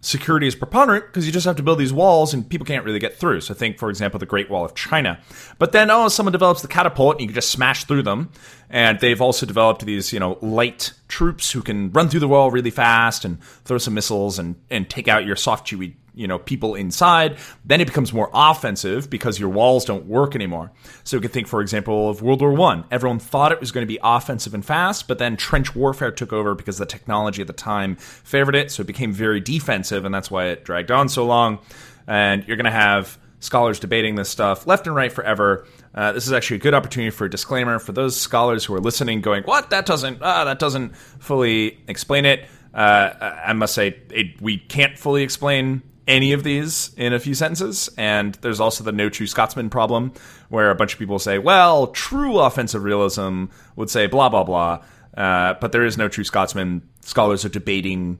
security 0.00 0.46
is 0.46 0.54
preponderant 0.54 1.06
because 1.06 1.26
you 1.26 1.32
just 1.32 1.46
have 1.46 1.56
to 1.56 1.62
build 1.62 1.78
these 1.78 1.92
walls 1.92 2.32
and 2.32 2.48
people 2.48 2.64
can't 2.64 2.84
really 2.84 2.98
get 2.98 3.16
through. 3.16 3.40
So 3.40 3.54
think, 3.54 3.78
for 3.78 3.90
example, 3.90 4.18
the 4.20 4.26
Great 4.26 4.48
Wall 4.48 4.64
of 4.64 4.74
China. 4.74 5.20
But 5.58 5.72
then, 5.72 5.90
oh, 5.90 6.08
someone 6.08 6.32
develops 6.32 6.62
the 6.62 6.68
catapult 6.68 7.14
and 7.14 7.22
you 7.22 7.26
can 7.28 7.34
just 7.34 7.50
smash 7.50 7.84
through 7.84 8.02
them. 8.02 8.30
And 8.70 9.00
they've 9.00 9.20
also 9.20 9.44
developed 9.46 9.84
these, 9.84 10.12
you 10.12 10.20
know, 10.20 10.38
light 10.40 10.92
troops 11.08 11.50
who 11.50 11.62
can 11.62 11.90
run 11.92 12.08
through 12.08 12.20
the 12.20 12.28
wall 12.28 12.50
really 12.50 12.70
fast 12.70 13.24
and 13.24 13.42
throw 13.64 13.78
some 13.78 13.94
missiles 13.94 14.38
and, 14.38 14.56
and 14.70 14.88
take 14.88 15.08
out 15.08 15.26
your 15.26 15.36
soft, 15.36 15.66
chewy 15.66 15.94
you 16.18 16.26
know 16.26 16.38
people 16.38 16.74
inside 16.74 17.38
then 17.64 17.80
it 17.80 17.86
becomes 17.86 18.12
more 18.12 18.30
offensive 18.34 19.08
because 19.08 19.38
your 19.38 19.48
walls 19.48 19.84
don't 19.84 20.06
work 20.06 20.34
anymore. 20.34 20.72
So 21.04 21.16
you 21.16 21.20
can 21.20 21.30
think 21.30 21.46
for 21.46 21.60
example 21.60 22.10
of 22.10 22.22
world 22.22 22.40
war 22.40 22.52
one. 22.52 22.84
Everyone 22.90 23.18
thought 23.18 23.52
it 23.52 23.60
was 23.60 23.72
going 23.72 23.82
to 23.82 23.88
be 23.88 23.98
offensive 24.02 24.54
and 24.54 24.64
fast 24.64 25.08
but 25.08 25.18
then 25.18 25.36
trench 25.36 25.74
warfare 25.74 26.10
took 26.10 26.32
over 26.32 26.54
because 26.54 26.78
the 26.78 26.86
technology 26.86 27.40
at 27.40 27.46
the 27.46 27.52
time 27.52 27.96
favored 27.96 28.54
it 28.54 28.70
so 28.70 28.82
it 28.82 28.86
became 28.86 29.12
very 29.12 29.40
defensive 29.40 30.04
and 30.04 30.14
that's 30.14 30.30
why 30.30 30.46
it 30.46 30.64
dragged 30.64 30.90
on 30.90 31.08
so 31.08 31.24
long. 31.24 31.58
And 32.06 32.46
you're 32.46 32.56
going 32.56 32.64
to 32.64 32.70
have 32.70 33.18
scholars 33.40 33.78
debating 33.78 34.14
this 34.14 34.28
stuff 34.28 34.66
left 34.66 34.86
and 34.86 34.96
right 34.96 35.12
forever. 35.12 35.66
Uh, 35.94 36.12
this 36.12 36.26
is 36.26 36.32
actually 36.32 36.56
a 36.56 36.60
good 36.60 36.74
opportunity 36.74 37.10
for 37.10 37.24
a 37.24 37.30
disclaimer 37.30 37.78
for 37.78 37.92
those 37.92 38.18
scholars 38.18 38.64
who 38.64 38.74
are 38.74 38.80
listening 38.80 39.20
going 39.20 39.42
what? 39.44 39.70
That 39.70 39.86
doesn't 39.86 40.18
ah, 40.22 40.44
that 40.44 40.58
doesn't 40.58 40.96
fully 40.96 41.78
explain 41.88 42.24
it. 42.24 42.46
Uh, 42.74 43.32
I 43.44 43.52
must 43.54 43.74
say 43.74 43.98
it, 44.10 44.40
we 44.40 44.58
can't 44.58 44.98
fully 44.98 45.22
explain 45.22 45.82
any 46.08 46.32
of 46.32 46.42
these 46.42 46.92
in 46.96 47.12
a 47.12 47.20
few 47.20 47.34
sentences. 47.34 47.90
And 47.96 48.34
there's 48.36 48.58
also 48.58 48.82
the 48.82 48.90
no 48.90 49.08
true 49.10 49.26
Scotsman 49.26 49.70
problem, 49.70 50.12
where 50.48 50.70
a 50.70 50.74
bunch 50.74 50.94
of 50.94 50.98
people 50.98 51.18
say, 51.18 51.38
well, 51.38 51.88
true 51.88 52.38
offensive 52.40 52.82
realism 52.82 53.44
would 53.76 53.90
say 53.90 54.06
blah, 54.06 54.28
blah, 54.28 54.42
blah. 54.42 54.82
Uh, 55.16 55.54
but 55.60 55.72
there 55.72 55.84
is 55.84 55.98
no 55.98 56.08
true 56.08 56.24
Scotsman. 56.24 56.88
Scholars 57.02 57.44
are 57.44 57.50
debating, 57.50 58.18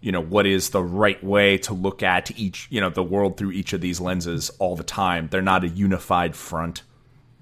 you 0.00 0.10
know, 0.10 0.22
what 0.22 0.46
is 0.46 0.70
the 0.70 0.82
right 0.82 1.22
way 1.22 1.58
to 1.58 1.74
look 1.74 2.02
at 2.02 2.36
each, 2.38 2.66
you 2.70 2.80
know, 2.80 2.90
the 2.90 3.02
world 3.02 3.36
through 3.36 3.52
each 3.52 3.72
of 3.72 3.80
these 3.80 4.00
lenses 4.00 4.50
all 4.58 4.74
the 4.74 4.84
time. 4.84 5.28
They're 5.30 5.42
not 5.42 5.62
a 5.62 5.68
unified 5.68 6.34
front. 6.34 6.82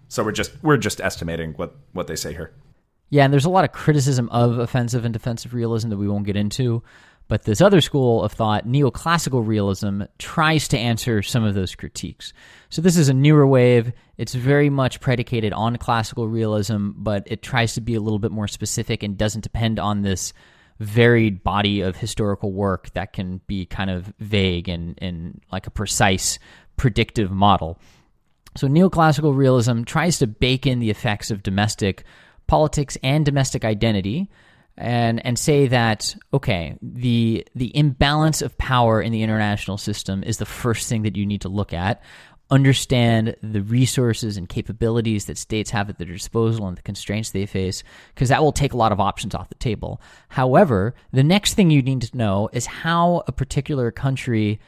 So 0.09 0.23
we're 0.23 0.33
just 0.33 0.53
we're 0.63 0.77
just 0.77 1.01
estimating 1.01 1.55
what 1.55 1.75
what 1.93 2.07
they 2.07 2.17
say 2.17 2.33
here. 2.33 2.53
Yeah, 3.11 3.25
and 3.25 3.33
there's 3.33 3.45
a 3.45 3.51
lot 3.51 3.65
of 3.65 3.73
criticism 3.73 4.29
of 4.31 4.59
offensive 4.59 5.05
and 5.05 5.13
defensive 5.13 5.55
realism 5.55 5.91
that 5.91 5.99
we 5.99 6.09
won't 6.09 6.25
get 6.25 6.37
into. 6.37 6.83
But 7.27 7.45
this 7.45 7.61
other 7.61 7.81
school 7.81 8.23
of 8.23 8.33
thought, 8.33 8.67
neoclassical 8.67 9.47
realism, 9.47 10.03
tries 10.19 10.69
to 10.69 10.79
answer 10.79 11.23
some 11.23 11.43
of 11.43 11.55
those 11.55 11.75
critiques. 11.75 12.33
So 12.69 12.83
this 12.83 12.97
is 12.97 13.09
a 13.09 13.15
newer 13.15 13.47
wave. 13.47 13.93
It's 14.19 14.35
very 14.35 14.69
much 14.69 15.01
predicated 15.01 15.53
on 15.53 15.77
classical 15.77 16.29
realism, 16.29 16.91
but 16.97 17.23
it 17.27 17.43
tries 17.43 17.75
to 17.75 17.81
be 17.81 17.95
a 17.95 18.01
little 18.01 18.19
bit 18.19 18.31
more 18.31 18.49
specific 18.49 19.03
and 19.03 19.17
doesn't 19.17 19.41
depend 19.41 19.79
on 19.79 20.03
this 20.03 20.35
varied 20.81 21.43
body 21.43 21.81
of 21.81 21.97
historical 21.97 22.53
work 22.53 22.93
that 22.95 23.13
can 23.13 23.41
be 23.47 23.65
kind 23.65 23.91
of 23.91 24.13
vague 24.19 24.69
and, 24.69 24.99
and 25.01 25.41
like 25.51 25.67
a 25.67 25.71
precise 25.71 26.39
predictive 26.77 27.31
model. 27.31 27.79
So 28.57 28.69
neoclassical 28.69 29.35
realism 29.35 29.85
tries 29.85 30.19
to 30.19 30.27
bake 30.27 30.67
in 30.67 30.79
the 30.79 30.91
effects 30.91 31.31
of 31.31 31.43
domestic 31.43 32.05
politics 32.47 32.99
and 33.03 33.25
domestic 33.25 33.65
identity 33.65 34.29
and 34.77 35.25
and 35.25 35.39
say 35.39 35.67
that 35.69 36.17
okay 36.33 36.77
the 36.83 37.47
the 37.55 37.77
imbalance 37.77 38.43
of 38.43 38.57
power 38.59 39.01
in 39.01 39.13
the 39.13 39.23
international 39.23 39.79
system 39.79 40.23
is 40.25 40.39
the 40.39 40.47
first 40.47 40.89
thing 40.89 41.03
that 41.03 41.17
you 41.17 41.27
need 41.27 41.43
to 41.43 41.49
look 41.49 41.73
at. 41.73 42.03
Understand 42.51 43.37
the 43.43 43.63
resources 43.63 44.37
and 44.37 44.49
capabilities 44.49 45.25
that 45.27 45.39
states 45.39 45.71
have 45.71 45.89
at 45.89 45.99
their 45.99 46.07
disposal 46.07 46.67
and 46.69 46.77
the 46.77 46.83
constraints 46.83 47.31
they 47.31 47.47
face 47.47 47.83
because 48.15 48.29
that 48.29 48.43
will 48.43 48.53
take 48.53 48.75
a 48.75 48.77
lot 48.77 48.93
of 48.93 49.01
options 49.01 49.35
off 49.35 49.49
the 49.49 49.55
table. 49.57 50.01
However 50.29 50.95
the 51.13 51.25
next 51.25 51.55
thing 51.55 51.71
you 51.71 51.83
need 51.83 52.03
to 52.03 52.17
know 52.17 52.51
is 52.53 52.67
how 52.67 53.23
a 53.27 53.33
particular 53.33 53.91
country 53.91 54.61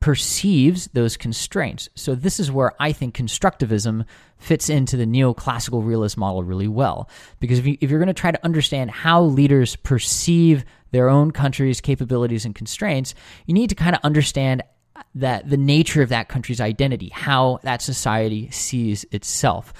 perceives 0.00 0.88
those 0.92 1.16
constraints. 1.16 1.88
So, 1.94 2.14
this 2.14 2.38
is 2.38 2.50
where 2.50 2.72
I 2.80 2.92
think 2.92 3.14
constructivism 3.16 4.04
fits 4.38 4.68
into 4.68 4.96
the 4.96 5.06
neoclassical 5.06 5.84
realist 5.84 6.16
model 6.16 6.42
really 6.42 6.68
well. 6.68 7.08
Because 7.40 7.58
if, 7.58 7.66
you, 7.66 7.78
you're 7.80 7.98
going 7.98 8.06
to 8.08 8.14
try 8.14 8.30
to 8.30 8.44
understand 8.44 8.90
how 8.90 9.22
leaders 9.22 9.76
perceive 9.76 10.64
their 10.90 11.08
own 11.08 11.30
country's 11.30 11.80
capabilities 11.80 12.44
and 12.44 12.54
constraints, 12.54 13.14
you 13.46 13.54
need 13.54 13.70
to 13.70 13.74
kind 13.74 13.94
of 13.94 14.00
understand 14.04 14.62
that 15.14 15.48
the 15.48 15.56
nature 15.56 16.02
of 16.02 16.10
that 16.10 16.28
country's 16.28 16.60
identity, 16.60 17.10
how 17.10 17.58
that 17.62 17.82
society 17.82 18.50
sees 18.50 19.04
itself. 19.10 19.72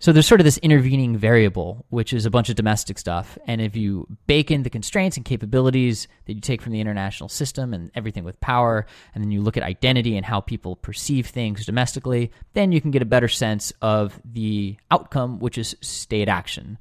So 0.00 0.12
there's 0.12 0.28
sort 0.28 0.40
of 0.40 0.44
this 0.44 0.58
intervening 0.58 1.16
variable, 1.16 1.84
which 1.88 2.12
is 2.12 2.24
a 2.24 2.30
bunch 2.30 2.48
of 2.48 2.54
domestic 2.54 2.98
stuff. 2.98 3.36
And 3.48 3.60
if 3.60 3.74
you 3.74 4.06
bake 4.28 4.52
in 4.52 4.62
the 4.62 4.70
constraints 4.70 5.16
and 5.16 5.26
capabilities 5.26 6.06
that 6.26 6.34
you 6.34 6.40
take 6.40 6.62
from 6.62 6.72
the 6.72 6.80
international 6.80 7.28
system 7.28 7.74
and 7.74 7.90
everything 7.96 8.22
with 8.22 8.40
power, 8.40 8.86
and 9.12 9.24
then 9.24 9.32
you 9.32 9.42
look 9.42 9.56
at 9.56 9.64
identity 9.64 10.16
and 10.16 10.24
how 10.24 10.40
people 10.40 10.76
perceive 10.76 11.26
things 11.26 11.66
domestically, 11.66 12.30
then 12.52 12.70
you 12.70 12.80
can 12.80 12.92
get 12.92 13.02
a 13.02 13.06
better 13.06 13.26
sense 13.26 13.72
of 13.82 14.20
the 14.24 14.76
outcome, 14.92 15.40
which 15.40 15.58
is 15.58 15.74
state 15.80 16.28
action. 16.28 16.78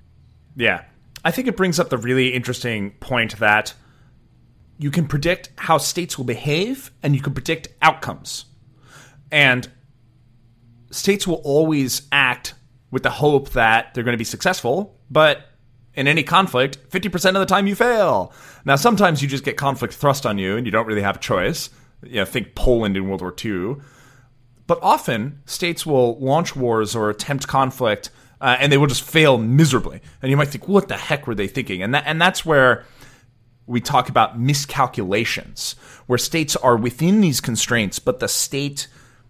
Yeah. 0.56 0.84
I 1.26 1.32
think 1.32 1.48
it 1.48 1.58
brings 1.58 1.80
up 1.80 1.90
the 1.90 1.98
really 1.98 2.36
interesting 2.36 2.92
point 3.00 3.40
that 3.40 3.74
you 4.78 4.92
can 4.92 5.08
predict 5.08 5.50
how 5.56 5.80
states 5.80 6.20
will 6.20 6.26
behave 6.26 6.92
and 7.02 7.16
you 7.16 7.22
can 7.22 7.34
predict 7.34 7.70
outcomes. 7.82 8.46
And 9.32 9.68
states 10.92 11.26
will 11.26 11.42
always 11.44 12.04
act 12.12 12.54
with 12.92 13.04
the 13.04 13.10
hope 13.10 13.50
that 13.50 13.94
they're 13.94 14.04
going 14.04 14.14
to 14.14 14.18
be 14.18 14.24
successful, 14.24 14.98
but 15.10 15.50
in 15.94 16.08
any 16.08 16.24
conflict, 16.24 16.90
50% 16.90 17.30
of 17.30 17.36
the 17.36 17.46
time 17.46 17.68
you 17.68 17.76
fail. 17.76 18.32
Now, 18.66 18.76
sometimes 18.76 19.22
you 19.22 19.28
just 19.28 19.44
get 19.44 19.58
conflict 19.58 19.94
thrust 19.94 20.26
on 20.26 20.38
you 20.38 20.56
and 20.56 20.66
you 20.66 20.72
don't 20.72 20.86
really 20.86 21.02
have 21.02 21.18
a 21.18 21.20
choice. 21.20 21.70
You 22.04 22.18
know, 22.18 22.26
think 22.26 22.54
Poland 22.54 22.96
in 22.96 23.08
World 23.08 23.22
War 23.22 23.34
II. 23.44 23.78
But 24.68 24.80
often, 24.84 25.42
states 25.46 25.86
will 25.86 26.20
launch 26.20 26.56
wars 26.56 26.96
or 26.96 27.10
attempt 27.10 27.48
conflict 27.48 28.12
uh, 28.40 28.58
and 28.60 28.72
they 28.72 28.78
will 28.78 28.88
just 28.88 29.02
fail 29.02 29.38
miserably. 29.38 30.02
And 30.22 30.30
you 30.30 30.38
might 30.38 30.50
think, 30.50 30.68
what 30.68 30.88
the 30.88 30.98
heck 30.98 31.26
were 31.28 31.36
they 31.36 31.48
thinking? 31.48 31.82
And, 31.82 31.94
that, 31.96 32.04
and 32.06 32.22
that's 32.22 32.46
where 32.46 32.86
we 33.66 33.82
talk 33.82 34.10
about 34.10 34.40
miscalculations, 34.40 35.76
where 36.06 36.18
states 36.18 36.56
are 36.56 36.78
within 36.78 37.22
these 37.22 37.42
constraints, 37.42 38.00
but 38.00 38.20
the 38.20 38.28
state 38.28 38.88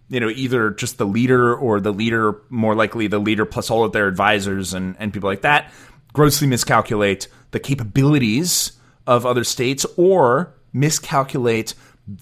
you 0.08 0.20
know, 0.20 0.30
either 0.30 0.70
just 0.70 0.98
the 0.98 1.06
leader 1.06 1.54
or 1.54 1.80
the 1.80 1.92
leader, 1.92 2.40
more 2.48 2.74
likely 2.74 3.06
the 3.06 3.18
leader 3.18 3.44
plus 3.44 3.70
all 3.70 3.84
of 3.84 3.92
their 3.92 4.08
advisors 4.08 4.74
and, 4.74 4.96
and 4.98 5.12
people 5.12 5.28
like 5.28 5.42
that, 5.42 5.72
grossly 6.12 6.46
miscalculate 6.46 7.28
the 7.50 7.60
capabilities 7.60 8.72
of 9.06 9.26
other 9.26 9.44
states 9.44 9.84
or 9.96 10.54
miscalculate 10.72 11.74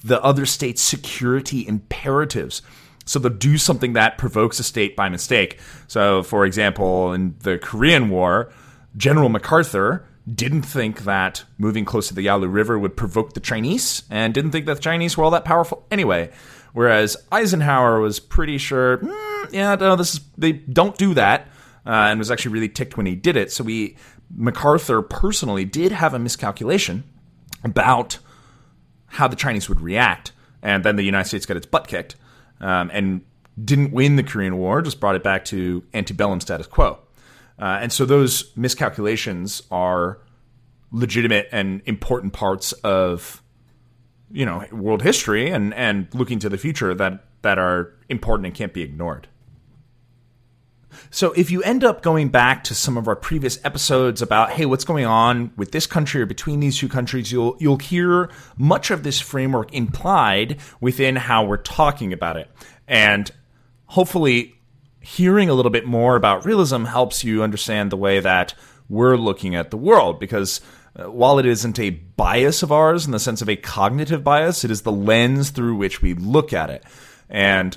the 0.04 0.22
other 0.22 0.46
state's 0.46 0.82
security 0.82 1.66
imperatives. 1.66 2.62
So 3.04 3.20
they'll 3.20 3.32
do 3.32 3.56
something 3.56 3.92
that 3.92 4.18
provokes 4.18 4.58
a 4.58 4.64
state 4.64 4.96
by 4.96 5.08
mistake. 5.08 5.60
So, 5.86 6.24
for 6.24 6.44
example, 6.44 7.12
in 7.12 7.36
the 7.40 7.58
Korean 7.58 8.10
War, 8.10 8.52
General 8.96 9.28
MacArthur 9.28 10.04
didn't 10.32 10.62
think 10.62 11.04
that 11.04 11.44
moving 11.56 11.84
close 11.84 12.08
to 12.08 12.14
the 12.14 12.22
Yalu 12.22 12.48
River 12.48 12.78
would 12.78 12.96
provoke 12.96 13.34
the 13.34 13.40
Chinese 13.40 14.02
and 14.10 14.34
didn't 14.34 14.50
think 14.50 14.66
that 14.66 14.74
the 14.74 14.82
Chinese 14.82 15.16
were 15.16 15.22
all 15.22 15.30
that 15.30 15.44
powerful 15.44 15.86
anyway. 15.90 16.32
Whereas 16.76 17.16
Eisenhower 17.32 18.00
was 18.00 18.20
pretty 18.20 18.58
sure, 18.58 18.98
mm, 18.98 19.50
yeah, 19.50 19.76
no, 19.76 19.96
this 19.96 20.12
is 20.12 20.20
they 20.36 20.52
don't 20.52 20.94
do 20.98 21.14
that, 21.14 21.48
uh, 21.86 22.10
and 22.10 22.18
was 22.18 22.30
actually 22.30 22.52
really 22.52 22.68
ticked 22.68 22.98
when 22.98 23.06
he 23.06 23.14
did 23.14 23.34
it. 23.34 23.50
So 23.50 23.64
we 23.64 23.96
MacArthur 24.28 25.00
personally 25.00 25.64
did 25.64 25.90
have 25.90 26.12
a 26.12 26.18
miscalculation 26.18 27.04
about 27.64 28.18
how 29.06 29.26
the 29.26 29.36
Chinese 29.36 29.70
would 29.70 29.80
react, 29.80 30.32
and 30.60 30.84
then 30.84 30.96
the 30.96 31.02
United 31.02 31.28
States 31.28 31.46
got 31.46 31.56
its 31.56 31.64
butt 31.64 31.88
kicked 31.88 32.16
um, 32.60 32.90
and 32.92 33.22
didn't 33.64 33.92
win 33.92 34.16
the 34.16 34.22
Korean 34.22 34.58
War, 34.58 34.82
just 34.82 35.00
brought 35.00 35.16
it 35.16 35.22
back 35.22 35.46
to 35.46 35.82
antebellum 35.94 36.42
status 36.42 36.66
quo. 36.66 36.98
Uh, 37.58 37.78
and 37.80 37.90
so 37.90 38.04
those 38.04 38.54
miscalculations 38.54 39.62
are 39.70 40.18
legitimate 40.92 41.48
and 41.52 41.80
important 41.86 42.34
parts 42.34 42.72
of 42.72 43.42
you 44.36 44.44
know 44.44 44.62
world 44.70 45.02
history 45.02 45.50
and 45.50 45.72
and 45.72 46.08
looking 46.12 46.38
to 46.38 46.50
the 46.50 46.58
future 46.58 46.94
that 46.94 47.24
that 47.40 47.58
are 47.58 47.94
important 48.10 48.46
and 48.46 48.54
can't 48.54 48.74
be 48.74 48.82
ignored. 48.82 49.28
So 51.10 51.32
if 51.32 51.50
you 51.50 51.62
end 51.62 51.84
up 51.84 52.02
going 52.02 52.28
back 52.28 52.64
to 52.64 52.74
some 52.74 52.96
of 52.96 53.08
our 53.08 53.16
previous 53.16 53.58
episodes 53.64 54.20
about 54.20 54.50
hey 54.50 54.66
what's 54.66 54.84
going 54.84 55.06
on 55.06 55.52
with 55.56 55.72
this 55.72 55.86
country 55.86 56.20
or 56.20 56.26
between 56.26 56.60
these 56.60 56.76
two 56.76 56.88
countries 56.88 57.32
you'll 57.32 57.56
you'll 57.58 57.78
hear 57.78 58.30
much 58.58 58.90
of 58.90 59.02
this 59.02 59.20
framework 59.20 59.72
implied 59.72 60.58
within 60.82 61.16
how 61.16 61.42
we're 61.42 61.56
talking 61.56 62.12
about 62.12 62.36
it. 62.36 62.50
And 62.86 63.30
hopefully 63.86 64.54
hearing 65.00 65.48
a 65.48 65.54
little 65.54 65.70
bit 65.70 65.86
more 65.86 66.14
about 66.14 66.44
realism 66.44 66.84
helps 66.84 67.24
you 67.24 67.42
understand 67.42 67.90
the 67.90 67.96
way 67.96 68.20
that 68.20 68.54
we're 68.88 69.16
looking 69.16 69.54
at 69.54 69.70
the 69.70 69.76
world 69.76 70.20
because 70.20 70.60
Uh, 70.96 71.10
while 71.10 71.38
it 71.38 71.46
isn't 71.46 71.78
a 71.78 71.90
bias 71.90 72.62
of 72.62 72.72
ours 72.72 73.04
in 73.04 73.12
the 73.12 73.18
sense 73.18 73.42
of 73.42 73.48
a 73.48 73.56
cognitive 73.56 74.24
bias, 74.24 74.64
it 74.64 74.70
is 74.70 74.82
the 74.82 74.92
lens 74.92 75.50
through 75.50 75.76
which 75.76 76.00
we 76.00 76.14
look 76.14 76.52
at 76.52 76.70
it. 76.70 76.84
And 77.28 77.76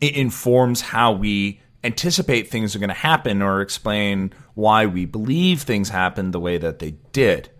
it 0.00 0.16
informs 0.16 0.80
how 0.80 1.12
we 1.12 1.60
anticipate 1.84 2.48
things 2.48 2.74
are 2.74 2.78
going 2.78 2.88
to 2.88 2.94
happen 2.94 3.42
or 3.42 3.60
explain 3.60 4.32
why 4.54 4.86
we 4.86 5.04
believe 5.04 5.62
things 5.62 5.90
happened 5.90 6.32
the 6.32 6.40
way 6.40 6.58
that 6.58 6.78
they 6.78 6.92
did. 7.12 7.50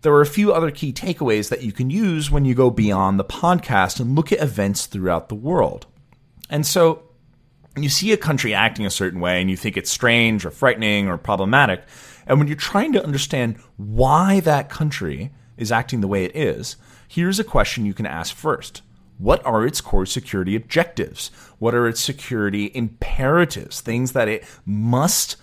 There 0.00 0.12
are 0.14 0.20
a 0.20 0.26
few 0.26 0.52
other 0.52 0.70
key 0.70 0.92
takeaways 0.92 1.48
that 1.50 1.62
you 1.62 1.70
can 1.70 1.90
use 1.90 2.30
when 2.30 2.44
you 2.44 2.54
go 2.54 2.70
beyond 2.70 3.20
the 3.20 3.24
podcast 3.24 4.00
and 4.00 4.16
look 4.16 4.32
at 4.32 4.40
events 4.40 4.86
throughout 4.86 5.28
the 5.28 5.36
world. 5.36 5.86
And 6.50 6.66
so 6.66 7.04
you 7.76 7.88
see 7.88 8.12
a 8.12 8.16
country 8.16 8.52
acting 8.54 8.84
a 8.84 8.90
certain 8.90 9.20
way 9.20 9.40
and 9.40 9.48
you 9.48 9.56
think 9.56 9.76
it's 9.76 9.90
strange 9.90 10.44
or 10.44 10.50
frightening 10.50 11.08
or 11.08 11.16
problematic. 11.16 11.82
And 12.26 12.38
when 12.38 12.48
you're 12.48 12.56
trying 12.56 12.92
to 12.92 13.04
understand 13.04 13.56
why 13.76 14.40
that 14.40 14.68
country 14.68 15.32
is 15.56 15.72
acting 15.72 16.00
the 16.00 16.08
way 16.08 16.24
it 16.24 16.36
is, 16.36 16.76
here's 17.08 17.40
a 17.40 17.44
question 17.44 17.86
you 17.86 17.94
can 17.94 18.06
ask 18.06 18.34
first. 18.34 18.82
What 19.18 19.44
are 19.46 19.66
its 19.66 19.80
core 19.80 20.06
security 20.06 20.56
objectives? 20.56 21.30
What 21.58 21.74
are 21.74 21.86
its 21.86 22.00
security 22.00 22.70
imperatives? 22.74 23.80
Things 23.80 24.12
that 24.12 24.28
it 24.28 24.44
must 24.66 25.36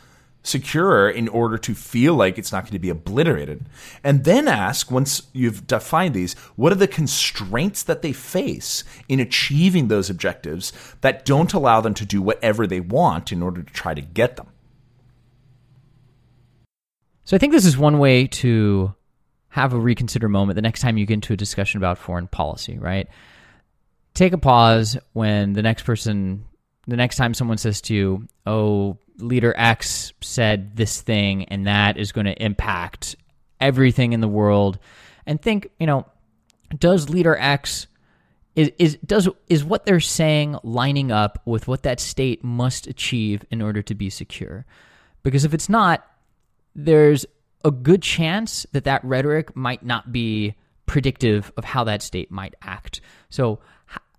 secure 0.44 1.10
in 1.10 1.28
order 1.28 1.58
to 1.58 1.76
feel 1.76 2.16
like 2.16 2.38
it's 2.38 2.52
not 2.52 2.64
going 2.64 2.74
to 2.74 2.80
be 2.80 2.90
obliterated. 2.90 3.66
And 4.04 4.24
then 4.24 4.48
ask, 4.48 4.90
once 4.90 5.24
you've 5.34 5.68
defined 5.68 6.14
these, 6.14 6.34
what 6.56 6.72
are 6.72 6.76
the 6.76 6.88
constraints 6.88 7.84
that 7.84 8.02
they 8.02 8.14
face 8.14 8.84
in 9.08 9.20
achieving 9.20 9.88
those 9.88 10.10
objectives 10.10 10.72
that 11.02 11.26
don't 11.26 11.54
allow 11.54 11.82
them 11.82 11.94
to 11.96 12.06
do 12.06 12.22
whatever 12.22 12.66
they 12.66 12.80
want 12.80 13.32
in 13.32 13.44
order 13.44 13.62
to 13.62 13.74
try 13.74 13.94
to 13.94 14.02
get 14.02 14.38
them? 14.38 14.48
So 17.26 17.36
I 17.36 17.38
think 17.38 17.54
this 17.54 17.66
is 17.66 17.78
one 17.78 18.00
way 18.00 18.26
to 18.28 18.96
have 19.50 19.74
a 19.74 19.80
reconsider 19.80 20.30
moment 20.30 20.56
the 20.56 20.62
next 20.62 20.82
time 20.82 20.98
you 20.98 21.06
get 21.06 21.16
into 21.16 21.34
a 21.34 21.38
discussion 21.38 21.78
about 21.78 21.98
foreign 21.98 22.28
policy, 22.28 22.78
right? 22.78 23.08
Take 24.14 24.34
a 24.34 24.38
pause 24.38 24.98
when 25.14 25.54
the 25.54 25.62
next 25.62 25.84
person, 25.84 26.46
the 26.88 26.96
next 26.96 27.18
time 27.18 27.34
someone 27.34 27.58
says 27.58 27.82
to 27.82 27.94
you, 27.94 28.28
oh, 28.48 28.98
leader 29.22 29.54
X 29.58 30.14
said 30.22 30.76
this 30.76 31.02
thing 31.02 31.46
and 31.46 31.68
that 31.68 31.98
is 31.98 32.12
going 32.12 32.26
to 32.26 32.44
impact 32.44 33.16
everything 33.60 34.14
in 34.14 34.22
the 34.22 34.28
world 34.28 34.80
and 35.26 35.42
think, 35.42 35.70
you 35.80 35.88
know, 35.88 36.06
does 36.78 37.10
leader 37.10 37.36
X 37.38 37.88
is, 38.56 38.72
is 38.78 38.98
does 39.06 39.30
is 39.48 39.64
what 39.64 39.86
they're 39.86 40.00
saying 40.00 40.58
lining 40.64 41.12
up 41.12 41.42
with 41.46 41.68
what 41.68 41.84
that 41.84 42.00
state 42.00 42.44
must 42.44 42.88
achieve 42.88 43.46
in 43.52 43.62
order 43.62 43.82
to 43.82 43.96
be 43.96 44.10
secure? 44.10 44.66
Because 45.24 45.46
if 45.46 45.54
it's 45.54 45.70
not, 45.70 46.06
there's 46.76 47.26
a 47.64 47.72
good 47.72 48.02
chance 48.02 48.66
that 48.72 48.86
that 48.86 49.04
rhetoric 49.04 49.56
might 49.56 49.86
not 49.86 50.12
be 50.12 50.56
predictive 50.86 51.52
of 51.58 51.66
how 51.66 51.84
that 51.84 52.02
state 52.02 52.32
might 52.32 52.56
act. 52.62 53.02
So 53.30 53.60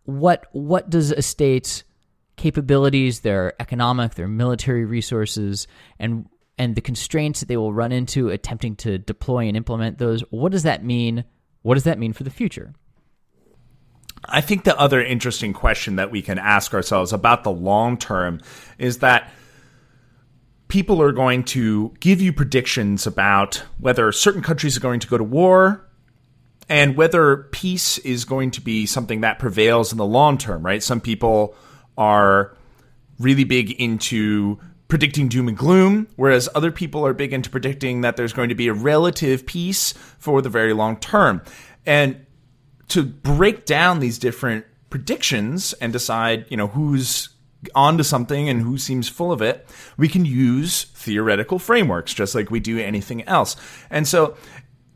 what 0.04 0.46
what 0.52 0.90
does 0.90 1.10
a 1.10 1.22
state's 1.22 1.84
capabilities, 2.40 3.20
their 3.20 3.52
economic, 3.60 4.14
their 4.14 4.26
military 4.26 4.84
resources, 4.86 5.66
and 5.98 6.26
and 6.58 6.74
the 6.74 6.80
constraints 6.80 7.40
that 7.40 7.46
they 7.46 7.56
will 7.56 7.72
run 7.72 7.92
into 7.92 8.28
attempting 8.30 8.76
to 8.76 8.98
deploy 8.98 9.46
and 9.46 9.56
implement 9.56 9.98
those. 9.98 10.22
What 10.30 10.52
does 10.52 10.62
that 10.62 10.82
mean? 10.82 11.24
What 11.62 11.74
does 11.74 11.84
that 11.84 11.98
mean 11.98 12.12
for 12.12 12.24
the 12.24 12.30
future? 12.30 12.72
I 14.24 14.40
think 14.40 14.64
the 14.64 14.78
other 14.78 15.02
interesting 15.02 15.52
question 15.52 15.96
that 15.96 16.10
we 16.10 16.22
can 16.22 16.38
ask 16.38 16.74
ourselves 16.74 17.12
about 17.12 17.44
the 17.44 17.50
long 17.50 17.98
term 17.98 18.40
is 18.78 18.98
that 18.98 19.30
people 20.68 21.02
are 21.02 21.12
going 21.12 21.44
to 21.44 21.92
give 22.00 22.22
you 22.22 22.32
predictions 22.32 23.06
about 23.06 23.62
whether 23.78 24.12
certain 24.12 24.42
countries 24.42 24.76
are 24.76 24.80
going 24.80 25.00
to 25.00 25.08
go 25.08 25.18
to 25.18 25.24
war 25.24 25.86
and 26.68 26.96
whether 26.96 27.48
peace 27.52 27.98
is 27.98 28.24
going 28.24 28.50
to 28.52 28.60
be 28.60 28.86
something 28.86 29.22
that 29.22 29.38
prevails 29.38 29.92
in 29.92 29.98
the 29.98 30.06
long 30.06 30.38
term, 30.38 30.64
right? 30.64 30.82
Some 30.82 31.00
people 31.00 31.54
are 32.00 32.56
really 33.20 33.44
big 33.44 33.70
into 33.72 34.58
predicting 34.88 35.28
doom 35.28 35.46
and 35.46 35.56
gloom, 35.56 36.08
whereas 36.16 36.48
other 36.54 36.72
people 36.72 37.06
are 37.06 37.14
big 37.14 37.32
into 37.32 37.48
predicting 37.48 38.00
that 38.00 38.16
there's 38.16 38.32
going 38.32 38.48
to 38.48 38.54
be 38.56 38.66
a 38.66 38.74
relative 38.74 39.46
peace 39.46 39.92
for 40.18 40.42
the 40.42 40.48
very 40.48 40.72
long 40.72 40.96
term. 40.96 41.42
And 41.86 42.26
to 42.88 43.04
break 43.04 43.66
down 43.66 44.00
these 44.00 44.18
different 44.18 44.64
predictions 44.88 45.74
and 45.74 45.92
decide, 45.92 46.46
you 46.48 46.56
know, 46.56 46.66
who's 46.66 47.28
onto 47.74 48.02
something 48.02 48.48
and 48.48 48.62
who 48.62 48.78
seems 48.78 49.08
full 49.08 49.30
of 49.30 49.42
it, 49.42 49.68
we 49.96 50.08
can 50.08 50.24
use 50.24 50.84
theoretical 50.84 51.58
frameworks 51.58 52.12
just 52.12 52.34
like 52.34 52.50
we 52.50 52.58
do 52.58 52.78
anything 52.78 53.22
else. 53.24 53.54
And 53.90 54.08
so, 54.08 54.36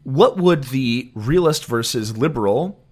what 0.03 0.37
would 0.37 0.65
the 0.65 1.11
realist 1.15 1.67
versus 1.67 2.17
liberal 2.17 2.84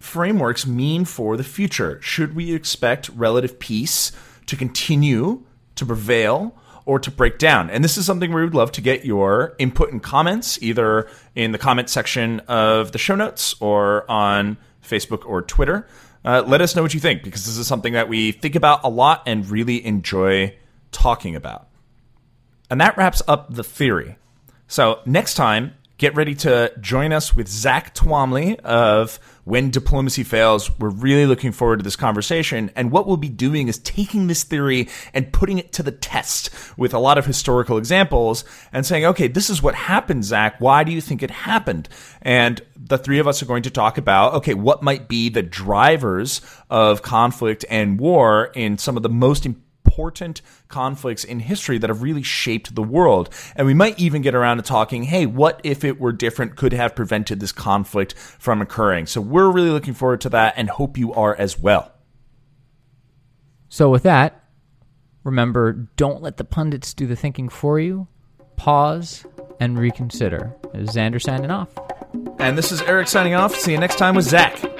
frameworks 0.00 0.66
mean 0.66 1.04
for 1.04 1.36
the 1.36 1.44
future? 1.44 2.00
Should 2.02 2.34
we 2.34 2.52
expect 2.52 3.08
relative 3.10 3.60
peace 3.60 4.10
to 4.46 4.56
continue 4.56 5.44
to 5.76 5.86
prevail 5.86 6.56
or 6.84 6.98
to 6.98 7.10
break 7.10 7.38
down. 7.38 7.70
And 7.70 7.84
this 7.84 7.96
is 7.96 8.04
something 8.04 8.32
we 8.32 8.42
would 8.42 8.54
love 8.54 8.72
to 8.72 8.80
get 8.80 9.04
your 9.04 9.54
input 9.58 9.92
and 9.92 10.02
comments 10.02 10.60
either 10.60 11.08
in 11.36 11.52
the 11.52 11.58
comment 11.58 11.88
section 11.88 12.40
of 12.40 12.90
the 12.90 12.98
show 12.98 13.14
notes 13.14 13.54
or 13.60 14.10
on 14.10 14.56
Facebook 14.82 15.24
or 15.24 15.42
Twitter. 15.42 15.86
Uh, 16.24 16.42
let 16.44 16.60
us 16.60 16.74
know 16.74 16.82
what 16.82 16.92
you 16.92 16.98
think 16.98 17.22
because 17.22 17.46
this 17.46 17.56
is 17.56 17.66
something 17.66 17.92
that 17.92 18.08
we 18.08 18.32
think 18.32 18.56
about 18.56 18.80
a 18.82 18.88
lot 18.88 19.22
and 19.26 19.48
really 19.48 19.84
enjoy 19.86 20.54
talking 20.90 21.36
about. 21.36 21.68
And 22.68 22.80
that 22.80 22.96
wraps 22.96 23.22
up 23.28 23.54
the 23.54 23.64
theory. 23.64 24.16
So 24.66 25.00
next 25.06 25.34
time, 25.34 25.74
get 26.00 26.16
ready 26.16 26.34
to 26.34 26.72
join 26.80 27.12
us 27.12 27.36
with 27.36 27.46
Zach 27.46 27.94
Twamley 27.94 28.58
of 28.60 29.20
When 29.44 29.68
Diplomacy 29.68 30.22
Fails. 30.22 30.70
We're 30.78 30.88
really 30.88 31.26
looking 31.26 31.52
forward 31.52 31.76
to 31.80 31.82
this 31.82 31.94
conversation. 31.94 32.70
And 32.74 32.90
what 32.90 33.06
we'll 33.06 33.18
be 33.18 33.28
doing 33.28 33.68
is 33.68 33.76
taking 33.80 34.26
this 34.26 34.42
theory 34.42 34.88
and 35.12 35.30
putting 35.30 35.58
it 35.58 35.74
to 35.74 35.82
the 35.82 35.92
test 35.92 36.48
with 36.78 36.94
a 36.94 36.98
lot 36.98 37.18
of 37.18 37.26
historical 37.26 37.76
examples 37.76 38.46
and 38.72 38.86
saying, 38.86 39.04
okay, 39.04 39.28
this 39.28 39.50
is 39.50 39.62
what 39.62 39.74
happened, 39.74 40.24
Zach. 40.24 40.58
Why 40.58 40.84
do 40.84 40.90
you 40.90 41.02
think 41.02 41.22
it 41.22 41.30
happened? 41.30 41.86
And 42.22 42.62
the 42.74 42.96
three 42.96 43.18
of 43.18 43.28
us 43.28 43.42
are 43.42 43.46
going 43.46 43.64
to 43.64 43.70
talk 43.70 43.98
about, 43.98 44.32
okay, 44.36 44.54
what 44.54 44.82
might 44.82 45.06
be 45.06 45.28
the 45.28 45.42
drivers 45.42 46.40
of 46.70 47.02
conflict 47.02 47.66
and 47.68 48.00
war 48.00 48.52
in 48.54 48.78
some 48.78 48.96
of 48.96 49.02
the 49.02 49.10
most 49.10 49.44
important 49.44 49.69
important 49.90 50.40
conflicts 50.68 51.24
in 51.24 51.40
history 51.40 51.76
that 51.76 51.90
have 51.90 52.00
really 52.00 52.22
shaped 52.22 52.76
the 52.76 52.82
world. 52.82 53.28
And 53.56 53.66
we 53.66 53.74
might 53.74 53.98
even 53.98 54.22
get 54.22 54.36
around 54.36 54.58
to 54.58 54.62
talking, 54.62 55.02
hey, 55.02 55.26
what 55.26 55.60
if 55.64 55.82
it 55.82 55.98
were 55.98 56.12
different 56.12 56.54
could 56.54 56.72
have 56.72 56.94
prevented 56.94 57.40
this 57.40 57.50
conflict 57.50 58.14
from 58.14 58.62
occurring? 58.62 59.06
So 59.06 59.20
we're 59.20 59.50
really 59.50 59.70
looking 59.70 59.94
forward 59.94 60.20
to 60.20 60.28
that 60.28 60.54
and 60.56 60.70
hope 60.70 60.96
you 60.96 61.12
are 61.12 61.34
as 61.34 61.58
well. 61.58 61.90
So, 63.72 63.88
with 63.88 64.02
that, 64.02 64.44
remember 65.22 65.88
don't 65.96 66.22
let 66.22 66.36
the 66.38 66.44
pundits 66.44 66.92
do 66.92 67.06
the 67.06 67.16
thinking 67.16 67.48
for 67.48 67.78
you. 67.78 68.08
Pause 68.56 69.26
and 69.60 69.78
reconsider. 69.78 70.56
This 70.72 70.90
is 70.90 70.96
Xander 70.96 71.22
signing 71.22 71.50
off. 71.50 71.68
And 72.38 72.58
this 72.58 72.72
is 72.72 72.82
Eric 72.82 73.06
signing 73.06 73.34
off. 73.34 73.54
See 73.54 73.72
you 73.72 73.78
next 73.78 73.96
time 73.96 74.16
with 74.16 74.24
Zach. 74.24 74.79